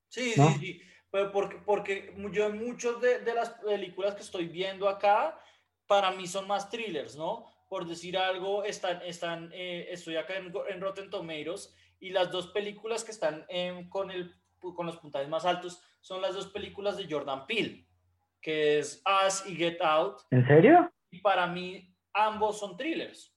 Sí, 0.09 0.33
sí, 0.33 0.43
sí. 0.59 0.83
Pero 1.11 1.33
porque, 1.33 1.57
porque 1.65 2.15
yo 2.33 2.47
en 2.47 2.59
muchas 2.59 3.01
de, 3.01 3.21
de, 3.21 3.35
las 3.35 3.51
películas 3.51 4.15
que 4.15 4.23
estoy 4.23 4.47
viendo 4.47 4.89
acá, 4.89 5.39
para 5.87 6.11
mí 6.13 6.27
son 6.27 6.47
más 6.47 6.69
thrillers, 6.69 7.17
¿no? 7.17 7.47
Por 7.69 7.87
decir 7.87 8.17
algo, 8.19 8.65
están, 8.65 9.01
están, 9.03 9.51
eh, 9.53 9.89
estoy 9.91 10.17
acá 10.17 10.37
en, 10.37 10.53
en 10.69 10.81
Rotten 10.81 11.09
Tomatoes 11.09 11.75
y 12.01 12.11
las 12.11 12.33
dos 12.33 12.49
películas 12.49 13.05
que 13.05 13.13
están 13.13 13.47
con, 13.89 14.11
el, 14.11 14.35
con 14.59 14.87
los 14.87 14.97
puntajes 14.97 15.29
más 15.29 15.45
altos 15.45 15.83
son 16.01 16.23
las 16.23 16.35
dos 16.35 16.49
películas 16.49 16.97
de 16.97 17.07
Jordan 17.09 17.47
Peele, 17.47 17.87
que 18.41 18.79
es 18.79 19.03
Us 19.07 19.45
y 19.47 19.55
Get 19.55 19.81
Out. 19.83 20.23
¿En 20.31 20.47
serio? 20.47 20.91
Y 21.11 21.21
para 21.21 21.47
mí 21.47 21.95
ambos 22.15 22.59
son 22.59 22.77
thrillers. 22.77 23.37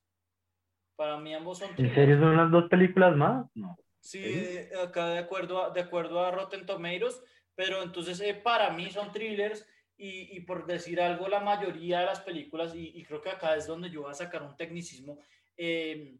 Para 0.95 1.17
mí 1.17 1.33
ambos 1.33 1.59
son 1.59 1.75
thrillers. 1.75 1.97
¿En 1.97 2.03
serio 2.03 2.19
son 2.19 2.37
las 2.37 2.49
dos 2.49 2.69
películas 2.69 3.15
más? 3.15 3.45
No. 3.53 3.77
Sí, 3.99 4.59
acá 4.81 5.09
de 5.09 5.19
acuerdo 5.19 5.63
a, 5.63 5.69
de 5.69 5.81
acuerdo 5.81 6.23
a 6.23 6.31
Rotten 6.31 6.65
Tomatoes, 6.65 7.23
pero 7.55 7.81
entonces 7.83 8.19
eh, 8.21 8.33
para 8.33 8.71
mí 8.71 8.89
son 8.89 9.11
thrillers 9.11 9.65
y, 9.95 10.35
y, 10.35 10.41
por 10.41 10.65
decir 10.65 10.99
algo, 10.99 11.27
la 11.27 11.39
mayoría 11.39 11.99
de 11.99 12.07
las 12.07 12.19
películas, 12.19 12.75
y, 12.75 12.91
y, 12.95 13.03
creo 13.03 13.21
que 13.21 13.29
acá 13.29 13.55
es 13.55 13.67
donde 13.67 13.89
yo 13.89 14.01
voy 14.01 14.11
a 14.11 14.15
sacar 14.15 14.41
un 14.41 14.57
tecnicismo, 14.57 15.19
eh, 15.55 16.17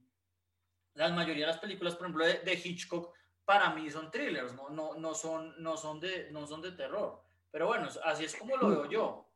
la 0.96 1.10
mayoría 1.10 1.46
de 1.46 1.52
las 1.52 1.60
películas, 1.60 1.96
por 1.96 2.08
ejemplo, 2.08 2.26
de, 2.26 2.62
Hitchcock, 2.64 3.14
para 3.46 3.74
mí 3.74 3.90
son 3.90 4.12
thrillers, 4.12 4.56
¿no? 4.56 4.70
No, 4.70 4.96
no, 4.96 5.14
son, 5.14 5.54
no, 5.62 5.78
son 5.78 6.00
de, 6.00 6.30
no 6.32 6.48
son 6.48 6.62
de 6.62 6.72
terror. 6.72 7.22
Pero 7.52 7.68
bueno, 7.68 7.88
así 8.06 8.26
es 8.26 8.36
como 8.36 8.58
lo 8.58 8.70
veo 8.70 8.90
yo. 8.90 9.30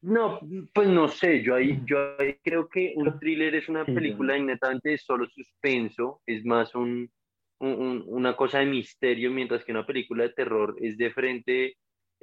No, 0.00 0.38
pues 0.72 0.88
no 0.88 1.08
sé, 1.08 1.42
yo 1.42 1.56
ahí, 1.56 1.80
yo 1.84 2.16
creo 2.44 2.68
que 2.68 2.92
un 2.94 3.18
thriller 3.18 3.56
es 3.56 3.68
una 3.68 3.84
película 3.84 4.38
netamente 4.38 4.90
de 4.90 4.98
solo 4.98 5.26
suspenso, 5.28 6.20
es 6.24 6.44
más 6.44 6.72
un, 6.76 7.10
un, 7.58 8.04
una 8.06 8.36
cosa 8.36 8.60
de 8.60 8.66
misterio, 8.66 9.32
mientras 9.32 9.64
que 9.64 9.72
una 9.72 9.84
película 9.84 10.22
de 10.22 10.34
terror 10.34 10.76
es 10.80 10.96
de 10.98 11.10
frente, 11.10 11.76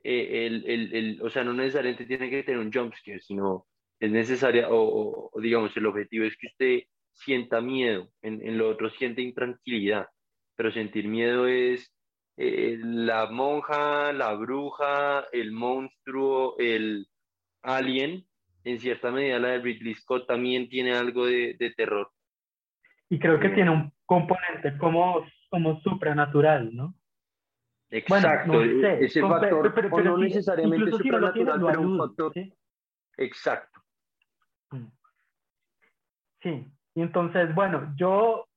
eh, 0.03 0.45
el, 0.47 0.65
el, 0.65 0.95
el, 0.95 1.21
o 1.21 1.29
sea, 1.29 1.43
no 1.43 1.51
necesariamente 1.51 2.05
tiene 2.05 2.29
que 2.29 2.43
tener 2.43 2.61
un 2.61 2.71
jumpscare, 2.71 3.19
sino 3.19 3.67
es 3.99 4.09
necesaria, 4.09 4.69
o, 4.69 5.31
o, 5.33 5.41
digamos, 5.41 5.75
el 5.75 5.85
objetivo 5.85 6.25
es 6.25 6.37
que 6.37 6.47
usted 6.47 6.79
sienta 7.15 7.61
miedo, 7.61 8.09
en, 8.21 8.45
en 8.45 8.57
lo 8.57 8.69
otro 8.69 8.89
siente 8.91 9.21
intranquilidad, 9.21 10.07
pero 10.55 10.71
sentir 10.71 11.07
miedo 11.07 11.47
es 11.47 11.93
eh, 12.37 12.77
la 12.81 13.27
monja, 13.31 14.11
la 14.13 14.33
bruja, 14.33 15.25
el 15.31 15.51
monstruo, 15.51 16.55
el 16.59 17.07
alien, 17.61 18.25
en 18.63 18.79
cierta 18.79 19.11
medida 19.11 19.39
la 19.39 19.49
de 19.49 19.59
Ridley 19.59 19.95
Scott 19.95 20.27
también 20.27 20.67
tiene 20.67 20.93
algo 20.93 21.25
de, 21.25 21.55
de 21.57 21.71
terror. 21.71 22.11
Y 23.09 23.19
creo 23.19 23.39
que 23.39 23.47
eh, 23.47 23.55
tiene 23.55 23.71
un 23.71 23.93
componente 24.05 24.77
como, 24.77 25.25
como 25.49 25.79
supranatural, 25.81 26.75
¿no? 26.75 26.95
Exacto, 27.89 28.61
ese 28.63 29.21
factor, 29.21 29.73
pero, 29.73 29.89
no 30.03 30.17
necesariamente 30.17 30.91
supranatural, 30.91 31.61
pero 31.65 31.81
un 31.81 31.97
factor. 31.97 32.33
Exacto. 33.17 33.81
Mm. 34.71 34.87
Sí, 36.41 36.74
y 36.95 37.01
entonces, 37.01 37.53
bueno, 37.53 37.93
yo 37.97 38.47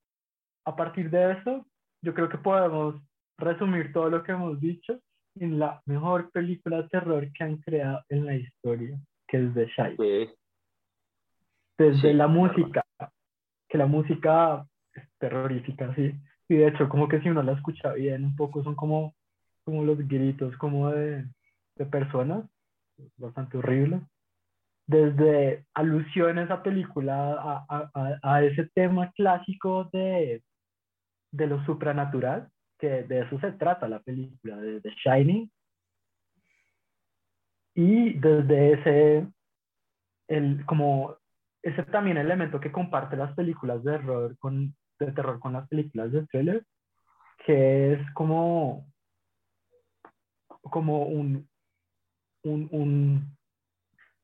a 0.64 0.76
partir 0.76 1.10
de 1.10 1.32
eso, 1.32 1.66
yo 2.02 2.14
creo 2.14 2.28
que 2.28 2.38
podemos 2.38 2.94
resumir 3.36 3.92
todo 3.92 4.08
lo 4.08 4.22
que 4.22 4.32
hemos 4.32 4.60
dicho 4.60 5.00
en 5.34 5.58
la 5.58 5.82
mejor 5.86 6.30
película 6.30 6.82
de 6.82 6.88
terror 6.88 7.32
que 7.32 7.44
han 7.44 7.56
creado 7.56 8.02
en 8.08 8.26
la 8.26 8.36
historia, 8.36 8.96
que 9.26 9.44
es 9.44 9.54
The 9.54 9.66
Shy. 9.66 10.30
Desde 11.76 12.14
la 12.14 12.28
música, 12.28 12.84
que 13.68 13.78
la 13.78 13.86
música 13.86 14.64
es 14.94 15.04
terrorífica, 15.18 15.94
sí. 15.94 16.12
Y 16.48 16.56
de 16.56 16.68
hecho, 16.68 16.88
como 16.88 17.08
que 17.08 17.20
si 17.20 17.28
uno 17.28 17.42
la 17.42 17.52
escucha 17.52 17.92
bien, 17.92 18.24
un 18.24 18.36
poco 18.36 18.62
son 18.62 18.74
como, 18.74 19.14
como 19.64 19.84
los 19.84 19.98
gritos 20.06 20.56
como 20.58 20.90
de, 20.90 21.24
de 21.76 21.86
personas, 21.86 22.44
bastante 23.16 23.58
horribles 23.58 24.00
desde 24.88 25.66
alusiones 25.74 26.50
a 26.50 26.62
película, 26.62 27.34
a, 27.34 27.90
a, 27.94 28.18
a, 28.22 28.42
ese 28.42 28.68
tema 28.74 29.12
clásico 29.12 29.84
de, 29.92 30.42
de 31.30 31.46
lo 31.46 31.62
supranatural, 31.66 32.48
que 32.78 33.02
de 33.02 33.20
eso 33.20 33.38
se 33.38 33.52
trata 33.52 33.86
la 33.86 34.00
película, 34.00 34.56
de 34.56 34.80
The 34.80 34.90
Shining, 35.04 35.50
y 37.74 38.14
desde 38.14 38.72
ese 38.72 39.28
el, 40.28 40.64
como 40.64 41.16
ese 41.62 41.82
también 41.84 42.16
elemento 42.16 42.58
que 42.58 42.72
comparte 42.72 43.16
las 43.16 43.34
películas 43.34 43.84
de 43.84 43.92
terror 43.92 44.38
con, 44.38 44.74
de 44.98 45.12
terror 45.12 45.38
con 45.38 45.52
las 45.52 45.68
películas 45.68 46.12
de 46.12 46.26
thriller, 46.28 46.64
que 47.44 47.92
es 47.92 48.10
como, 48.14 48.86
como 50.62 51.02
un, 51.04 51.46
un, 52.44 52.68
un, 52.72 53.37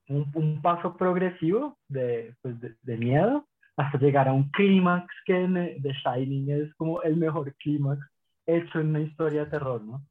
un, 0.09 0.61
paso 0.63 0.97
progresivo 0.97 1.79
de, 1.89 2.35
pues 2.43 2.61
de, 2.61 2.75
de, 2.83 2.97
miedo 2.97 3.47
hasta 3.77 3.99
llegar 3.99 4.29
a 4.29 4.33
un 4.33 4.51
clímax 4.51 5.07
que 5.25 5.37
en 5.37 5.55
The 5.83 5.93
Shining 5.93 6.51
es 6.51 6.75
como 6.75 7.03
el 7.03 7.17
mejor 7.17 7.55
clímax 7.55 8.01
hecho 8.47 8.81
en 8.81 8.89
una 8.89 9.01
historia 9.01 9.45
de 9.45 9.51
terror, 9.51 9.83
¿no? 9.83 10.05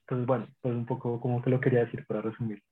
Entonces, 0.00 0.26
bueno, 0.26 0.48
pues 0.60 0.74
un 0.74 0.86
poco 0.86 1.20
como 1.20 1.40
que 1.42 1.50
lo 1.50 1.60
quería 1.60 1.84
decir 1.84 2.06
para 2.06 2.20
resumir. 2.20 2.62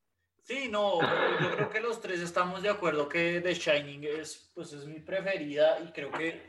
Sí, 0.42 0.68
no, 0.68 1.00
yo 1.40 1.54
creo 1.54 1.70
que 1.70 1.80
los 1.80 2.00
tres 2.00 2.20
estamos 2.20 2.62
de 2.62 2.68
acuerdo 2.68 3.08
que 3.08 3.40
The 3.40 3.54
Shining 3.54 4.04
es, 4.04 4.50
pues, 4.54 4.72
es 4.72 4.86
mi 4.86 5.00
preferida 5.00 5.78
y 5.80 5.92
creo 5.92 6.10
que 6.10 6.42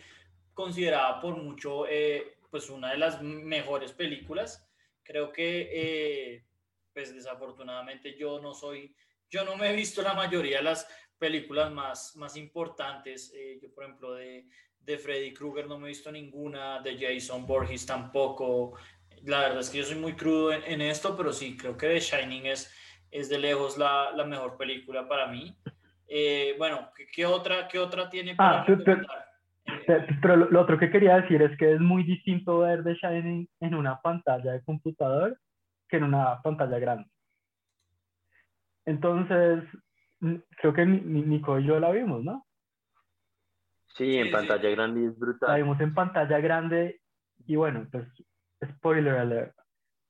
considerada 0.54 1.22
por 1.22 1.38
mucho 1.38 1.88
eh, 1.88 2.38
pues 2.50 2.70
una 2.70 2.92
de 2.92 2.98
las 2.98 3.22
mejores 3.22 3.92
películas. 3.94 4.68
Creo 5.04 5.32
que 5.32 5.70
eh, 5.72 6.44
pues 6.94 7.14
desafortunadamente 7.14 8.16
yo 8.18 8.40
no 8.40 8.54
soy, 8.54 8.96
yo 9.30 9.44
no 9.44 9.56
me 9.56 9.72
he 9.72 9.76
visto 9.76 10.02
la 10.02 10.14
mayoría 10.14 10.58
de 10.58 10.64
las 10.64 10.88
películas 11.18 11.72
más, 11.72 12.16
más 12.16 12.38
importantes. 12.38 13.34
Eh, 13.36 13.60
yo, 13.62 13.74
por 13.74 13.86
ejemplo, 13.86 14.14
de, 14.14 14.48
de 14.80 14.98
Freddy 14.98 15.34
Krueger 15.34 15.68
no 15.68 15.80
me 15.80 15.88
he 15.88 15.90
visto 15.90 16.12
ninguna, 16.12 16.82
de 16.82 16.98
Jason 16.98 17.46
Borges 17.46 17.86
tampoco. 17.86 18.78
La 19.24 19.40
verdad 19.40 19.60
es 19.60 19.70
que 19.70 19.80
yo 19.80 19.86
soy 19.86 19.96
muy 19.98 20.14
crudo 20.14 20.52
en, 20.52 20.64
en 20.64 20.82
esto, 20.82 21.16
pero 21.16 21.32
sí, 21.34 21.56
creo 21.58 21.78
que 21.78 21.88
The 21.88 22.00
Shining 22.00 22.46
es 22.48 22.74
es 23.14 23.30
de 23.30 23.38
lejos 23.38 23.78
la, 23.78 24.12
la 24.16 24.26
mejor 24.26 24.58
película 24.58 25.08
para 25.08 25.28
mí. 25.28 25.56
Eh, 26.08 26.56
bueno, 26.58 26.90
¿qué, 27.14 27.26
otra, 27.26 27.68
¿qué 27.68 27.78
otra 27.78 28.10
tiene 28.10 28.36
para 28.36 28.62
ah, 28.62 28.66
pero, 28.66 29.02
pero, 30.22 30.36
lo 30.36 30.62
otro 30.62 30.80
que 30.80 30.90
quería 30.90 31.22
decir 31.22 31.42
es 31.42 31.56
que 31.58 31.74
es 31.74 31.80
muy 31.80 32.04
distinto 32.04 32.60
ver 32.60 32.84
The 32.84 32.96
Shining 32.96 33.48
en 33.62 33.76
una 33.76 34.02
pantalla 34.02 34.54
de 34.54 34.64
computador 34.64 35.40
que 35.94 35.98
en 35.98 36.06
una 36.06 36.42
pantalla 36.42 36.80
grande. 36.80 37.06
Entonces, 38.84 39.64
creo 40.58 40.74
que 40.74 40.88
Nico 40.88 41.60
y 41.60 41.66
yo 41.66 41.80
la 41.80 41.92
vimos, 41.92 42.24
¿no? 42.24 42.48
Sí, 43.96 44.18
en 44.18 44.32
pantalla 44.32 44.70
grande 44.72 45.06
es 45.06 45.20
brutal. 45.20 45.50
La 45.52 45.58
vimos 45.58 45.80
en 45.80 45.94
pantalla 45.94 46.40
grande 46.40 47.00
y 47.46 47.56
bueno, 47.58 47.88
pues, 47.92 48.08
spoiler 48.78 49.18
alert. 49.18 49.56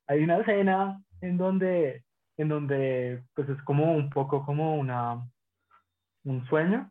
Hay 0.07 0.23
una 0.23 0.37
escena 0.37 1.03
en 1.19 1.37
donde 1.37 2.05
en 2.37 2.47
donde 2.47 3.23
pues 3.35 3.49
es 3.49 3.61
como 3.63 3.93
un 3.93 4.09
poco 4.09 4.45
como 4.45 4.77
una, 4.77 5.21
un 6.23 6.45
sueño, 6.47 6.89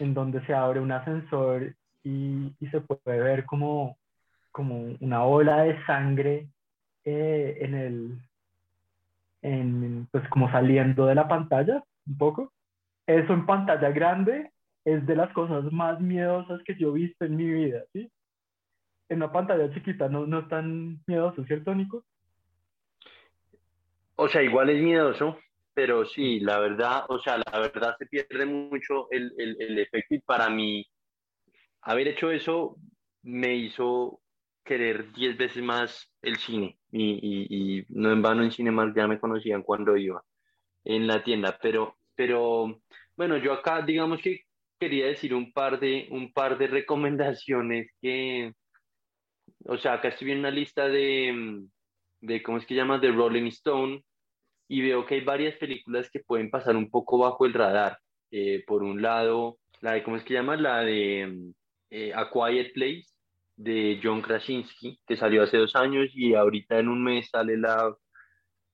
en 0.00 0.14
donde 0.14 0.44
se 0.46 0.54
abre 0.54 0.80
un 0.80 0.90
ascensor 0.90 1.76
y, 2.02 2.56
y 2.58 2.66
se 2.68 2.80
puede 2.80 3.20
ver 3.20 3.44
como, 3.44 3.98
como 4.50 4.96
una 5.00 5.24
ola 5.24 5.62
de 5.62 5.84
sangre 5.84 6.48
eh, 7.04 7.58
en 7.60 7.74
el, 7.74 8.18
en, 9.42 10.08
pues 10.10 10.28
como 10.28 10.50
saliendo 10.50 11.06
de 11.06 11.14
la 11.14 11.28
pantalla 11.28 11.82
un 12.06 12.18
poco. 12.18 12.52
Eso 13.06 13.32
en 13.32 13.46
pantalla 13.46 13.90
grande 13.90 14.52
es 14.84 15.04
de 15.06 15.16
las 15.16 15.32
cosas 15.32 15.70
más 15.72 16.00
miedosas 16.00 16.62
que 16.64 16.76
yo 16.76 16.90
he 16.90 17.00
visto 17.00 17.24
en 17.24 17.36
mi 17.36 17.46
vida, 17.46 17.84
¿sí? 17.92 18.10
En 19.08 19.18
una 19.18 19.32
pantalla 19.32 19.72
chiquita 19.74 20.08
no, 20.08 20.26
no 20.26 20.40
es 20.40 20.48
tan 20.48 21.00
miedoso, 21.06 21.44
¿cierto, 21.44 21.74
Nico? 21.74 22.04
O 24.16 24.28
sea, 24.28 24.42
igual 24.42 24.70
es 24.70 24.82
miedoso, 24.82 25.38
pero 25.74 26.04
sí, 26.04 26.40
la 26.40 26.58
verdad, 26.58 27.04
o 27.08 27.18
sea, 27.18 27.38
la 27.38 27.58
verdad 27.58 27.96
se 27.98 28.06
pierde 28.06 28.46
mucho 28.46 29.08
el, 29.10 29.32
el, 29.38 29.56
el 29.60 29.78
efecto 29.78 30.14
y 30.14 30.20
para 30.20 30.48
mí 30.48 30.86
haber 31.82 32.08
hecho 32.08 32.30
eso 32.30 32.76
me 33.22 33.54
hizo 33.54 34.21
querer 34.64 35.12
diez 35.12 35.36
veces 35.36 35.62
más 35.62 36.10
el 36.22 36.36
cine 36.36 36.78
y, 36.90 37.84
no 37.88 38.12
en 38.12 38.22
vano 38.22 38.42
en 38.42 38.52
Cinemark 38.52 38.94
ya 38.94 39.08
me 39.08 39.18
conocían 39.18 39.62
cuando 39.62 39.96
iba 39.96 40.22
en 40.84 41.06
la 41.06 41.22
tienda, 41.22 41.58
pero, 41.60 41.96
pero 42.14 42.80
bueno, 43.16 43.36
yo 43.36 43.52
acá 43.52 43.82
digamos 43.82 44.20
que 44.20 44.42
quería 44.78 45.06
decir 45.06 45.34
un 45.34 45.52
par 45.52 45.78
de, 45.78 46.08
un 46.10 46.32
par 46.32 46.58
de 46.58 46.66
recomendaciones 46.66 47.90
que, 48.00 48.52
o 49.64 49.76
sea, 49.78 49.94
acá 49.94 50.08
estoy 50.08 50.26
viendo 50.26 50.48
una 50.48 50.56
lista 50.56 50.88
de, 50.88 51.62
de, 52.20 52.42
¿cómo 52.42 52.58
es 52.58 52.66
que 52.66 52.74
llama? 52.74 52.98
De 52.98 53.12
Rolling 53.12 53.46
Stone, 53.46 54.02
y 54.68 54.80
veo 54.80 55.04
que 55.04 55.16
hay 55.16 55.20
varias 55.20 55.56
películas 55.56 56.10
que 56.10 56.20
pueden 56.20 56.50
pasar 56.50 56.76
un 56.76 56.90
poco 56.90 57.18
bajo 57.18 57.44
el 57.44 57.52
radar. 57.52 57.98
Eh, 58.30 58.64
por 58.66 58.82
un 58.82 59.02
lado, 59.02 59.58
la 59.80 59.92
de, 59.92 60.02
¿cómo 60.02 60.16
es 60.16 60.24
que 60.24 60.32
llama? 60.34 60.56
La 60.56 60.80
de 60.80 61.52
eh, 61.90 62.12
A 62.14 62.30
Quiet 62.30 62.72
Place, 62.72 63.11
de 63.56 64.00
John 64.02 64.22
Krasinski, 64.22 65.00
que 65.06 65.16
salió 65.16 65.42
hace 65.42 65.58
dos 65.58 65.76
años 65.76 66.10
y 66.14 66.34
ahorita 66.34 66.78
en 66.78 66.88
un 66.88 67.02
mes 67.02 67.28
sale 67.30 67.56
la, 67.56 67.94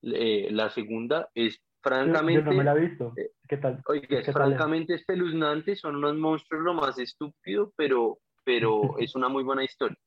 eh, 0.02 0.48
la 0.50 0.70
segunda. 0.70 1.28
Es 1.34 1.60
francamente... 1.82 2.42
Yo 2.42 2.50
no 2.50 2.56
me 2.56 2.64
la 2.64 2.74
he 2.74 2.80
visto. 2.80 3.12
¿Qué 3.48 3.56
tal? 3.56 3.82
Oye, 3.86 4.22
francamente 4.32 4.94
es? 4.94 5.00
espeluznante, 5.00 5.76
son 5.76 5.96
unos 5.96 6.16
monstruos 6.16 6.62
lo 6.62 6.74
más 6.74 6.98
estúpido, 6.98 7.72
pero, 7.76 8.18
pero 8.44 8.80
es 8.98 9.14
una 9.14 9.28
muy 9.28 9.44
buena 9.44 9.64
historia. 9.64 9.98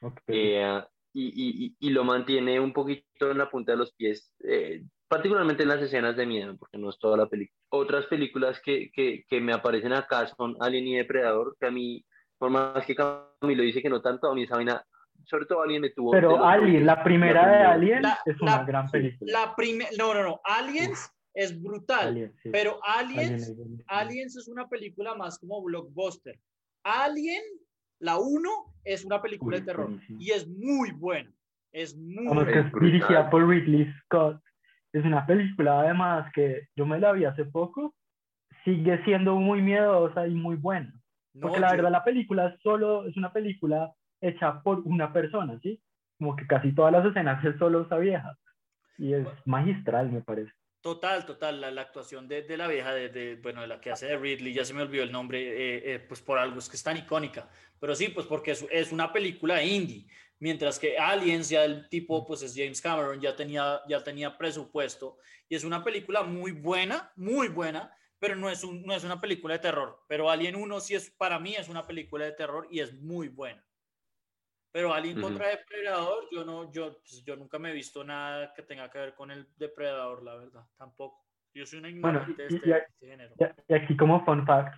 Okay 0.00 0.64
y, 1.12 1.74
y, 1.74 1.76
y, 1.78 1.90
lo 1.90 2.04
mantiene 2.04 2.60
un 2.60 2.72
poquito 2.72 3.30
en 3.30 3.38
la 3.38 3.50
punta 3.50 3.72
de 3.72 3.78
los 3.78 3.92
pies, 3.94 4.32
eh, 4.44 4.84
particularmente 5.08 5.64
en 5.64 5.70
las 5.70 5.82
escenas 5.82 6.16
de 6.16 6.26
miedo, 6.26 6.56
porque 6.56 6.78
no 6.78 6.90
es 6.90 6.98
toda 6.98 7.16
la 7.16 7.28
película. 7.28 7.56
Otras 7.70 8.06
películas 8.06 8.60
que, 8.64 8.90
que, 8.92 9.24
que, 9.28 9.40
me 9.40 9.52
aparecen 9.52 9.92
acá 9.92 10.26
son 10.28 10.56
Alien 10.60 10.86
y 10.86 10.96
Depredador, 10.96 11.56
que 11.58 11.66
a 11.66 11.70
mí, 11.70 12.04
por 12.40 12.50
más 12.50 12.86
que 12.86 12.94
Camilo 12.94 13.62
dice 13.62 13.82
que 13.82 13.90
no 13.90 14.00
tanto, 14.00 14.30
a 14.30 14.34
mí 14.34 14.44
esa 14.44 14.56
vaina, 14.56 14.82
sobre 15.26 15.44
todo 15.44 15.62
Alien 15.62 15.82
me 15.82 15.90
tuvo... 15.90 16.10
Pero 16.10 16.42
Alien, 16.42 16.86
la 16.86 17.04
primera 17.04 17.46
de 17.46 17.58
Alien 17.58 18.02
es 18.24 18.40
una 18.40 18.64
gran 18.64 18.90
película. 18.90 19.30
La 19.30 19.54
no, 19.98 20.14
no, 20.14 20.22
no, 20.22 20.40
Aliens 20.44 21.12
es 21.34 21.62
brutal, 21.62 22.32
pero 22.50 22.80
Aliens, 22.82 23.54
Aliens 23.88 24.36
es 24.38 24.48
una 24.48 24.66
película 24.68 25.14
más 25.14 25.38
como 25.38 25.62
blockbuster. 25.62 26.40
Alien 26.82 27.42
la 27.98 28.16
1 28.16 28.50
es 28.84 29.04
una 29.04 29.20
película 29.20 29.58
de 29.58 29.66
terror 29.66 30.00
y 30.08 30.30
es 30.30 30.48
muy 30.48 30.92
buena. 30.92 31.30
Es 31.72 31.94
muy 31.94 32.46
que 32.46 32.60
es 32.60 32.72
dirigida 32.80 33.28
por 33.28 33.46
Ridley 33.46 33.86
Scott. 34.04 34.40
Es 34.94 35.04
una 35.04 35.26
película 35.26 35.80
además 35.80 36.32
que 36.34 36.68
yo 36.74 36.86
me 36.86 36.98
la 36.98 37.12
vi 37.12 37.26
hace 37.26 37.44
poco. 37.44 37.94
Sigue 38.64 39.04
siendo 39.04 39.36
muy 39.36 39.60
miedosa 39.60 40.26
y 40.26 40.34
muy 40.34 40.56
buena. 40.56 40.99
Porque 41.38 41.60
la 41.60 41.72
verdad 41.72 41.90
la 41.90 42.04
película 42.04 42.56
solo 42.62 43.06
es 43.06 43.16
una 43.16 43.32
película 43.32 43.92
hecha 44.20 44.62
por 44.62 44.80
una 44.80 45.12
persona, 45.12 45.58
¿sí? 45.62 45.80
Como 46.18 46.36
que 46.36 46.46
casi 46.46 46.72
todas 46.74 46.92
las 46.92 47.06
escenas 47.06 47.44
es 47.44 47.56
solo 47.58 47.82
esa 47.82 47.98
vieja. 47.98 48.36
Y 48.98 49.14
es 49.14 49.26
magistral, 49.46 50.10
me 50.10 50.20
parece. 50.20 50.52
Total, 50.80 51.26
total, 51.26 51.60
la, 51.60 51.70
la 51.70 51.82
actuación 51.82 52.26
de, 52.26 52.42
de, 52.42 52.56
la 52.56 52.66
vieja, 52.66 52.94
de, 52.94 53.10
de, 53.10 53.36
bueno, 53.36 53.60
de 53.60 53.66
la 53.66 53.80
que 53.82 53.90
hace 53.90 54.06
de 54.06 54.16
Ridley, 54.16 54.54
ya 54.54 54.64
se 54.64 54.72
me 54.72 54.80
olvidó 54.80 55.02
el 55.02 55.12
nombre, 55.12 55.38
eh, 55.38 55.94
eh, 55.94 55.98
pues 55.98 56.22
por 56.22 56.38
algo 56.38 56.58
es 56.58 56.70
que 56.70 56.76
es 56.76 56.82
tan 56.82 56.96
icónica, 56.96 57.50
pero 57.78 57.94
sí, 57.94 58.08
pues 58.08 58.26
porque 58.26 58.52
es, 58.52 58.66
es, 58.70 58.90
una 58.90 59.12
película 59.12 59.62
indie, 59.62 60.06
mientras 60.38 60.78
que 60.78 60.96
Aliens, 60.96 61.50
ya 61.50 61.66
el 61.66 61.86
tipo, 61.90 62.26
pues 62.26 62.40
es 62.40 62.54
James 62.56 62.80
Cameron, 62.80 63.20
ya 63.20 63.36
tenía, 63.36 63.82
ya 63.90 64.02
tenía 64.02 64.38
presupuesto, 64.38 65.18
y 65.50 65.54
es 65.54 65.64
una 65.64 65.84
película 65.84 66.22
muy 66.22 66.52
buena, 66.52 67.12
muy 67.14 67.48
buena, 67.48 67.94
pero 68.20 68.36
no 68.36 68.50
es, 68.50 68.62
un, 68.62 68.82
no 68.82 68.94
es 68.94 69.02
una 69.02 69.20
película 69.20 69.54
de 69.54 69.60
terror, 69.60 69.98
pero 70.06 70.30
Alien 70.30 70.54
1 70.54 70.80
sí 70.80 70.94
es, 70.94 71.10
para 71.10 71.38
mí 71.38 71.54
es 71.54 71.68
una 71.68 71.86
película 71.86 72.26
de 72.26 72.32
terror 72.32 72.68
y 72.70 72.80
es 72.80 72.92
muy 73.00 73.28
buena. 73.28 73.64
Pero 74.72 74.94
Alien 74.94 75.20
contra 75.20 75.48
Depredador, 75.48 76.28
yo 76.30 76.44
no, 76.44 76.70
yo, 76.70 76.98
pues, 77.00 77.24
yo 77.24 77.34
nunca 77.34 77.58
me 77.58 77.70
he 77.70 77.74
visto 77.74 78.04
nada 78.04 78.52
que 78.54 78.62
tenga 78.62 78.88
que 78.90 78.98
ver 78.98 79.14
con 79.14 79.30
el 79.30 79.48
Depredador, 79.56 80.22
la 80.22 80.36
verdad, 80.36 80.64
tampoco. 80.76 81.24
Yo 81.52 81.66
soy 81.66 81.80
una 81.80 81.88
ignorante 81.88 82.40
de, 82.40 82.48
este, 82.54 82.70
este, 82.70 83.06
género. 83.06 83.34
Y, 83.68 83.74
aquí 83.74 83.96
como 83.96 84.24
fun 84.24 84.46
fact, 84.46 84.76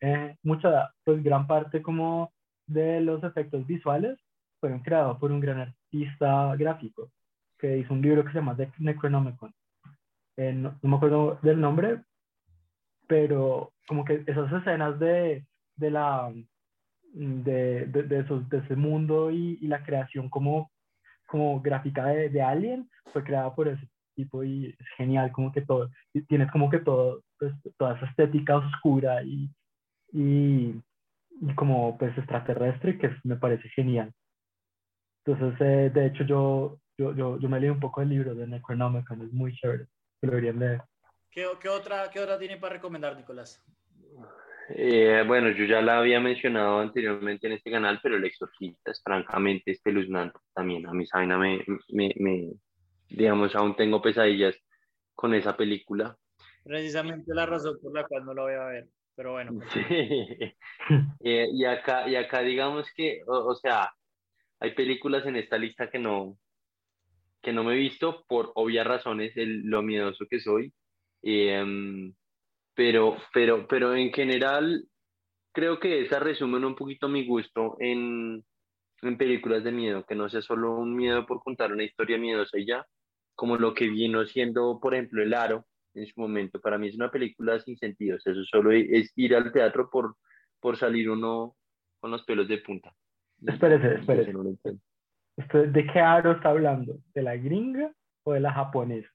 eh, 0.00 0.36
mucha, 0.42 0.90
pues 1.04 1.22
gran 1.22 1.46
parte 1.46 1.82
como 1.82 2.32
de 2.66 3.00
los 3.00 3.22
efectos 3.24 3.66
visuales 3.66 4.18
fueron 4.58 4.80
creados 4.80 5.18
por 5.18 5.30
un 5.30 5.40
gran 5.40 5.60
artista 5.60 6.56
gráfico 6.56 7.10
que 7.58 7.76
hizo 7.78 7.92
un 7.92 8.00
libro 8.00 8.24
que 8.24 8.30
se 8.30 8.38
llama 8.38 8.56
The 8.56 8.72
Necronomicon. 8.78 9.52
Eh, 10.38 10.52
no, 10.52 10.78
no, 10.80 10.88
me 10.88 10.96
acuerdo 10.96 11.38
del 11.42 11.60
nombre, 11.60 12.02
pero 13.06 13.72
como 13.86 14.04
que 14.04 14.24
esas 14.26 14.52
escenas 14.52 14.98
de, 14.98 15.46
de 15.76 15.90
la 15.90 16.32
de, 17.12 17.86
de, 17.86 18.02
de, 18.02 18.20
esos, 18.20 18.48
de 18.48 18.58
ese 18.58 18.76
mundo 18.76 19.30
y, 19.30 19.58
y, 19.60 19.68
la 19.68 19.82
creación 19.82 20.28
como, 20.28 20.70
como 21.26 21.60
gráfica 21.60 22.06
de, 22.06 22.28
de, 22.28 22.42
Alien 22.42 22.90
fue 23.12 23.24
creada 23.24 23.54
por 23.54 23.68
ese 23.68 23.88
tipo 24.14 24.44
y 24.44 24.66
es 24.66 24.88
genial, 24.96 25.32
como 25.32 25.50
que 25.52 25.62
todo, 25.62 25.90
tienes 26.28 26.50
como 26.50 26.68
que 26.68 26.80
todo, 26.80 27.22
pues, 27.38 27.54
toda 27.78 27.96
esa 27.96 28.06
estética 28.06 28.56
oscura 28.56 29.22
y, 29.22 29.50
y, 30.12 30.74
y, 31.40 31.54
como 31.54 31.96
pues 31.96 32.16
extraterrestre 32.18 32.98
que 32.98 33.10
me 33.24 33.36
parece 33.36 33.68
genial. 33.70 34.12
Entonces, 35.24 35.60
eh, 35.60 35.90
de 35.92 36.06
hecho, 36.06 36.24
yo, 36.24 36.78
yo, 36.98 37.14
yo, 37.14 37.38
yo, 37.38 37.48
me 37.48 37.60
leí 37.60 37.68
un 37.68 37.80
poco 37.80 38.00
el 38.00 38.10
libro 38.10 38.34
de 38.34 38.46
Necronomicon, 38.46 39.22
es 39.22 39.32
muy 39.32 39.54
chévere, 39.54 39.86
lo 40.22 40.30
deberían 40.30 40.58
leer. 40.58 40.82
¿Qué, 41.36 41.46
qué 41.60 41.68
otra, 41.68 42.08
¿Qué 42.10 42.18
otra 42.18 42.38
tiene 42.38 42.56
para 42.56 42.76
recomendar, 42.76 43.14
Nicolás? 43.14 43.62
Eh, 44.70 45.22
bueno, 45.26 45.50
yo 45.50 45.66
ya 45.66 45.82
la 45.82 45.98
había 45.98 46.18
mencionado 46.18 46.78
anteriormente 46.80 47.46
en 47.46 47.52
este 47.52 47.70
canal, 47.70 48.00
pero 48.02 48.16
El 48.16 48.24
Exorcista 48.24 48.90
es 48.90 49.02
francamente 49.02 49.72
espeluznante 49.72 50.38
también. 50.54 50.86
A 50.86 50.94
mí, 50.94 51.06
Sabina, 51.06 51.36
me, 51.36 51.62
me, 51.90 52.14
me, 52.16 52.52
digamos, 53.10 53.54
aún 53.54 53.76
tengo 53.76 54.00
pesadillas 54.00 54.56
con 55.14 55.34
esa 55.34 55.54
película. 55.58 56.16
Precisamente 56.64 57.34
la 57.34 57.44
razón 57.44 57.76
por 57.82 57.92
la 57.92 58.06
cual 58.06 58.24
no 58.24 58.32
la 58.32 58.42
voy 58.42 58.54
a 58.54 58.64
ver, 58.64 58.88
pero 59.14 59.32
bueno. 59.32 59.52
Pues. 60.88 61.02
Eh, 61.20 61.48
y, 61.52 61.66
acá, 61.66 62.08
y 62.08 62.16
acá 62.16 62.40
digamos 62.40 62.90
que, 62.96 63.20
o, 63.26 63.54
sea, 63.56 63.92
hay 64.58 64.74
películas 64.74 65.26
en 65.26 65.36
esta 65.36 65.58
lista 65.58 65.90
que 65.90 65.98
no, 65.98 66.38
que 67.42 67.52
no 67.52 67.62
me 67.62 67.74
he 67.74 67.78
visto 67.78 68.24
por 68.26 68.52
obvias 68.54 68.86
razones, 68.86 69.36
el, 69.36 69.66
lo 69.66 69.82
miedoso 69.82 70.24
que 70.30 70.40
soy. 70.40 70.72
Em, 71.28 72.14
pero, 72.76 73.16
pero, 73.34 73.66
pero 73.66 73.96
en 73.96 74.12
general, 74.12 74.84
creo 75.52 75.80
que 75.80 76.02
esa 76.02 76.20
resumen 76.20 76.64
un 76.64 76.76
poquito 76.76 77.08
mi 77.08 77.26
gusto 77.26 77.76
en, 77.80 78.44
en 79.02 79.18
películas 79.18 79.64
de 79.64 79.72
miedo, 79.72 80.04
que 80.06 80.14
no 80.14 80.28
sea 80.28 80.40
solo 80.40 80.76
un 80.76 80.94
miedo 80.94 81.26
por 81.26 81.42
contar 81.42 81.72
una 81.72 81.82
historia 81.82 82.16
miedosa 82.16 82.56
y 82.60 82.66
ya, 82.66 82.86
como 83.34 83.56
lo 83.56 83.74
que 83.74 83.88
vino 83.88 84.24
siendo, 84.26 84.78
por 84.80 84.94
ejemplo, 84.94 85.20
El 85.20 85.34
Aro 85.34 85.66
en 85.94 86.06
su 86.06 86.20
momento. 86.20 86.60
Para 86.60 86.78
mí 86.78 86.88
es 86.88 86.94
una 86.94 87.10
película 87.10 87.58
sin 87.58 87.76
sentido, 87.76 88.18
eso 88.18 88.44
solo 88.44 88.70
es 88.70 89.12
ir 89.16 89.34
al 89.34 89.50
teatro 89.50 89.90
por, 89.90 90.14
por 90.60 90.76
salir 90.76 91.10
uno 91.10 91.56
con 91.98 92.12
los 92.12 92.22
pelos 92.22 92.46
de 92.46 92.58
punta. 92.58 92.94
Espérese, 93.44 93.96
espérese. 93.96 94.32
¿De 95.72 95.86
qué 95.92 95.98
Aro 95.98 96.32
está 96.32 96.50
hablando? 96.50 97.00
¿De 97.14 97.22
la 97.22 97.36
gringa 97.36 97.92
o 98.22 98.32
de 98.32 98.40
la 98.40 98.52
japonesa? 98.52 99.10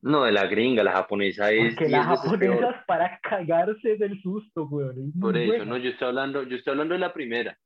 No, 0.00 0.24
de 0.24 0.32
la 0.32 0.46
gringa, 0.46 0.84
la 0.84 0.92
japonesa 0.92 1.50
es. 1.50 1.74
Porque 1.74 1.88
la 1.90 2.04
japonesa 2.04 2.70
es 2.70 2.84
para 2.86 3.18
cagarse 3.20 3.96
del 3.96 4.20
susto, 4.22 4.66
güey. 4.68 4.88
Por 5.20 5.36
eso, 5.36 5.64
no, 5.64 5.76
yo 5.76 5.90
estoy 5.90 6.08
hablando, 6.08 6.44
yo 6.44 6.56
estoy 6.56 6.72
hablando 6.72 6.94
de 6.94 7.00
la 7.00 7.12
primera. 7.12 7.58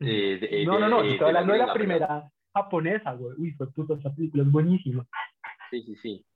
Eh, 0.00 0.64
no, 0.66 0.78
no, 0.78 0.88
no, 0.88 1.04
yo 1.04 1.12
estoy 1.12 1.28
hablando 1.28 1.52
de 1.52 1.58
la, 1.60 1.72
primera 1.72 2.30
japonesa, 2.52 3.12
güey. 3.12 3.34
Uy, 3.38 3.54
pues 3.56 3.70
puta, 3.72 3.94
esa 3.94 4.12
película 4.14 4.42
es 4.42 4.50
buenísima. 4.50 5.06
Sí, 5.70 5.82
sí, 5.82 5.96
sí. 6.02 6.26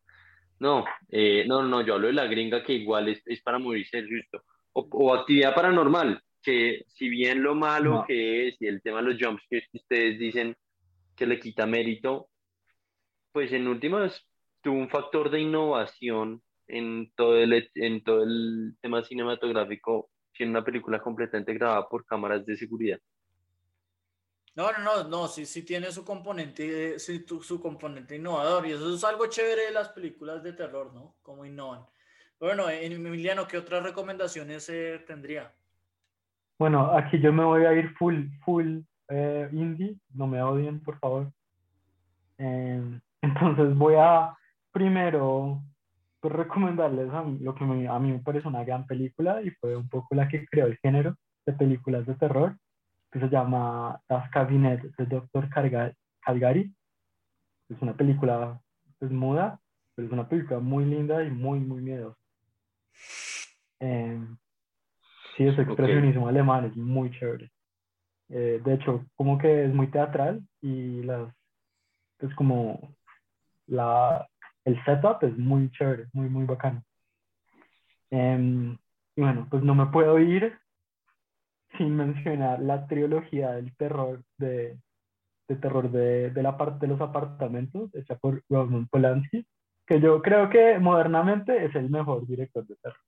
No, 0.61 0.85
eh, 1.09 1.45
no, 1.49 1.63
no, 1.63 1.81
yo 1.85 1.95
hablo 1.95 2.07
de 2.07 2.13
la 2.13 2.27
gringa 2.27 2.63
que 2.63 2.75
igual 2.75 3.09
es, 3.09 3.23
es 3.27 3.43
para 3.43 3.59
morirse 3.59 4.03
justo. 4.03 4.45
O, 4.73 4.87
o, 4.93 5.15
actividad 5.15 5.55
paranormal, 5.55 6.23
que 6.43 6.85
si 6.87 7.09
bien 7.09 7.43
lo 7.43 7.55
malo 7.55 8.05
que 8.07 8.49
es 8.49 8.57
y 8.61 8.67
el 8.67 8.83
tema 8.83 9.03
de 9.03 9.13
los 9.13 9.21
jumps 9.21 9.43
que 9.49 9.63
ustedes 9.73 10.19
dicen 10.19 10.55
que 11.17 11.27
le 11.27 11.41
quita 11.41 11.67
mérito, 11.67 12.29
pues 13.33 13.53
en 13.53 13.67
últimas 13.67 14.30
tuvo 14.63 14.77
un 14.77 14.89
factor 14.89 15.31
de 15.31 15.41
innovación 15.41 16.43
en 16.67 17.13
todo 17.17 17.37
el, 17.37 17.71
en 17.75 18.05
todo 18.05 18.23
el 18.23 18.77
tema 18.81 19.03
cinematográfico, 19.03 20.11
siendo 20.33 20.59
una 20.59 20.65
película 20.65 21.01
completamente 21.01 21.55
grabada 21.55 21.89
por 21.89 22.05
cámaras 22.05 22.47
de 22.47 22.57
seguridad. 22.57 22.99
No, 24.55 24.71
no, 24.73 24.79
no, 24.79 25.05
no, 25.09 25.29
sí, 25.29 25.47
sí 25.47 25.65
tiene 25.65 25.93
su 25.93 26.05
componente, 26.05 26.99
sí, 26.99 27.25
su 27.41 27.61
componente 27.61 28.17
innovador 28.17 28.67
y 28.67 28.73
eso 28.73 28.95
es 28.95 29.05
algo 29.05 29.27
chévere 29.27 29.67
de 29.67 29.71
las 29.71 29.91
películas 29.91 30.43
de 30.43 30.53
terror, 30.53 30.93
¿no? 30.93 31.15
Como 31.23 31.45
innovan. 31.45 31.87
Bueno, 32.39 32.69
Emiliano, 32.69 33.47
¿qué 33.47 33.59
otras 33.59 33.83
recomendaciones 33.83 34.69
eh, 34.71 35.05
tendría? 35.07 35.53
Bueno, 36.59 36.91
aquí 36.97 37.21
yo 37.21 37.33
me 37.33 37.45
voy 37.45 37.65
a 37.65 37.73
ir 37.75 37.91
full, 37.95 38.27
full 38.45 38.81
eh, 39.09 39.49
indie, 39.53 39.97
no 40.15 40.27
me 40.27 40.43
odien, 40.43 40.83
por 40.83 40.99
favor. 40.99 41.33
Eh, 42.39 43.01
entonces 43.23 43.77
voy 43.77 43.95
a 43.99 44.37
primero 44.73 45.63
pues, 46.21 46.35
recomendarles 46.35 47.11
a 47.13 47.23
mí, 47.23 47.39
lo 47.41 47.55
que 47.55 47.65
a 47.65 47.99
mí 47.99 48.13
me 48.13 48.19
parece 48.21 48.49
una 48.49 48.65
gran 48.65 48.87
película 48.87 49.43
y 49.43 49.51
fue 49.51 49.77
un 49.77 49.89
poco 49.89 50.15
la 50.15 50.29
que 50.29 50.47
creó 50.47 50.67
el 50.67 50.79
género 50.79 51.17
de 51.47 51.53
películas 51.55 52.07
de 52.07 52.15
terror, 52.15 52.57
que 53.11 53.21
se 53.21 53.29
llama 53.29 54.01
Das 54.09 54.31
Cabinet 54.31 54.83
de 54.97 55.07
Dr. 55.07 55.49
Calgary. 55.51 56.73
Es 57.69 57.81
una 57.81 57.95
película 57.95 58.61
pues, 58.99 59.11
muda, 59.11 59.59
pero 59.95 60.07
es 60.07 60.13
una 60.13 60.29
película 60.29 60.61
muy 60.61 60.85
linda 60.85 61.25
y 61.25 61.31
muy, 61.31 61.61
muy 61.61 61.83
miedosa. 61.83 62.19
Eh, 63.81 64.21
sí, 65.37 65.47
ese 65.47 65.63
expresionismo 65.63 66.29
alemán 66.29 66.67
es 66.67 66.77
muy 66.77 67.11
chévere. 67.13 67.51
Eh, 68.29 68.61
de 68.65 68.75
hecho, 68.75 69.07
como 69.17 69.39
que 69.39 69.65
es 69.65 69.75
muy 69.75 69.89
teatral 69.89 70.41
y 70.61 71.03
las, 71.03 71.35
es 72.21 72.33
como 72.35 72.95
la, 73.67 74.30
el 74.65 74.83
setup 74.85 75.23
es 75.23 75.37
muy 75.37 75.71
chévere, 75.71 76.07
muy, 76.13 76.29
muy 76.29 76.45
bacano. 76.45 76.83
Em, 78.11 78.77
y 79.17 79.21
bueno, 79.21 79.47
pues 79.51 79.63
no 79.63 79.75
me 79.75 79.87
puedo 79.87 80.19
ir 80.19 80.59
sin 81.79 81.97
mencionar 81.97 82.61
la 82.61 82.87
trilogía 82.87 83.53
del 83.53 83.75
terror 83.77 84.23
de, 84.39 84.79
de 85.49 85.57
terror 85.57 85.91
de, 85.91 86.31
de, 86.31 86.43
la 86.43 86.57
parte 86.57 86.87
de 86.87 86.93
los 86.93 87.01
apartamentos 87.01 87.95
hecha 87.95 88.17
por 88.17 88.43
Roman 88.49 88.89
Polanski, 88.89 89.47
que 89.87 90.01
yo 90.01 90.23
creo 90.23 90.51
que 90.51 90.79
modernamente 90.79 91.65
es 91.65 91.75
el 91.75 91.91
mejor 91.91 92.27
director 92.27 92.67
de 92.67 92.77
terror. 92.77 93.01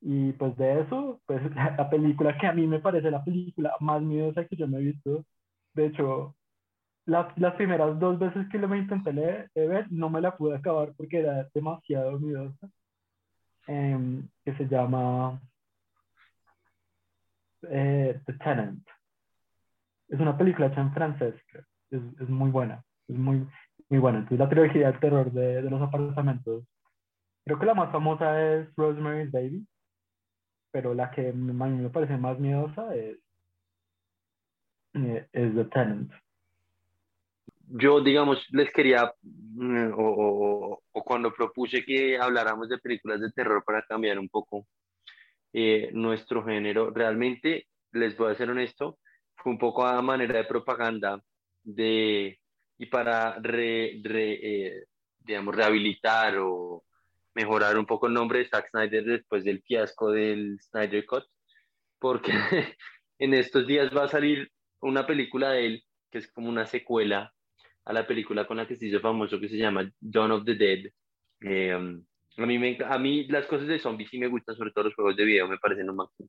Y 0.00 0.32
pues 0.32 0.56
de 0.56 0.80
eso, 0.80 1.20
pues 1.26 1.42
la 1.54 1.90
película 1.90 2.36
que 2.38 2.46
a 2.46 2.52
mí 2.52 2.66
me 2.66 2.80
parece 2.80 3.10
la 3.10 3.24
película 3.24 3.74
más 3.80 4.02
miedosa 4.02 4.46
que 4.46 4.56
yo 4.56 4.68
me 4.68 4.78
he 4.78 4.82
visto, 4.82 5.24
de 5.74 5.86
hecho, 5.86 6.36
las 7.08 7.54
primeras 7.54 7.98
dos 7.98 8.18
veces 8.18 8.46
que 8.50 8.58
lo 8.58 8.68
me 8.68 8.78
intenté 8.78 9.12
leer, 9.12 9.50
ver, 9.54 9.90
no 9.90 10.10
me 10.10 10.20
la 10.20 10.36
pude 10.36 10.56
acabar 10.56 10.92
porque 10.94 11.20
era 11.20 11.48
demasiado 11.54 12.18
miedosa. 12.18 12.68
Em, 13.66 14.28
que 14.44 14.54
se 14.54 14.66
llama 14.66 15.40
eh, 17.62 18.20
The 18.26 18.32
Tenant. 18.34 18.86
Es 20.08 20.20
una 20.20 20.36
película 20.36 20.68
hecha 20.68 20.80
en 20.80 20.92
francés, 20.92 21.34
es, 21.90 22.00
es, 22.20 22.28
muy 22.30 22.50
buena, 22.50 22.82
es 23.08 23.16
muy, 23.16 23.46
muy 23.90 23.98
buena. 23.98 24.18
Entonces 24.18 24.38
la 24.38 24.48
trilogía 24.48 24.90
del 24.90 25.00
terror 25.00 25.30
de, 25.32 25.62
de, 25.62 25.70
los 25.70 25.82
apartamentos, 25.82 26.64
creo 27.44 27.58
que 27.58 27.66
la 27.66 27.74
más 27.74 27.92
famosa 27.92 28.42
es 28.54 28.74
Rosemary's 28.74 29.30
Baby, 29.30 29.66
pero 30.70 30.94
la 30.94 31.10
que 31.10 31.28
a 31.28 31.32
mí 31.32 31.52
me 31.52 31.90
parece 31.90 32.16
más 32.16 32.38
miedosa 32.38 32.94
es, 32.94 33.18
eh, 34.94 35.28
es 35.32 35.54
The 35.54 35.64
Tenant 35.66 36.10
yo, 37.70 38.00
digamos, 38.00 38.44
les 38.50 38.72
quería, 38.72 39.12
mm, 39.22 39.92
o, 39.94 40.80
o, 40.92 41.04
cuando 41.04 41.32
propuse 41.32 41.84
que 41.84 42.18
habláramos 42.18 42.68
de 42.68 42.78
películas 42.78 43.20
de 43.20 43.30
terror 43.32 43.62
para 43.64 43.82
cambiar 43.82 44.18
un 44.18 44.28
poco 44.28 44.66
eh, 45.52 45.90
nuestro 45.92 46.44
género, 46.44 46.90
realmente, 46.90 47.66
les 47.92 48.16
voy 48.16 48.32
a 48.32 48.36
ser 48.36 48.50
honesto, 48.50 48.98
fue 49.36 49.52
un 49.52 49.58
poco 49.58 49.86
a 49.86 50.02
manera 50.02 50.38
de 50.38 50.44
propaganda 50.44 51.22
de, 51.62 52.38
y 52.78 52.86
para, 52.86 53.38
re, 53.40 54.00
eh, 54.02 54.84
digamos, 55.20 55.54
rehabilitar 55.54 56.38
o 56.38 56.84
mejorar 57.34 57.78
un 57.78 57.86
poco 57.86 58.06
el 58.06 58.14
nombre 58.14 58.40
de 58.40 58.48
Zack 58.48 58.70
Snyder 58.70 59.04
después 59.04 59.44
del 59.44 59.62
fiasco 59.62 60.10
del 60.10 60.58
Snyder 60.60 61.06
Cut, 61.06 61.24
porque 61.98 62.32
en 63.18 63.34
estos 63.34 63.66
días 63.66 63.94
va 63.96 64.04
a 64.04 64.08
salir 64.08 64.50
una 64.80 65.06
película 65.06 65.50
de 65.50 65.66
él 65.66 65.84
que 66.10 66.18
es 66.18 66.32
como 66.32 66.48
una 66.48 66.66
secuela 66.66 67.32
a 67.88 67.92
la 67.94 68.06
película 68.06 68.46
con 68.46 68.58
la 68.58 68.68
que 68.68 68.76
se 68.76 68.86
hizo 68.86 69.00
famoso 69.00 69.40
que 69.40 69.48
se 69.48 69.56
llama 69.56 69.90
Dawn 69.98 70.32
of 70.32 70.44
the 70.44 70.54
Dead. 70.54 70.90
Eh, 71.40 71.72
a, 71.72 72.46
mí 72.46 72.58
me, 72.58 72.76
a 72.84 72.98
mí 72.98 73.24
las 73.28 73.46
cosas 73.46 73.66
de 73.66 73.78
zombies 73.78 74.10
sí 74.10 74.18
me 74.18 74.26
gustan, 74.26 74.56
sobre 74.56 74.72
todo 74.72 74.84
los 74.84 74.94
juegos 74.94 75.16
de 75.16 75.24
video, 75.24 75.48
me 75.48 75.56
parecen 75.56 75.86
lo 75.86 75.94
máximo. 75.94 76.28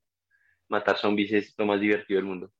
Matar 0.70 0.96
zombies 0.96 1.32
es 1.32 1.54
lo 1.58 1.66
más 1.66 1.78
divertido 1.78 2.16
del 2.16 2.24
mundo. 2.24 2.50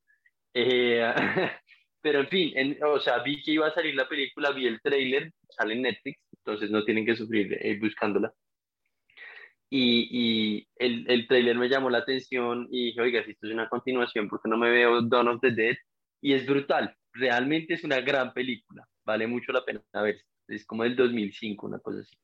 Eh, 0.53 1.01
pero 2.01 2.19
en 2.19 2.27
fin, 2.27 2.77
o 2.85 2.99
sea, 2.99 3.23
vi 3.23 3.41
que 3.41 3.53
iba 3.53 3.67
a 3.67 3.73
salir 3.73 3.95
la 3.95 4.07
película, 4.07 4.51
vi 4.51 4.67
el 4.67 4.79
trailer, 4.81 5.31
sale 5.49 5.73
en 5.73 5.81
Netflix, 5.81 6.19
entonces 6.37 6.69
no 6.69 6.83
tienen 6.83 7.03
que 7.03 7.15
sufrir 7.15 7.57
eh, 7.59 7.79
buscándola. 7.79 8.31
Y, 9.67 10.09
y, 10.11 10.67
el, 10.75 11.09
el 11.09 11.27
trailer 11.27 11.57
me 11.57 11.69
llamó 11.69 11.89
la 11.89 11.99
atención 11.99 12.67
y 12.69 12.87
dije, 12.87 13.01
oiga, 13.01 13.23
si 13.23 13.31
esto 13.31 13.47
es 13.47 13.53
una 13.53 13.67
continuación, 13.67 14.29
¿por 14.29 14.39
qué 14.43 14.49
no 14.49 14.57
me 14.57 14.69
veo 14.69 15.01
Dawn 15.01 15.29
of 15.29 15.41
the 15.41 15.49
Dead? 15.49 15.75
Y 16.21 16.33
es 16.33 16.45
brutal, 16.45 16.95
realmente 17.13 17.73
es 17.73 17.83
una 17.83 17.99
gran 18.01 18.33
película 18.33 18.87
vale 19.05 19.27
mucho 19.27 19.51
la 19.51 19.63
pena 19.63 19.81
ver. 19.93 20.21
Es 20.47 20.65
como 20.65 20.83
del 20.83 20.95
2005, 20.95 21.67
una 21.67 21.79
cosa 21.79 21.99
así. 21.99 22.15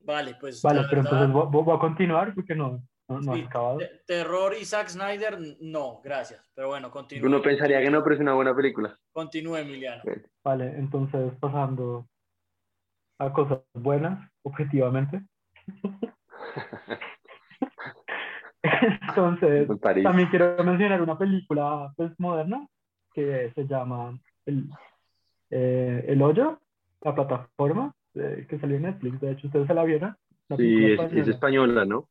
Vale, 0.00 0.36
pues. 0.40 0.62
Vale, 0.62 0.82
pero 0.88 1.02
entonces 1.02 1.30
voy 1.30 1.76
a 1.76 1.78
continuar 1.78 2.34
porque 2.34 2.54
no, 2.54 2.82
no, 3.08 3.34
acabado. 3.34 3.78
Terror 4.06 4.54
y 4.60 4.64
Zack 4.64 4.88
Snyder, 4.88 5.38
no, 5.60 6.00
gracias. 6.02 6.44
Pero 6.54 6.68
bueno, 6.68 6.90
continúe. 6.90 7.26
Uno 7.26 7.40
pensaría 7.40 7.80
que 7.80 7.90
no, 7.90 8.02
pero 8.02 8.14
es 8.16 8.20
una 8.20 8.34
buena 8.34 8.54
película. 8.54 8.98
Continúe, 9.12 9.56
Emiliano. 9.56 10.02
Vale, 10.42 10.76
entonces 10.76 11.32
pasando 11.38 12.08
a 13.18 13.32
cosas 13.32 13.60
buenas, 13.74 14.28
objetivamente. 14.42 15.22
entonces, 19.08 19.68
también 19.80 20.28
quiero 20.28 20.62
mencionar 20.64 21.02
una 21.02 21.18
película 21.18 21.92
pues, 21.96 22.12
moderna 22.18 22.66
que 23.14 23.52
se 23.54 23.66
llama 23.66 24.18
el, 24.46 24.68
eh, 25.50 26.04
el 26.08 26.22
hoyo, 26.22 26.58
la 27.02 27.14
plataforma, 27.14 27.94
eh, 28.14 28.46
que 28.48 28.58
salió 28.58 28.76
en 28.76 28.82
Netflix. 28.82 29.20
De 29.20 29.32
hecho, 29.32 29.46
¿ustedes 29.46 29.66
se 29.66 29.74
la 29.74 29.84
vieron? 29.84 30.16
La 30.48 30.56
Sí, 30.56 30.92
es, 30.92 31.12
es 31.12 31.28
española. 31.28 31.84
¿no? 31.84 32.08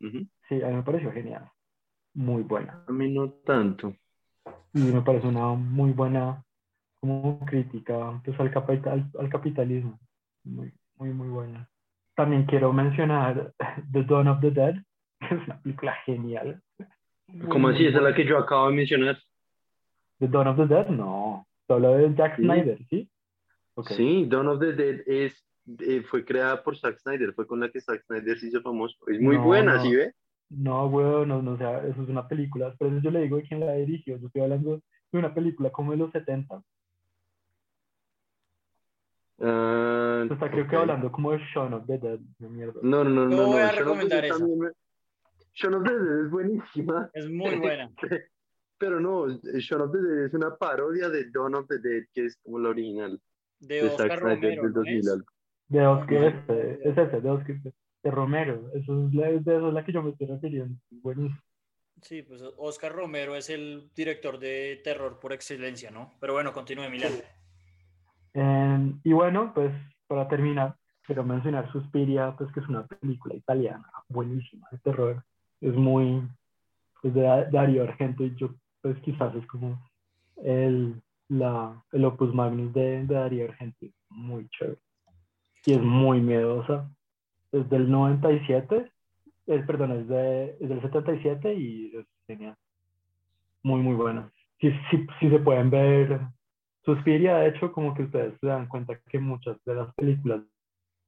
Sí, 0.00 0.62
a 0.62 0.68
mí 0.68 0.76
me 0.76 0.82
pareció 0.82 1.12
genial. 1.12 1.50
Muy 2.14 2.42
buena. 2.42 2.82
A 2.86 2.92
mí 2.92 3.12
no 3.12 3.30
tanto. 3.30 3.94
Y 4.72 4.80
me 4.80 5.02
parece 5.02 5.26
una 5.26 5.54
muy 5.54 5.92
buena 5.92 6.44
como 7.00 7.38
crítica 7.46 8.20
pues, 8.24 8.38
al, 8.40 8.50
capital, 8.50 9.10
al 9.18 9.28
capitalismo. 9.28 9.98
Muy, 10.44 10.72
muy, 10.96 11.10
muy 11.10 11.28
buena. 11.28 11.68
También 12.14 12.44
quiero 12.46 12.72
mencionar 12.72 13.52
The 13.92 14.04
Dawn 14.04 14.28
of 14.28 14.40
the 14.40 14.50
Dead, 14.50 14.74
es 15.20 15.30
una 15.46 15.60
película 15.62 15.94
genial. 16.04 16.62
¿Cómo 17.50 17.68
así? 17.68 17.86
Esa 17.86 17.98
es 17.98 18.04
la 18.04 18.14
que 18.14 18.24
yo 18.24 18.38
acabo 18.38 18.68
de 18.68 18.76
mencionar. 18.76 19.18
The 20.18 20.28
Dawn 20.28 20.48
of 20.48 20.56
the 20.56 20.66
Dead, 20.66 20.88
no. 20.88 21.46
Solo 21.66 21.92
de 21.92 22.14
Jack 22.14 22.36
Sí. 22.36 22.42
Snyder, 22.42 22.78
¿sí? 22.88 23.10
Sí, 23.96 24.26
Dawn 24.26 24.48
of 24.48 24.60
the 24.60 24.72
Dead 24.72 25.00
es, 25.06 25.44
eh, 25.80 26.02
fue 26.10 26.24
creada 26.24 26.62
por 26.64 26.76
Zack 26.76 26.98
Snyder, 26.98 27.32
fue 27.34 27.46
con 27.46 27.60
la 27.60 27.68
que 27.70 27.80
Zack 27.80 28.02
Snyder 28.06 28.38
se 28.38 28.48
hizo 28.48 28.60
famoso. 28.62 28.96
Es 29.06 29.20
muy 29.20 29.36
No, 29.36 29.44
buena, 29.44 29.74
no. 29.74 29.82
¿sí 29.82 29.94
ve? 29.94 30.12
No, 30.50 30.86
weón, 30.86 31.28
no, 31.28 31.42
no, 31.42 31.52
o 31.52 31.56
sea, 31.58 31.78
eso 31.86 32.02
es 32.02 32.08
una 32.08 32.26
película. 32.26 32.74
Pero 32.78 32.90
eso 32.92 33.00
yo 33.02 33.10
le 33.10 33.20
digo 33.20 33.36
de 33.36 33.42
quién 33.42 33.60
la 33.60 33.74
dirigió. 33.74 34.16
Yo 34.16 34.26
estoy 34.28 34.42
hablando 34.42 34.80
de 35.12 35.18
una 35.18 35.32
película 35.34 35.70
como 35.70 35.92
de 35.92 35.98
los 35.98 36.10
70. 36.10 36.62
Ah, 39.40 40.24
Se 40.26 40.34
está 40.34 40.50
creo 40.50 40.66
que 40.66 40.74
hablando 40.76 41.12
como 41.12 41.32
de 41.32 41.38
Shaun 41.54 41.74
of 41.74 41.86
the 41.86 41.98
Dead. 41.98 42.18
de 42.38 42.48
mierda. 42.48 42.80
No, 42.82 43.04
no, 43.04 43.26
no, 43.26 43.30
Yo 43.30 43.36
no. 43.36 43.46
voy 43.48 43.60
no. 43.60 43.66
a 43.66 43.72
recomendar 43.72 44.24
esa. 44.24 44.38
también 44.38 44.72
Shaun 45.54 45.74
of 45.74 45.84
the 45.84 45.90
Dead 45.98 46.24
es 46.26 46.30
buenísima, 46.30 47.10
Es 47.14 47.28
muy 47.28 47.56
buena. 47.58 47.90
pero 48.78 49.00
no, 49.00 49.26
Shaun 49.28 49.82
of 49.82 49.92
the 49.92 49.98
Dead 49.98 50.26
es 50.26 50.34
una 50.34 50.56
parodia 50.56 51.08
de 51.08 51.30
Dawn 51.30 51.54
of 51.56 51.66
the 51.68 51.78
Dead, 51.78 52.04
que 52.12 52.26
es 52.26 52.36
como 52.44 52.58
la 52.58 52.68
original 52.70 53.20
De 53.60 53.82
Oscar 53.82 54.20
Romero. 54.20 54.62
del 54.62 54.72
¿no 54.72 54.78
2000 54.80 54.98
es? 54.98 55.08
algo. 55.08 55.26
De 55.68 55.86
Oscar, 55.86 56.24
este, 56.24 56.88
es 56.88 56.96
ese, 56.98 57.20
de 57.20 57.30
Oscar, 57.30 57.56
de 58.02 58.10
Romero. 58.10 58.70
Eso 58.74 59.06
es 59.08 59.14
la, 59.14 59.26
de 59.28 59.36
eso 59.36 59.68
es 59.68 59.74
la 59.74 59.84
que 59.84 59.92
yo 59.92 60.02
me 60.02 60.10
estoy 60.10 60.26
refiriendo. 60.28 60.78
Buenísimo. 60.90 61.40
Sí, 62.00 62.22
pues 62.22 62.40
Oscar 62.56 62.92
Romero 62.92 63.34
es 63.34 63.50
el 63.50 63.90
director 63.94 64.38
de 64.38 64.80
terror 64.84 65.18
por 65.18 65.32
excelencia, 65.32 65.90
¿no? 65.90 66.14
Pero 66.20 66.32
bueno, 66.32 66.52
continúe, 66.52 66.84
Emiliano. 66.84 67.16
Eh, 68.34 68.92
y 69.02 69.12
bueno, 69.12 69.52
pues 69.52 69.72
para 70.06 70.28
terminar, 70.28 70.76
quiero 71.02 71.24
mencionar 71.24 71.70
Suspiria, 71.72 72.34
pues 72.38 72.52
que 72.52 72.60
es 72.60 72.68
una 72.68 72.86
película 72.86 73.34
italiana 73.34 73.90
buenísima 74.08 74.68
de 74.70 74.78
terror. 74.78 75.24
Es 75.60 75.74
muy, 75.74 76.22
pues 77.02 77.14
de 77.14 77.22
Da- 77.22 77.50
Dario 77.50 77.82
Argento 77.84 78.24
y 78.24 78.34
yo, 78.36 78.50
pues 78.82 78.96
quizás 79.00 79.34
es 79.34 79.46
como 79.46 79.80
el, 80.44 81.00
la, 81.28 81.82
el 81.92 82.04
opus 82.04 82.32
magnus 82.34 82.72
de, 82.74 83.04
de 83.06 83.14
Dario 83.14 83.44
Argento. 83.46 83.86
Muy 84.10 84.48
chévere. 84.50 84.78
Y 85.66 85.72
es 85.74 85.82
muy 85.82 86.20
miedosa. 86.20 86.88
Es 87.52 87.68
del 87.70 87.90
97, 87.90 88.90
es, 89.46 89.66
perdón, 89.66 89.92
es, 89.92 90.08
de, 90.08 90.56
es 90.60 90.68
del 90.68 90.80
77 90.82 91.54
y 91.54 91.96
es 91.96 92.06
genial. 92.26 92.54
Muy, 93.62 93.80
muy 93.80 93.94
buena. 93.94 94.30
Si, 94.60 94.70
si, 94.90 95.06
si 95.20 95.30
se 95.30 95.38
pueden 95.38 95.70
ver 95.70 96.20
Suspiria, 96.84 97.36
de 97.38 97.48
hecho, 97.48 97.72
como 97.72 97.94
que 97.94 98.04
ustedes 98.04 98.34
se 98.40 98.46
dan 98.46 98.66
cuenta 98.68 98.98
que 99.10 99.18
muchas 99.18 99.56
de 99.64 99.74
las 99.74 99.92
películas 99.94 100.42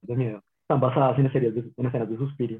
de 0.01 0.15
miedo 0.15 0.43
están 0.61 0.79
basadas 0.79 1.17
en, 1.19 1.31
series 1.31 1.55
de- 1.55 1.71
en 1.77 1.85
escenas 1.85 2.09
de 2.09 2.17
Suspiria. 2.17 2.59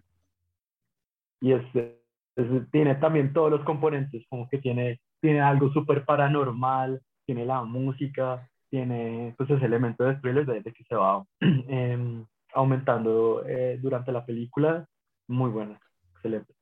Y 1.41 1.53
es, 1.53 1.63
es- 1.75 2.71
tiene 2.71 2.95
también 2.95 3.33
todos 3.33 3.51
los 3.51 3.63
componentes, 3.65 4.25
como 4.29 4.47
que 4.49 4.59
tiene, 4.59 5.01
tiene 5.19 5.41
algo 5.41 5.71
súper 5.73 6.05
paranormal, 6.05 7.01
tiene 7.25 7.45
la 7.45 7.63
música, 7.63 8.47
tiene 8.69 9.33
pues 9.37 9.49
ese 9.49 9.65
elemento 9.65 10.03
de 10.05 10.15
thriller 10.15 10.45
de, 10.45 10.61
de 10.61 10.73
que 10.73 10.83
se 10.85 10.95
va 10.95 11.23
em, 11.41 12.25
aumentando 12.53 13.43
eh, 13.45 13.77
durante 13.81 14.11
la 14.11 14.25
película. 14.25 14.85
Muy 15.27 15.49
buena, 15.51 15.79
excelente. 16.15 16.53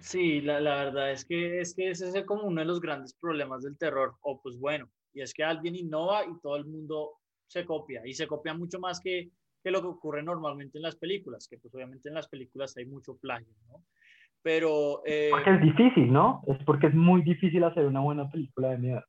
Sí, 0.00 0.40
la, 0.42 0.60
la 0.60 0.84
verdad 0.84 1.12
es 1.12 1.24
que, 1.24 1.60
es 1.60 1.74
que 1.74 1.90
ese 1.90 2.08
es 2.08 2.24
como 2.26 2.44
uno 2.44 2.60
de 2.60 2.66
los 2.66 2.80
grandes 2.80 3.14
problemas 3.14 3.62
del 3.62 3.78
terror, 3.78 4.14
o 4.20 4.40
pues 4.40 4.58
bueno, 4.58 4.88
y 5.12 5.22
es 5.22 5.32
que 5.32 5.42
alguien 5.42 5.76
innova 5.76 6.24
y 6.26 6.38
todo 6.40 6.56
el 6.56 6.66
mundo 6.66 7.12
se 7.46 7.64
copia, 7.64 8.02
y 8.06 8.14
se 8.14 8.26
copia 8.26 8.54
mucho 8.54 8.78
más 8.78 9.00
que, 9.00 9.30
que 9.64 9.70
lo 9.70 9.80
que 9.80 9.88
ocurre 9.88 10.22
normalmente 10.22 10.78
en 10.78 10.82
las 10.82 10.94
películas, 10.94 11.48
que 11.48 11.56
pues 11.58 11.74
obviamente 11.74 12.08
en 12.10 12.14
las 12.14 12.28
películas 12.28 12.76
hay 12.76 12.84
mucho 12.84 13.16
plagio, 13.16 13.54
¿no? 13.66 13.82
Pero, 14.42 15.02
eh, 15.06 15.30
Porque 15.30 15.54
es 15.54 15.62
difícil, 15.62 16.12
¿no? 16.12 16.42
Es 16.46 16.62
porque 16.64 16.88
es 16.88 16.94
muy 16.94 17.22
difícil 17.22 17.64
hacer 17.64 17.86
una 17.86 18.00
buena 18.00 18.30
película 18.30 18.68
de 18.72 18.78
miedo. 18.78 19.02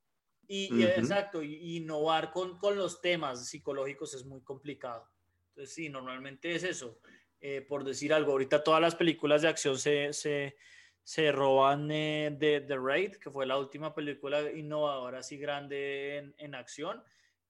y, 0.47 0.67
y 0.73 0.85
Ujú. 0.85 0.99
exacto, 0.99 1.43
y, 1.43 1.55
y 1.55 1.77
innovar 1.77 2.31
con, 2.31 2.57
con 2.57 2.77
los 2.77 3.01
temas 3.01 3.49
psicológicos 3.49 4.13
es 4.13 4.25
muy 4.25 4.41
complicado. 4.43 5.09
Entonces 5.49 5.75
sí, 5.75 5.89
normalmente 5.89 6.55
es 6.55 6.63
eso. 6.63 6.99
Eh, 7.41 7.61
por 7.61 7.83
decir 7.83 8.13
algo, 8.13 8.31
ahorita 8.31 8.63
todas 8.63 8.79
las 8.79 8.95
películas 8.95 9.41
de 9.41 9.49
acción 9.49 9.77
se, 9.77 10.13
se, 10.13 10.55
se 11.03 11.31
roban 11.33 11.91
eh, 11.91 12.33
de 12.37 12.61
The 12.61 12.77
Raid, 12.77 13.15
que 13.17 13.29
fue 13.29 13.45
la 13.45 13.57
última 13.57 13.93
película 13.93 14.51
innovadora 14.51 15.19
así 15.19 15.37
grande 15.37 16.17
en, 16.17 16.33
en 16.37 16.55
acción, 16.55 17.03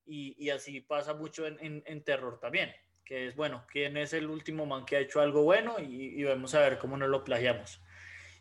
y, 0.07 0.35
y 0.43 0.49
así 0.49 0.81
pasa 0.81 1.13
mucho 1.13 1.45
en, 1.47 1.57
en, 1.59 1.83
en 1.85 2.03
terror 2.03 2.39
también, 2.39 2.71
que 3.05 3.27
es, 3.27 3.35
bueno, 3.35 3.65
¿quién 3.71 3.95
es 3.97 4.13
el 4.13 4.29
último 4.29 4.65
man 4.65 4.85
que 4.85 4.97
ha 4.97 4.99
hecho 4.99 5.21
algo 5.21 5.43
bueno? 5.43 5.79
Y, 5.79 6.23
vamos 6.23 6.55
a 6.55 6.59
ver 6.59 6.79
cómo 6.79 6.97
nos 6.97 7.09
lo 7.09 7.23
plagiamos. 7.23 7.79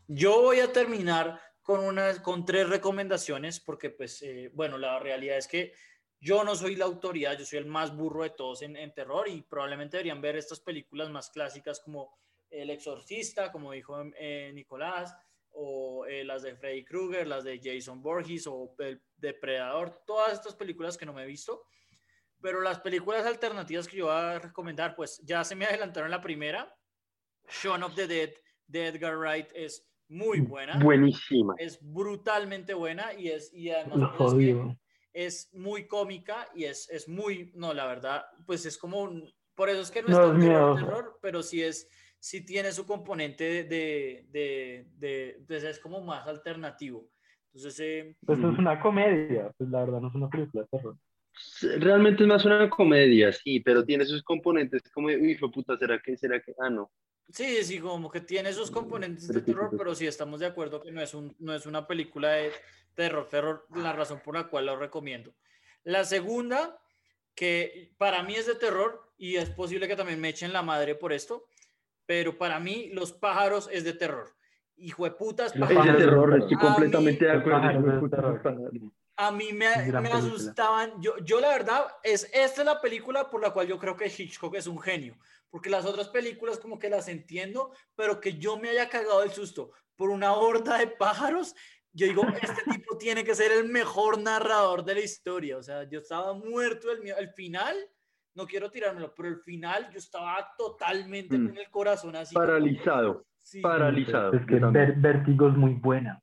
Yo 0.08 0.40
voy 0.40 0.60
a 0.60 0.72
terminar 0.72 1.40
con, 1.62 1.80
unas, 1.80 2.20
con 2.20 2.44
tres 2.44 2.68
recomendaciones, 2.68 3.60
porque 3.60 3.90
pues, 3.90 4.22
eh, 4.22 4.50
bueno, 4.54 4.78
la 4.78 4.98
realidad 4.98 5.36
es 5.36 5.46
que 5.46 5.74
yo 6.20 6.42
no 6.42 6.56
soy 6.56 6.76
la 6.76 6.86
autoridad, 6.86 7.38
yo 7.38 7.44
soy 7.44 7.58
el 7.58 7.66
más 7.66 7.94
burro 7.94 8.22
de 8.22 8.30
todos 8.30 8.62
en, 8.62 8.94
terror 8.94 9.28
y 9.28 9.42
probablemente 9.42 9.98
deberían 9.98 10.22
ver 10.22 10.36
estas 10.36 10.58
películas 10.58 11.10
más 11.10 11.28
clásicas 11.28 11.80
como 11.80 12.18
El 12.48 12.70
Exorcista, 12.70 13.52
como 13.52 13.72
dijo 13.72 14.02
eh, 14.18 14.50
Nicolás, 14.54 15.14
o 15.50 16.06
eh, 16.06 16.24
las 16.24 16.42
de 16.42 16.56
Freddy 16.56 16.82
Krueger, 16.82 17.26
las 17.26 17.44
de 17.44 17.60
Jason 17.62 18.00
Voorhees 18.00 18.46
o 18.46 18.74
El 18.78 19.02
Depredador, 19.18 20.02
todas 20.06 20.32
estas 20.32 20.54
películas 20.54 20.96
que 20.96 21.04
no 21.04 21.12
me 21.12 21.24
he 21.24 21.26
visto. 21.26 21.66
Pero 22.44 22.60
las 22.60 22.78
películas 22.80 23.24
alternativas 23.24 23.88
que 23.88 23.96
yo 23.96 24.04
voy 24.04 24.14
a 24.16 24.38
recomendar, 24.38 24.94
pues 24.94 25.18
ya 25.24 25.42
se 25.44 25.54
me 25.54 25.64
adelantaron 25.94 26.10
la 26.10 26.20
primera. 26.20 26.76
Shaun 27.48 27.82
of 27.82 27.94
the 27.94 28.06
Dead 28.06 28.34
de 28.66 28.88
Edgar 28.88 29.16
Wright 29.16 29.48
es 29.54 29.88
muy 30.08 30.40
buena. 30.40 30.78
Buenísima. 30.78 31.54
Es 31.56 31.78
brutalmente 31.80 32.74
buena 32.74 33.14
y 33.14 33.28
es 33.28 33.50
y 33.50 33.70
además 33.70 34.10
es 34.20 34.34
que 34.34 34.76
es 35.14 35.54
muy 35.54 35.86
cómica 35.86 36.46
y 36.54 36.64
es, 36.64 36.90
es 36.90 37.08
muy, 37.08 37.50
no, 37.54 37.72
la 37.72 37.86
verdad, 37.86 38.26
pues 38.44 38.66
es 38.66 38.76
como 38.76 39.00
un, 39.00 39.32
por 39.54 39.70
eso 39.70 39.80
es 39.80 39.90
que 39.90 40.02
no, 40.02 40.08
No 40.08 40.14
es 40.14 40.20
tan 40.32 40.40
terror, 40.40 40.78
terror, 40.78 41.18
pero 41.22 41.42
sí 41.42 41.62
es, 41.62 41.88
sí 42.18 42.44
tiene 42.44 42.72
su 42.72 42.84
componente 42.84 43.44
de, 43.44 43.64
de, 44.30 44.86
de, 44.98 45.38
de- 45.46 45.70
es 45.70 45.78
como 45.78 46.02
más 46.02 46.26
alternativo. 46.26 47.08
Entonces, 47.54 47.80
eh, 47.80 48.16
Pues 48.26 48.38
es 48.38 48.58
una 48.58 48.78
comedia, 48.78 49.50
pues 49.56 49.70
la 49.70 49.80
verdad 49.80 50.00
no 50.02 50.08
es 50.08 50.14
una 50.14 50.28
película 50.28 50.64
de 50.64 50.68
terror. 50.76 50.98
Realmente 51.78 52.22
es 52.22 52.28
más 52.28 52.44
una 52.44 52.70
comedia, 52.70 53.32
sí, 53.32 53.60
pero 53.60 53.84
tiene 53.84 54.04
sus 54.04 54.22
componentes 54.22 54.82
como, 54.92 55.08
de, 55.08 55.16
uy, 55.16 55.32
hijo 55.32 55.46
de 55.46 55.52
puta, 55.52 55.76
¿será 55.76 56.00
que, 56.00 56.16
será 56.16 56.40
que? 56.40 56.54
Ah, 56.58 56.70
no. 56.70 56.90
sí, 57.28 57.64
sí, 57.64 57.80
como 57.80 58.10
que 58.10 58.20
tiene 58.20 58.50
esos 58.50 58.70
componentes 58.70 59.28
de 59.28 59.40
terror, 59.40 59.70
pero 59.76 59.94
sí 59.94 60.06
estamos 60.06 60.40
de 60.40 60.46
acuerdo 60.46 60.80
que 60.80 60.92
no 60.92 61.00
es, 61.00 61.12
un, 61.14 61.34
no 61.38 61.54
es 61.54 61.66
una 61.66 61.86
película 61.86 62.30
de 62.32 62.52
terror, 62.94 63.28
terror, 63.28 63.66
la 63.74 63.92
razón 63.92 64.20
por 64.24 64.34
la 64.34 64.44
cual 64.44 64.66
lo 64.66 64.76
recomiendo. 64.76 65.34
La 65.82 66.04
segunda, 66.04 66.78
que 67.34 67.92
para 67.98 68.22
mí 68.22 68.34
es 68.34 68.46
de 68.46 68.54
terror 68.54 69.02
y 69.18 69.36
es 69.36 69.50
posible 69.50 69.88
que 69.88 69.96
también 69.96 70.20
me 70.20 70.28
echen 70.28 70.52
la 70.52 70.62
madre 70.62 70.94
por 70.94 71.12
esto, 71.12 71.46
pero 72.06 72.36
para 72.38 72.60
mí 72.60 72.90
Los 72.92 73.12
pájaros 73.12 73.68
es 73.72 73.82
de 73.84 73.94
terror. 73.94 74.28
Hijo 74.76 75.04
de 75.04 75.12
putas, 75.12 75.56
Los 75.56 75.68
Es 75.68 75.68
de 75.68 75.74
pájaros. 75.74 75.96
pájaros 75.96 76.10
terror, 76.14 76.32
de 76.32 76.38
estoy 76.38 76.56
completamente 76.58 77.24
de 77.24 77.34
Los 77.34 77.40
acuerdo. 77.40 78.90
A 79.16 79.30
mí 79.30 79.52
me, 79.52 79.66
asustaban. 79.66 81.00
Yo, 81.00 81.16
yo 81.18 81.40
la 81.40 81.48
verdad, 81.50 81.86
es, 82.02 82.24
esta 82.32 82.62
es 82.62 82.66
la 82.66 82.80
película 82.80 83.30
por 83.30 83.40
la 83.40 83.50
cual 83.52 83.68
yo 83.68 83.78
creo 83.78 83.96
que 83.96 84.06
Hitchcock 84.06 84.54
es 84.56 84.66
un 84.66 84.80
genio. 84.80 85.16
Porque 85.50 85.70
las 85.70 85.84
otras 85.84 86.08
películas 86.08 86.58
como 86.58 86.78
que 86.80 86.90
las 86.90 87.06
entiendo, 87.06 87.70
pero 87.94 88.20
que 88.20 88.38
yo 88.38 88.56
me 88.58 88.70
haya 88.70 88.88
cagado 88.88 89.22
el 89.22 89.30
susto 89.30 89.70
por 89.94 90.10
una 90.10 90.32
horda 90.34 90.78
de 90.78 90.88
pájaros, 90.88 91.54
yo 91.92 92.06
digo, 92.08 92.22
este 92.42 92.62
tipo 92.82 92.98
tiene 92.98 93.22
que 93.22 93.36
ser 93.36 93.52
el 93.52 93.68
mejor 93.68 94.18
narrador 94.20 94.84
de 94.84 94.94
la 94.94 95.00
historia. 95.00 95.56
O 95.58 95.62
sea, 95.62 95.84
yo 95.88 96.00
estaba 96.00 96.32
muerto 96.34 96.88
del 96.88 97.00
miedo. 97.02 97.16
El 97.18 97.28
final, 97.30 97.76
no 98.34 98.46
quiero 98.48 98.68
tirármelo, 98.68 99.14
pero 99.14 99.28
el 99.28 99.38
final 99.38 99.88
yo 99.92 99.98
estaba 99.98 100.52
totalmente 100.58 101.38
Mm. 101.38 101.46
con 101.46 101.58
el 101.58 101.70
corazón 101.70 102.16
así. 102.16 102.34
como- 102.34 102.46
Paralizado. 102.48 103.24
Sí. 103.38 103.60
Paralizado. 103.60 104.32
Es 104.32 104.44
que 104.46 104.56
Vértigo 104.96 105.48
es 105.50 105.54
muy 105.54 105.74
buena. 105.74 106.20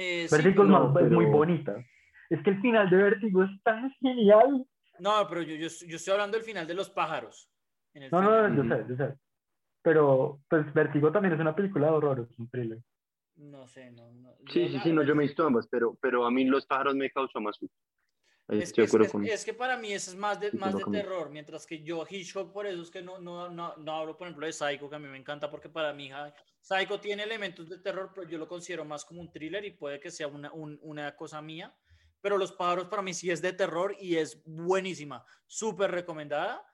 Eh, 0.00 0.28
Vértigo 0.30 0.62
es, 0.62 0.68
no, 0.68 0.88
más- 0.90 1.02
es 1.02 1.10
muy 1.10 1.24
pero- 1.24 1.36
bonita. 1.36 1.84
Es 2.30 2.40
que 2.44 2.50
el 2.50 2.60
final 2.60 2.88
de 2.88 2.96
Vértigo 2.96 3.42
es 3.42 3.50
tan 3.64 3.90
genial. 3.94 4.64
No, 5.00 5.26
pero 5.28 5.42
yo, 5.42 5.56
yo, 5.56 5.66
yo 5.86 5.96
estoy 5.96 6.12
hablando 6.12 6.36
del 6.36 6.46
final 6.46 6.66
de 6.68 6.74
los 6.74 6.88
pájaros. 6.90 7.50
En 7.94 8.04
el 8.04 8.10
No, 8.12 8.18
final. 8.20 8.54
no, 8.56 8.62
yo 8.64 8.76
sé, 8.76 8.84
yo 8.88 8.96
sé. 8.96 9.14
Pero, 9.82 10.40
pues, 10.48 10.72
Vértigo 10.72 11.10
también 11.10 11.34
es 11.34 11.40
una 11.40 11.54
película 11.56 11.86
de 11.88 11.92
horror, 11.94 12.28
es 12.30 12.38
un 12.38 12.48
thriller. 12.48 12.78
No 13.36 13.66
sé, 13.66 13.90
no. 13.90 14.12
no. 14.12 14.34
Sí, 14.52 14.68
sí, 14.68 14.78
sí, 14.82 14.92
no, 14.92 15.02
yo 15.02 15.14
me 15.16 15.24
he 15.24 15.26
visto 15.28 15.44
ambas, 15.46 15.66
pero, 15.68 15.96
pero 16.00 16.26
a 16.26 16.30
mí 16.30 16.44
los 16.44 16.66
pájaros 16.66 16.94
me 16.94 17.10
causó 17.10 17.40
más 17.40 17.56
susto. 17.56 17.76
Es, 18.48 18.72
es- 18.82 18.90
con- 19.12 19.24
es 19.26 19.44
que 19.44 19.52
para 19.54 19.76
mí 19.76 19.92
eso 19.92 20.10
es 20.10 20.16
más 20.16 20.40
de, 20.40 20.50
más 20.52 20.74
de 20.74 20.82
conmigo. 20.82 21.02
terror, 21.02 21.30
mientras 21.30 21.66
que 21.66 21.82
yo 21.82 22.06
Hitchcock, 22.08 22.52
por 22.52 22.66
eso 22.66 22.80
es 22.82 22.90
que 22.90 23.02
no, 23.02 23.18
no, 23.18 23.48
no, 23.50 23.76
no 23.76 23.92
hablo, 23.92 24.16
por 24.16 24.26
ejemplo, 24.26 24.46
de 24.46 24.52
Psycho, 24.52 24.88
que 24.88 24.96
a 24.96 24.98
mí 24.98 25.06
me 25.08 25.18
encanta, 25.18 25.50
porque 25.50 25.68
para 25.68 25.92
mí 25.92 26.10
Psycho 26.60 26.98
tiene 26.98 27.24
elementos 27.24 27.68
de 27.68 27.78
terror, 27.78 28.10
pero 28.14 28.26
yo 28.28 28.38
lo 28.38 28.48
considero 28.48 28.84
más 28.84 29.04
como 29.04 29.20
un 29.20 29.30
thriller 29.30 29.64
y 29.64 29.72
puede 29.72 30.00
que 30.00 30.10
sea 30.10 30.28
una, 30.28 30.50
un- 30.52 30.78
una 30.82 31.14
cosa 31.14 31.42
mía. 31.42 31.76
Pero 32.20 32.36
Los 32.36 32.50
pájaros 32.52 32.88
para 32.88 33.00
mí 33.02 33.14
sí 33.14 33.30
es 33.30 33.40
de 33.42 33.52
terror 33.52 33.94
y 34.00 34.16
es 34.16 34.42
buenísima, 34.44 35.24
súper 35.46 35.90
recomendada. 35.92 36.64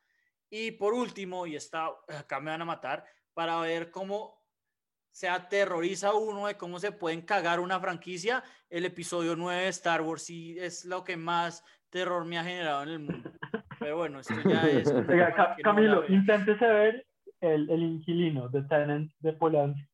Y 0.48 0.70
por 0.72 0.94
último, 0.94 1.46
y 1.46 1.56
está, 1.56 1.90
acá 2.08 2.40
me 2.40 2.50
van 2.50 2.62
a 2.62 2.64
matar, 2.64 3.04
para 3.34 3.58
ver 3.60 3.90
cómo 3.90 4.43
se 5.14 5.28
aterroriza 5.28 6.12
uno 6.12 6.48
de 6.48 6.56
cómo 6.56 6.80
se 6.80 6.90
pueden 6.90 7.22
cagar 7.22 7.60
una 7.60 7.78
franquicia, 7.78 8.42
el 8.68 8.84
episodio 8.84 9.36
9 9.36 9.62
de 9.62 9.68
Star 9.68 10.02
Wars 10.02 10.22
sí 10.24 10.56
es 10.58 10.84
lo 10.84 11.04
que 11.04 11.16
más 11.16 11.64
terror 11.88 12.24
me 12.24 12.36
ha 12.36 12.42
generado 12.42 12.82
en 12.82 12.88
el 12.88 12.98
mundo. 12.98 13.30
Pero 13.78 13.96
bueno, 13.96 14.18
esto 14.18 14.34
ya 14.44 14.68
es... 14.68 14.92
Oiga, 15.08 15.32
no 15.38 15.62
Camilo, 15.62 16.00
vean. 16.00 16.14
inténtese 16.14 16.66
ver 16.66 17.06
el, 17.40 17.70
el 17.70 17.82
inquilino 17.84 18.48
de 18.48 18.62
Tenant 18.64 19.08
de 19.20 19.32
Polanski. 19.34 19.86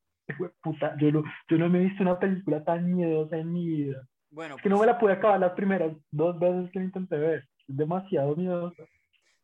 Puta, 0.63 0.97
yo 0.99 1.13
no, 1.13 1.23
yo 1.51 1.59
no 1.59 1.69
me 1.69 1.81
he 1.81 1.85
visto 1.85 2.03
una 2.03 2.19
película 2.19 2.65
tan 2.65 2.91
miedosa 2.91 3.37
en 3.37 3.53
mi 3.53 3.67
vida. 3.67 4.03
Bueno, 4.31 4.57
Es 4.57 4.63
que 4.63 4.71
no 4.71 4.77
me 4.77 4.79
pues, 4.79 4.87
la 4.87 4.99
pude 4.99 5.13
acabar 5.13 5.39
las 5.39 5.53
primeras 5.53 5.93
dos 6.11 6.39
veces 6.39 6.71
que 6.73 6.79
la 6.79 6.87
intenté 6.87 7.19
ver. 7.19 7.47
Es 7.69 7.77
demasiado 7.77 8.37
miedosa. 8.37 8.85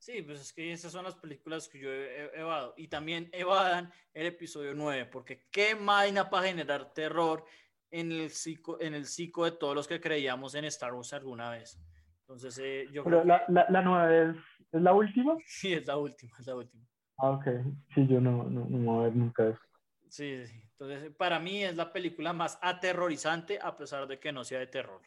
Sí, 0.07 0.23
pues 0.23 0.41
es 0.41 0.53
que 0.53 0.73
esas 0.73 0.93
son 0.93 1.05
las 1.05 1.17
películas 1.17 1.69
que 1.69 1.81
yo 1.81 1.91
he, 1.91 2.31
evado. 2.39 2.75
Y 2.77 2.87
también 2.87 3.29
evadan 3.33 3.91
el 4.15 4.27
episodio 4.27 4.73
9, 4.73 5.07
porque 5.07 5.49
qué 5.51 5.75
vaina 5.75 6.31
para 6.31 6.47
generar 6.47 6.93
terror 6.93 7.45
en 7.91 8.13
el 8.13 8.31
psico, 8.31 8.81
en 8.81 8.95
el 8.95 9.07
psico 9.07 9.45
de 9.45 9.53
todos 9.53 9.75
los 9.75 9.89
que 9.89 10.01
creíamos 10.01 10.55
en 10.55 10.65
Star 10.67 10.95
Wars 10.95 11.13
alguna 11.13 11.51
vez. 11.51 11.77
Entonces, 12.21 12.57
eh, 12.63 12.87
yo 12.93 13.03
Pero 13.03 13.23
creo 13.23 13.25
la, 13.25 13.47
que 13.47 13.53
la, 13.53 13.67
la 13.69 13.83
nueva 13.83 14.15
es, 14.15 14.37
es 14.71 14.81
la 14.81 14.93
última. 14.93 15.37
sí, 15.47 15.75
es 15.75 15.87
la 15.89 15.97
última, 15.97 16.37
es 16.39 16.47
la 16.47 16.55
última. 16.55 16.87
Ah, 17.19 17.31
ok. 17.31 17.47
Sí, 17.93 18.07
yo 18.07 18.21
no, 18.21 18.45
no, 18.45 18.65
no 18.65 18.79
voy 18.79 19.01
a 19.01 19.09
ver 19.09 19.17
nunca 19.17 19.49
eso. 19.49 19.61
Sí, 20.09 20.47
sí, 20.47 20.47
sí. 20.47 20.63
Entonces, 20.79 21.13
para 21.17 21.41
mí 21.41 21.65
es 21.65 21.75
la 21.75 21.93
película 21.93 22.33
más 22.33 22.61
aterrorizante 22.63 23.59
a 23.61 23.77
pesar 23.77 24.07
de 24.07 24.21
que 24.21 24.31
no 24.31 24.45
sea 24.45 24.61
de 24.61 24.69
terror. 24.69 25.03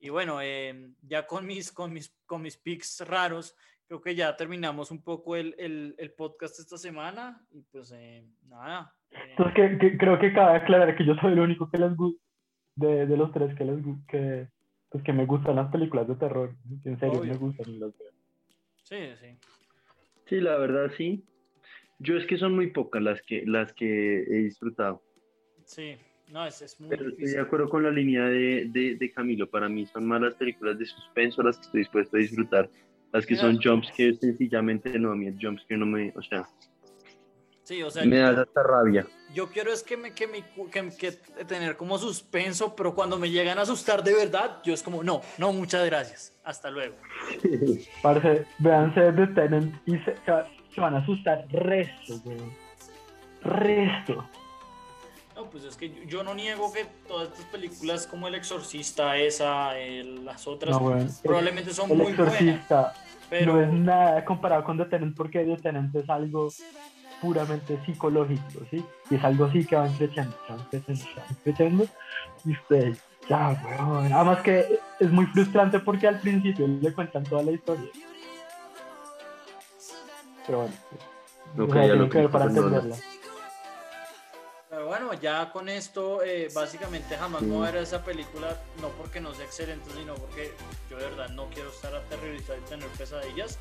Y 0.00 0.08
bueno, 0.08 0.40
eh, 0.42 0.94
ya 1.02 1.26
con 1.26 1.46
mis, 1.46 1.70
con, 1.70 1.92
mis, 1.92 2.16
con 2.26 2.42
mis 2.42 2.56
pics 2.56 3.00
raros, 3.06 3.54
creo 3.86 4.00
que 4.00 4.14
ya 4.14 4.36
terminamos 4.36 4.90
un 4.90 5.02
poco 5.02 5.36
el, 5.36 5.54
el, 5.58 5.94
el 5.98 6.12
podcast 6.12 6.58
esta 6.58 6.76
semana. 6.76 7.44
Y 7.50 7.62
pues 7.62 7.92
eh, 7.96 8.24
nada. 8.48 8.92
eh, 9.10 9.34
Entonces, 9.36 9.54
que, 9.54 9.78
que- 9.78 9.98
creo 9.98 10.18
que 10.18 10.32
cabe 10.32 10.56
aclarar 10.58 10.96
que 10.96 11.04
yo 11.06 11.14
soy 11.16 11.32
el 11.32 11.40
único 11.40 11.70
que 11.70 11.78
les 11.78 11.94
gusta, 11.96 12.20
de, 12.74 13.06
de 13.06 13.16
los 13.16 13.32
tres 13.32 13.54
que 13.56 13.64
les 13.64 13.78
que, 14.08 14.48
pues, 14.90 15.02
que 15.04 15.12
me 15.12 15.24
gustan 15.26 15.56
las 15.56 15.70
películas 15.70 16.06
de 16.08 16.16
terror. 16.16 16.54
En 16.84 16.98
serio, 16.98 17.20
Obvio. 17.20 17.32
me 17.32 17.38
gustan 17.38 17.80
las 17.80 17.92
sí, 18.82 18.96
sí. 19.20 19.38
Sí, 20.26 20.40
la 20.40 20.56
verdad 20.56 20.90
sí. 20.96 21.24
Yo 21.98 22.16
es 22.16 22.26
que 22.26 22.36
son 22.36 22.54
muy 22.54 22.70
pocas 22.72 23.02
las 23.02 23.22
que, 23.22 23.44
las 23.46 23.72
que 23.72 24.22
he 24.22 24.38
disfrutado. 24.42 25.02
Sí, 25.64 25.96
no, 26.30 26.44
es, 26.46 26.60
es 26.60 26.78
muy 26.80 26.90
Pero 26.90 27.08
estoy 27.08 27.24
de 27.30 27.40
acuerdo 27.40 27.68
con 27.70 27.82
la 27.84 27.90
línea 27.90 28.24
de, 28.24 28.66
de, 28.68 28.96
de 28.96 29.12
Camilo. 29.12 29.48
Para 29.48 29.68
mí 29.68 29.86
son 29.86 30.06
más 30.06 30.20
las 30.20 30.34
películas 30.34 30.78
de 30.78 30.84
suspenso 30.84 31.42
las 31.42 31.56
que 31.56 31.62
estoy 31.66 31.80
dispuesto 31.80 32.16
a 32.16 32.20
disfrutar. 32.20 32.68
Las 33.12 33.24
que 33.26 33.36
son 33.36 33.56
Mira. 33.56 33.70
jumpscares 33.72 34.18
sencillamente 34.20 34.98
no, 34.98 35.12
a 35.12 35.14
mí 35.14 35.26
el 35.28 35.38
jumpscare 35.40 35.78
no 35.78 35.86
me, 35.86 36.12
o 36.16 36.22
sea, 36.22 36.46
Sí, 37.62 37.82
o 37.82 37.90
sea, 37.90 38.04
me 38.04 38.18
da 38.18 38.32
yo, 38.32 38.40
hasta 38.42 38.62
rabia. 38.62 39.06
yo 39.34 39.48
quiero 39.50 39.72
es 39.72 39.82
que, 39.82 39.96
me, 39.96 40.12
que, 40.12 40.28
me, 40.28 40.44
que, 40.70 40.88
que 40.96 41.12
tener 41.46 41.76
como 41.76 41.98
suspenso, 41.98 42.76
pero 42.76 42.94
cuando 42.94 43.18
me 43.18 43.28
llegan 43.28 43.58
a 43.58 43.62
asustar 43.62 44.04
de 44.04 44.14
verdad, 44.14 44.60
yo 44.62 44.72
es 44.72 44.84
como, 44.84 45.02
no, 45.02 45.20
no, 45.38 45.52
muchas 45.52 45.84
gracias. 45.86 46.32
Hasta 46.44 46.70
luego. 46.70 46.94
Parce, 48.02 48.46
véanse 48.58 49.12
The 49.12 49.26
Tenant 49.34 49.74
y 49.84 49.98
se, 49.98 50.14
se 50.24 50.30
va- 50.30 50.46
se 50.72 50.80
van 50.80 50.94
a 50.94 50.98
asustar 50.98 51.44
resto, 51.50 52.20
weón. 52.24 52.52
Resto. 53.42 54.28
No, 55.36 55.50
pues 55.50 55.64
es 55.64 55.76
que 55.76 55.90
yo, 55.90 56.02
yo 56.04 56.22
no 56.24 56.34
niego 56.34 56.72
que 56.72 56.86
todas 57.06 57.28
estas 57.28 57.44
películas 57.46 58.06
como 58.06 58.26
El 58.26 58.34
Exorcista, 58.36 59.16
esa, 59.18 59.78
el- 59.78 60.24
las 60.24 60.46
otras, 60.46 60.80
No, 60.80 60.96
probablemente 61.22 61.74
son 61.74 61.90
El 61.90 61.98
muy 61.98 62.12
buenas, 62.14 62.34
exorcista 62.40 62.94
pero 63.28 63.54
no 63.54 63.60
es 63.62 63.72
nada 63.72 64.24
comparado 64.24 64.64
con 64.64 64.78
The 64.78 64.84
Tenant 64.86 65.16
porque 65.16 65.44
The 65.44 65.56
Tenant 65.56 65.94
es 65.94 66.08
algo 66.08 66.48
puramente 67.20 67.78
psicológico, 67.84 68.60
¿sí? 68.70 68.84
Y 69.10 69.14
es 69.16 69.24
algo 69.24 69.46
así 69.46 69.64
que 69.66 69.74
van 69.76 69.92
creciendo, 69.94 70.36
van 70.48 70.58
creciendo, 70.70 71.04
van 71.16 71.36
creciendo. 71.42 71.86
Y 72.44 72.52
usted, 72.52 72.96
ya, 73.28 73.60
weón. 73.64 74.12
Además 74.12 74.40
que 74.42 74.78
es 75.00 75.10
muy 75.10 75.26
frustrante 75.26 75.80
porque 75.80 76.06
al 76.06 76.20
principio 76.20 76.66
le 76.68 76.92
cuentan 76.92 77.24
toda 77.24 77.42
la 77.42 77.50
historia. 77.52 77.90
Pero 80.46 80.58
bueno. 80.60 80.74
Ok, 81.58 81.70
o 81.70 81.72
sea, 81.72 81.82
ya 81.82 81.86
tiene 81.88 81.94
lo 81.96 82.08
que 82.10 82.18
ver 82.18 82.30
para 82.30 82.44
entenderla. 82.44 82.96
Bueno, 84.98 85.20
ya 85.20 85.50
con 85.52 85.68
esto, 85.68 86.22
eh, 86.22 86.48
básicamente 86.54 87.16
jamás 87.16 87.42
a 87.42 87.60
ver 87.60 87.76
esa 87.76 88.02
película, 88.02 88.60
no 88.80 88.88
porque 88.90 89.20
no 89.20 89.34
sea 89.34 89.44
excelente, 89.44 89.90
sino 89.94 90.14
porque 90.14 90.52
yo 90.90 90.96
de 90.96 91.04
verdad 91.04 91.28
no 91.30 91.48
quiero 91.50 91.70
estar 91.70 91.94
aterrorizado 91.94 92.58
y 92.58 92.62
tener 92.62 92.88
pesadillas. 92.90 93.58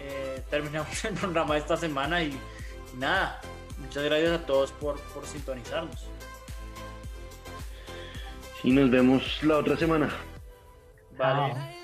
Eh, 0.00 0.42
terminamos 0.50 1.04
el 1.04 1.14
programa 1.14 1.54
de 1.54 1.60
esta 1.60 1.76
semana 1.76 2.22
y, 2.22 2.38
nada, 2.96 3.40
muchas 3.78 4.04
gracias 4.04 4.32
a 4.32 4.46
todos 4.46 4.72
por, 4.72 4.98
por 5.00 5.26
sintonizarnos. 5.26 6.06
Y 8.64 8.70
nos 8.70 8.90
vemos 8.90 9.42
la 9.42 9.58
otra 9.58 9.76
semana. 9.76 10.10
Vale. 11.18 11.81